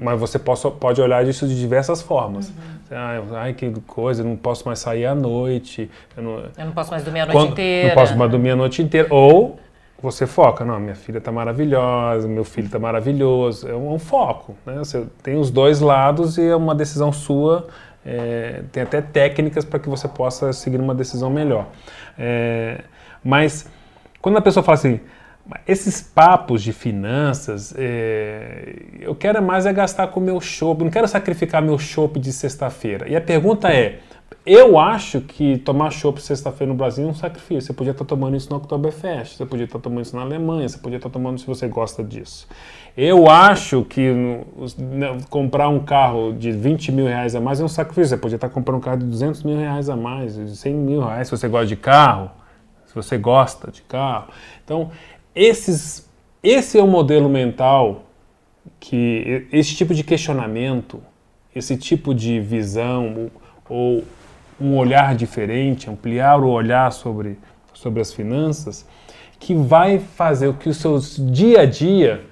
Mas 0.00 0.18
você 0.18 0.38
possa, 0.38 0.70
pode 0.70 1.00
olhar 1.00 1.26
isso 1.26 1.46
de 1.46 1.58
diversas 1.58 2.00
formas. 2.00 2.48
Uhum. 2.48 3.36
Ai, 3.36 3.52
que 3.52 3.70
coisa, 3.86 4.22
eu 4.22 4.26
não 4.26 4.36
posso 4.36 4.64
mais 4.64 4.78
sair 4.78 5.04
à 5.04 5.14
noite. 5.14 5.90
Eu 6.16 6.22
não, 6.22 6.32
eu 6.38 6.64
não 6.66 6.72
posso 6.72 6.90
mais 6.90 7.04
dormir 7.04 7.20
a 7.20 7.26
noite 7.26 7.38
Quando, 7.38 7.52
inteira. 7.52 7.88
Não 7.88 7.94
posso 7.94 8.16
mais 8.16 8.30
dormir 8.30 8.50
a 8.50 8.56
noite 8.56 8.82
inteira. 8.82 9.08
Ou 9.10 9.58
você 10.02 10.26
foca, 10.26 10.64
não, 10.64 10.80
minha 10.80 10.94
filha 10.94 11.18
está 11.18 11.30
maravilhosa, 11.30 12.26
meu 12.26 12.44
filho 12.44 12.66
está 12.66 12.78
maravilhoso. 12.78 13.68
É 13.68 13.74
um, 13.74 13.92
é 13.92 13.94
um, 13.94 13.98
foco, 13.98 14.56
né? 14.64 14.78
Você 14.78 15.06
tem 15.22 15.36
os 15.36 15.50
dois 15.50 15.80
lados 15.80 16.38
e 16.38 16.48
é 16.48 16.56
uma 16.56 16.74
decisão 16.74 17.12
sua. 17.12 17.68
É, 18.04 18.62
tem 18.72 18.82
até 18.82 19.00
técnicas 19.00 19.64
para 19.64 19.78
que 19.78 19.88
você 19.88 20.08
possa 20.08 20.52
seguir 20.52 20.80
uma 20.80 20.94
decisão 20.94 21.30
melhor. 21.30 21.68
É, 22.18 22.82
mas 23.22 23.68
quando 24.20 24.38
a 24.38 24.42
pessoa 24.42 24.62
fala 24.62 24.74
assim, 24.74 25.00
esses 25.66 26.00
papos 26.00 26.62
de 26.62 26.72
finanças, 26.72 27.74
é, 27.76 28.74
eu 29.00 29.14
quero 29.14 29.42
mais 29.42 29.66
é 29.66 29.72
gastar 29.72 30.06
com 30.08 30.20
o 30.20 30.22
meu 30.22 30.40
shopping, 30.40 30.84
não 30.84 30.90
quero 30.90 31.08
sacrificar 31.08 31.62
meu 31.62 31.78
shopping 31.78 32.20
de 32.20 32.32
sexta-feira. 32.32 33.08
E 33.08 33.16
a 33.16 33.20
pergunta 33.20 33.68
é, 33.68 34.00
eu 34.44 34.78
acho 34.78 35.20
que 35.20 35.58
tomar 35.58 35.90
chopp 35.90 36.20
sexta-feira 36.20 36.72
no 36.72 36.76
Brasil 36.76 37.06
é 37.06 37.10
um 37.10 37.14
sacrifício. 37.14 37.62
Você 37.62 37.72
podia 37.72 37.92
estar 37.92 38.04
tomando 38.04 38.36
isso 38.36 38.50
no 38.50 38.56
Oktoberfest, 38.56 39.36
você 39.36 39.46
podia 39.46 39.64
estar 39.64 39.78
tomando 39.78 40.02
isso 40.02 40.14
na 40.14 40.22
Alemanha, 40.22 40.68
você 40.68 40.78
podia 40.78 40.96
estar 40.96 41.10
tomando 41.10 41.38
se 41.38 41.46
você 41.46 41.66
gosta 41.68 42.02
disso. 42.02 42.46
Eu 42.96 43.28
acho 43.28 43.84
que 43.84 44.12
né, 44.78 45.18
comprar 45.30 45.68
um 45.68 45.80
carro 45.80 46.32
de 46.32 46.52
20 46.52 46.92
mil 46.92 47.06
reais 47.06 47.34
a 47.34 47.40
mais 47.40 47.60
é 47.60 47.64
um 47.64 47.68
sacrifício. 47.68 48.10
Você 48.10 48.16
podia 48.16 48.36
estar 48.36 48.48
comprando 48.48 48.78
um 48.78 48.82
carro 48.82 48.98
de 48.98 49.06
200 49.06 49.42
mil 49.42 49.56
reais 49.56 49.88
a 49.88 49.96
mais, 49.96 50.34
de 50.34 50.56
100 50.56 50.74
mil 50.74 51.00
reais, 51.00 51.28
se 51.28 51.36
você 51.36 51.48
gosta 51.48 51.66
de 51.66 51.76
carro, 51.76 52.30
se 52.86 52.94
você 52.94 53.16
gosta 53.16 53.70
de 53.70 53.82
carro. 53.82 54.28
Então, 54.64 54.90
esses, 55.34 56.08
esse 56.42 56.78
é 56.78 56.82
o 56.82 56.86
modelo 56.86 57.28
mental 57.28 58.04
que 58.78 59.46
esse 59.50 59.74
tipo 59.74 59.94
de 59.94 60.04
questionamento, 60.04 61.02
esse 61.54 61.76
tipo 61.76 62.14
de 62.14 62.40
visão 62.40 63.30
ou 63.68 64.04
um 64.62 64.76
olhar 64.76 65.14
diferente, 65.14 65.90
ampliar 65.90 66.40
o 66.40 66.48
olhar 66.48 66.92
sobre, 66.92 67.38
sobre 67.74 68.00
as 68.00 68.12
finanças, 68.12 68.86
que 69.38 69.54
vai 69.54 69.98
fazer 69.98 70.52
com 70.52 70.58
que 70.58 70.68
o 70.68 70.74
seu 70.74 70.98
dia 71.18 71.62
a 71.62 71.66
dia 71.66 72.24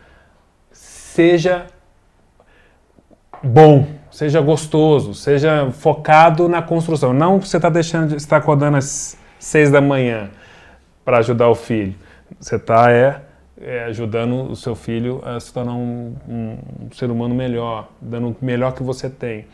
seja 0.71 1.67
bom, 3.43 3.87
seja 4.11 4.41
gostoso, 4.41 5.13
seja 5.13 5.71
focado 5.73 6.49
na 6.49 6.63
construção. 6.63 7.13
Não 7.13 7.41
você 7.41 7.57
está 7.57 7.69
deixando 7.69 8.11
de 8.11 8.17
estar 8.17 8.37
acordando 8.37 8.77
às 8.77 9.19
seis 9.39 9.71
da 9.71 9.81
manhã 9.81 10.31
para 11.05 11.19
ajudar 11.19 11.49
o 11.49 11.55
filho. 11.55 11.95
Você 12.39 12.57
está 12.57 12.93
é, 12.93 13.23
é, 13.61 13.85
ajudando 13.85 14.51
o 14.51 14.55
seu 14.55 14.77
filho 14.77 15.21
a 15.25 15.41
se 15.41 15.53
tornar 15.53 15.75
um, 15.75 16.15
um, 16.29 16.59
um, 16.83 16.93
ser 16.93 17.11
humano 17.11 17.35
melhor, 17.35 17.89
dando 18.01 18.29
o 18.29 18.37
melhor 18.41 18.73
que 18.73 18.83
você 18.83 19.11
tem. 19.11 19.47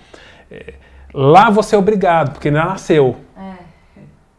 É, 0.50 0.74
lá 1.12 1.50
você 1.50 1.74
é 1.74 1.78
obrigado, 1.78 2.32
porque 2.32 2.48
ele 2.48 2.56
nasceu. 2.56 3.16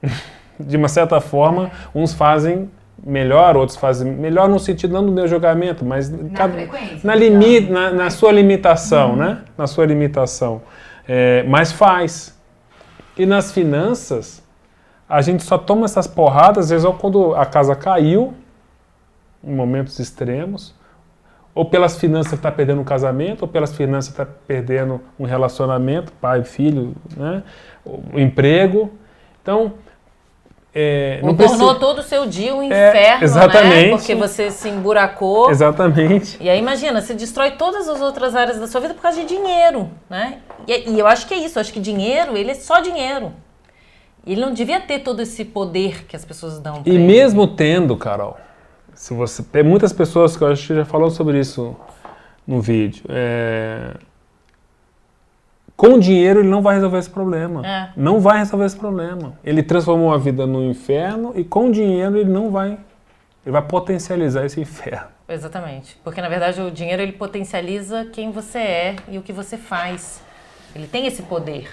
É. 0.04 0.08
De 0.60 0.76
uma 0.76 0.88
certa 0.88 1.20
forma, 1.22 1.70
uns 1.94 2.14
fazem 2.14 2.70
melhor, 3.04 3.56
outros 3.56 3.78
fazem 3.78 4.12
melhor 4.12 4.50
no 4.50 4.60
sentido 4.60 4.94
não 4.94 5.06
do 5.06 5.12
meu 5.12 5.28
julgamento, 5.28 5.86
mas 5.86 6.10
na, 6.10 6.30
cada, 6.30 6.54
na, 7.04 7.16
limi, 7.16 7.60
na, 7.60 7.92
na, 7.92 8.10
sua 8.10 8.32
limitação, 8.32 9.12
uhum. 9.12 9.16
né? 9.18 9.42
Na 9.58 9.68
sua 9.68 9.86
limitação. 9.86 10.62
É, 11.08 11.44
mas 11.44 11.72
faz. 11.72 12.38
E 13.18 13.26
nas 13.26 13.52
finanças, 13.52 14.44
a 15.08 15.22
gente 15.22 15.44
só 15.44 15.58
toma 15.58 15.86
essas 15.86 16.06
porradas, 16.06 16.66
às 16.66 16.70
vezes, 16.70 16.86
ou 16.86 16.94
quando 16.94 17.34
a 17.36 17.46
casa 17.46 17.76
caiu, 17.76 18.34
em 19.44 19.54
momentos 19.54 20.00
extremos, 20.00 20.76
ou 21.58 21.66
pelas 21.66 21.98
finanças 21.98 22.34
está 22.34 22.52
perdendo 22.52 22.80
um 22.80 22.84
casamento, 22.84 23.42
ou 23.42 23.48
pelas 23.48 23.76
finanças 23.76 24.12
está 24.12 24.26
perdendo 24.26 25.02
um 25.20 25.26
relacionamento, 25.26 26.12
pai, 26.22 26.44
filho, 26.44 26.96
né? 27.16 27.42
o 27.84 28.20
emprego. 28.20 28.92
Então, 29.42 29.74
é, 30.72 31.20
não 31.24 31.36
tornou 31.36 31.58
precisa... 31.58 31.76
todo 31.80 31.98
o 31.98 32.04
seu 32.04 32.28
dia 32.28 32.54
um 32.54 32.62
é, 32.62 32.66
inferno, 32.66 33.22
é, 33.22 33.24
exatamente. 33.24 33.90
né? 33.90 33.98
Porque 33.98 34.14
você 34.14 34.52
se 34.52 34.70
emburacou. 34.70 35.50
Exatamente. 35.50 36.38
E 36.40 36.48
aí 36.48 36.60
imagina, 36.60 37.02
você 37.02 37.16
destrói 37.16 37.52
todas 37.52 37.90
as 37.90 38.02
outras 38.02 38.36
áreas 38.36 38.60
da 38.60 38.68
sua 38.68 38.80
vida 38.80 38.94
por 38.94 39.02
causa 39.02 39.20
de 39.20 39.26
dinheiro, 39.26 39.90
né? 40.08 40.38
E, 40.68 40.92
e 40.92 41.00
eu 41.00 41.08
acho 41.08 41.26
que 41.26 41.34
é 41.34 41.38
isso, 41.38 41.58
eu 41.58 41.62
acho 41.62 41.74
que 41.74 41.80
dinheiro, 41.80 42.38
ele 42.38 42.52
é 42.52 42.56
só 42.56 42.80
dinheiro. 42.82 43.34
Ele 44.28 44.42
não 44.42 44.54
devia 44.54 44.80
ter 44.80 45.00
todo 45.00 45.22
esse 45.22 45.44
poder 45.44 46.06
que 46.06 46.16
as 46.16 46.24
pessoas 46.24 46.60
dão. 46.60 46.84
E 46.86 46.90
ele. 46.90 47.00
mesmo 47.00 47.48
tendo, 47.48 47.98
Carol, 47.98 48.38
se 48.98 49.14
você 49.14 49.44
tem 49.44 49.62
muitas 49.62 49.94
pessoas 49.94 50.36
que 50.36 50.44
eu 50.44 50.48
acho 50.48 50.68
que 50.68 50.74
já 50.74 50.84
falou 50.84 51.12
sobre 51.12 51.40
isso 51.40 51.76
no 52.48 52.60
vídeo. 52.60 53.06
É, 53.08 53.94
com 55.76 56.00
dinheiro 56.00 56.40
ele 56.40 56.50
não 56.50 56.64
vai 56.64 56.76
resolver 56.76 56.98
esse 56.98 57.10
problema. 57.10 57.66
É. 57.66 57.92
Não 57.96 58.20
vai 58.20 58.40
resolver 58.40 58.66
esse 58.66 58.76
problema. 58.76 59.38
Ele 59.44 59.62
transformou 59.62 60.12
a 60.12 60.18
vida 60.18 60.48
no 60.48 60.64
inferno 60.64 61.32
e 61.36 61.44
com 61.44 61.70
dinheiro 61.70 62.18
ele 62.18 62.30
não 62.30 62.50
vai. 62.50 62.72
Ele 63.46 63.52
vai 63.52 63.62
potencializar 63.62 64.44
esse 64.44 64.60
inferno. 64.60 65.10
Exatamente. 65.30 65.96
Porque 66.04 66.20
na 66.20 66.28
verdade 66.28 66.60
o 66.60 66.72
dinheiro 66.72 67.04
ele 67.04 67.12
potencializa 67.12 68.04
quem 68.06 68.32
você 68.32 68.58
é 68.58 68.96
e 69.08 69.20
o 69.20 69.22
que 69.22 69.32
você 69.32 69.58
faz. 69.58 70.24
Ele 70.74 70.88
tem 70.88 71.06
esse 71.06 71.22
poder. 71.22 71.70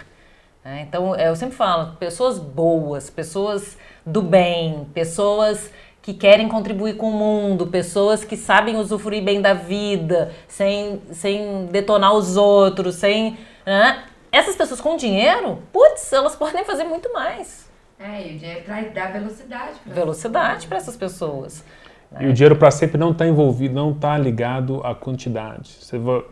Né? 0.63 0.85
Então 0.87 1.17
eu 1.17 1.35
sempre 1.35 1.57
falo, 1.57 1.97
pessoas 1.97 2.39
boas, 2.39 3.09
pessoas 3.09 3.79
do 4.05 4.21
bem, 4.21 4.87
pessoas 4.93 5.71
que 6.05 6.13
querem 6.13 6.47
contribuir 6.49 6.99
com 6.99 7.09
o 7.09 7.13
mundo, 7.13 7.67
pessoas 7.67 8.23
que 8.23 8.37
sabem 8.37 8.77
usufruir 8.77 9.25
bem 9.25 9.41
da 9.41 9.55
vida, 9.55 10.33
sem, 10.47 11.01
sem 11.11 11.65
detonar 11.73 12.13
os 12.13 12.37
outros, 12.37 12.97
sem 12.97 13.39
né? 13.65 14.05
Essas 14.31 14.55
pessoas 14.55 14.83
com 14.83 14.99
dinheiro, 14.99 15.63
putz, 15.73 16.13
elas 16.13 16.37
podem 16.37 16.63
fazer 16.65 16.85
muito 16.85 17.11
mais. 17.11 17.71
É, 17.99 18.27
e 18.27 18.37
o 18.37 18.39
dinheiro 18.39 18.65
traz, 18.65 18.93
dá 18.93 19.07
velocidade. 19.07 19.73
Velocidade 19.87 20.67
para 20.67 20.77
essas 20.77 20.95
pessoas. 20.95 21.65
Né? 22.11 22.25
E 22.25 22.27
o 22.27 22.35
dinheiro 22.35 22.57
para 22.57 22.71
sempre 22.71 22.99
não 22.99 23.13
está 23.13 23.27
envolvido, 23.27 23.75
não 23.75 23.93
está 23.93 24.19
ligado 24.19 24.83
à 24.85 24.95
quantidade. 24.95 25.79
Vai, 25.93 26.23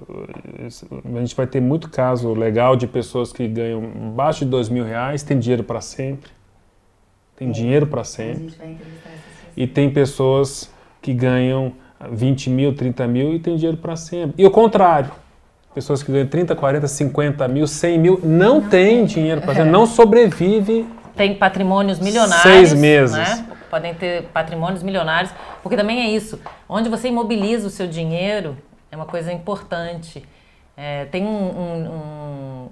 a 1.16 1.20
gente 1.20 1.34
vai 1.34 1.46
ter 1.46 1.62
muito 1.62 1.88
caso 1.88 2.34
legal 2.34 2.76
de 2.76 2.86
pessoas 2.86 3.32
que 3.32 3.48
ganham 3.48 3.82
abaixo 4.08 4.44
de 4.44 4.50
dois 4.50 4.68
mil 4.68 4.84
reais, 4.84 5.22
tem 5.22 5.38
dinheiro 5.38 5.64
para 5.64 5.80
sempre. 5.80 6.30
Tem 7.36 7.48
é. 7.48 7.52
dinheiro 7.52 7.86
para 7.86 8.04
sempre. 8.04 8.54
E 9.56 9.66
tem 9.66 9.90
pessoas 9.90 10.70
que 11.00 11.12
ganham 11.12 11.72
20 12.10 12.50
mil, 12.50 12.74
30 12.74 13.06
mil 13.06 13.34
e 13.34 13.38
tem 13.38 13.56
dinheiro 13.56 13.76
para 13.76 13.96
sempre. 13.96 14.42
E 14.42 14.46
o 14.46 14.50
contrário 14.50 15.10
pessoas 15.74 16.02
que 16.02 16.12
ganham 16.12 16.26
30, 16.26 16.54
40, 16.54 16.86
50 16.86 17.48
mil, 17.48 17.66
100 17.66 17.98
mil, 17.98 18.20
não, 18.22 18.60
não 18.60 18.68
tem 18.68 19.04
dinheiro 19.04 19.40
para 19.40 19.60
é. 19.60 19.64
não 19.64 19.86
sobrevive. 19.86 20.86
Tem 21.16 21.34
patrimônios 21.34 21.98
milionários. 21.98 22.42
Seis 22.42 22.74
meses. 22.74 23.16
Né? 23.16 23.46
Podem 23.70 23.94
ter 23.94 24.24
patrimônios 24.24 24.82
milionários, 24.82 25.32
porque 25.62 25.76
também 25.76 26.00
é 26.02 26.10
isso. 26.10 26.38
Onde 26.68 26.88
você 26.88 27.08
imobiliza 27.08 27.66
o 27.66 27.70
seu 27.70 27.86
dinheiro 27.86 28.56
é 28.90 28.96
uma 28.96 29.06
coisa 29.06 29.32
importante. 29.32 30.22
É, 30.76 31.06
tem 31.06 31.24
um, 31.24 31.28
um, 31.28 31.90
um, 31.90 32.68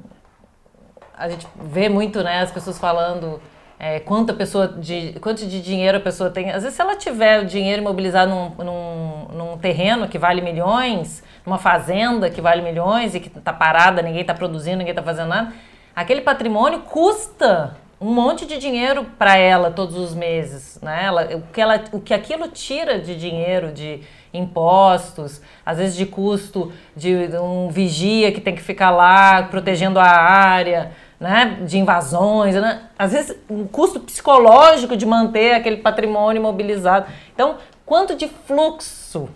A 1.17 1.29
gente 1.29 1.47
vê 1.63 1.89
muito 1.89 2.23
né, 2.23 2.41
as 2.41 2.51
pessoas 2.51 2.79
falando 2.79 3.41
é, 3.83 3.99
quanto, 3.99 4.35
pessoa 4.35 4.69
de, 4.69 5.15
quanto 5.21 5.47
de 5.47 5.63
dinheiro 5.63 5.97
a 5.97 6.01
pessoa 6.01 6.29
tem. 6.29 6.51
Às 6.51 6.63
vezes, 6.63 6.77
se 6.77 6.83
ela 6.83 6.95
tiver 6.97 7.41
o 7.41 7.47
dinheiro 7.47 7.81
imobilizado 7.81 8.31
num, 8.31 8.51
num, 8.63 9.25
num 9.33 9.59
terreno 9.59 10.07
que 10.07 10.19
vale 10.19 10.43
milhões, 10.43 11.25
numa 11.47 11.57
fazenda 11.57 12.29
que 12.29 12.43
vale 12.43 12.61
milhões 12.61 13.15
e 13.15 13.21
que 13.21 13.29
está 13.39 13.55
parada, 13.55 14.03
ninguém 14.03 14.21
está 14.21 14.35
produzindo, 14.35 14.77
ninguém 14.77 14.93
está 14.93 15.03
fazendo 15.03 15.29
nada, 15.29 15.55
aquele 15.97 16.21
patrimônio 16.21 16.81
custa 16.81 17.75
um 17.99 18.13
monte 18.13 18.45
de 18.45 18.59
dinheiro 18.59 19.07
para 19.19 19.37
ela 19.37 19.71
todos 19.71 19.97
os 19.97 20.15
meses, 20.15 20.79
né? 20.83 21.05
Ela, 21.05 21.37
o, 21.37 21.43
que 21.43 21.61
ela, 21.61 21.83
o 21.93 22.01
que 22.01 22.13
aquilo 22.13 22.49
tira 22.49 22.99
de 22.99 23.17
dinheiro, 23.17 23.73
de 23.73 24.03
impostos, 24.33 25.41
às 25.65 25.79
vezes 25.79 25.97
de 25.97 26.07
custo 26.07 26.73
de 26.95 27.15
um 27.41 27.69
vigia 27.69 28.31
que 28.31 28.41
tem 28.41 28.55
que 28.55 28.63
ficar 28.63 28.91
lá 28.91 29.43
protegendo 29.45 29.99
a 29.99 30.07
área, 30.07 30.93
né, 31.21 31.59
de 31.67 31.79
invasões, 31.79 32.55
né? 32.55 32.85
às 32.99 33.13
vezes 33.13 33.37
um 33.49 33.67
custo 33.67 34.01
psicológico 34.01 34.97
de 34.97 35.05
manter 35.05 35.53
aquele 35.53 35.77
patrimônio 35.77 36.41
mobilizado. 36.41 37.07
Então, 37.35 37.57
quanto 37.85 38.17
de 38.17 38.27
fluxo 38.27 39.29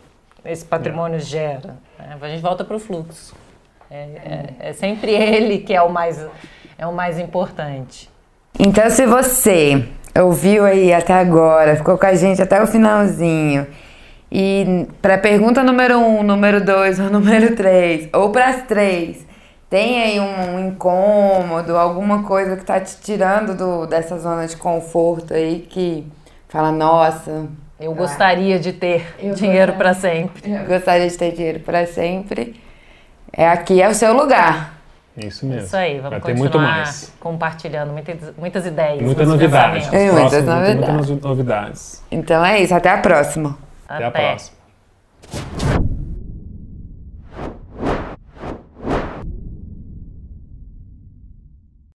esse 0.42 0.64
patrimônio 0.64 1.20
gera? 1.20 1.76
Né? 1.98 2.16
A 2.18 2.28
gente 2.28 2.40
volta 2.40 2.64
para 2.64 2.76
o 2.76 2.80
fluxo. 2.80 3.36
É, 3.90 3.96
é, 3.96 4.68
é, 4.70 4.72
sempre 4.72 5.12
ele 5.12 5.58
que 5.58 5.74
é 5.74 5.82
o 5.82 5.90
mais 5.90 6.26
é 6.76 6.86
o 6.86 6.92
mais 6.92 7.18
importante. 7.18 8.10
Então, 8.58 8.88
se 8.88 9.06
você 9.06 9.86
ouviu 10.22 10.64
aí 10.64 10.92
até 10.92 11.12
agora, 11.12 11.76
ficou 11.76 11.98
com 11.98 12.06
a 12.06 12.14
gente 12.14 12.40
até 12.40 12.62
o 12.62 12.66
finalzinho, 12.66 13.66
e 14.32 14.86
para 15.00 15.14
a 15.14 15.18
pergunta 15.18 15.62
número 15.62 15.98
um, 15.98 16.22
número 16.22 16.64
dois 16.64 16.98
ou 16.98 17.10
número 17.10 17.54
três, 17.54 18.08
ou 18.12 18.30
para 18.30 18.48
as 18.48 18.62
três, 18.62 19.24
tem 19.74 20.00
aí 20.00 20.20
um, 20.20 20.54
um, 20.54 20.68
incômodo, 20.68 21.76
alguma 21.76 22.22
coisa 22.22 22.56
que 22.56 22.64
tá 22.64 22.78
te 22.78 22.96
tirando 22.98 23.56
do, 23.56 23.88
dessa 23.88 24.16
zona 24.20 24.46
de 24.46 24.56
conforto 24.56 25.34
aí 25.34 25.66
que 25.68 26.06
fala, 26.48 26.70
nossa. 26.70 27.48
Eu 27.80 27.90
ah, 27.90 27.94
gostaria 27.96 28.60
de 28.60 28.72
ter 28.72 29.04
dinheiro 29.34 29.72
para 29.72 29.92
sempre. 29.92 30.48
Eu 30.48 30.64
gostaria 30.64 31.08
de 31.08 31.18
ter 31.18 31.32
dinheiro 31.32 31.58
para 31.58 31.84
sempre. 31.86 32.54
É 33.32 33.48
aqui 33.48 33.82
é 33.82 33.88
o 33.88 33.94
seu 33.96 34.14
lugar. 34.16 34.78
Isso 35.16 35.44
mesmo. 35.44 35.64
Isso 35.64 35.76
aí, 35.76 35.98
vamos 35.98 36.10
Vai 36.10 36.20
continuar 36.20 36.94
compartilhando 37.18 37.92
muitas, 37.92 38.32
muitas 38.36 38.64
ideias. 38.66 39.02
Muitas 39.02 39.26
novidades. 39.26 39.88
muitas 39.90 40.44
novidades. 40.44 40.88
Muitas 40.88 41.20
novidades. 41.20 42.04
Então 42.12 42.44
é 42.44 42.60
isso, 42.60 42.72
até 42.72 42.90
a 42.90 42.98
próxima. 42.98 43.58
Até, 43.88 44.04
até 44.04 44.18
a 44.18 44.28
próxima. 44.28 44.56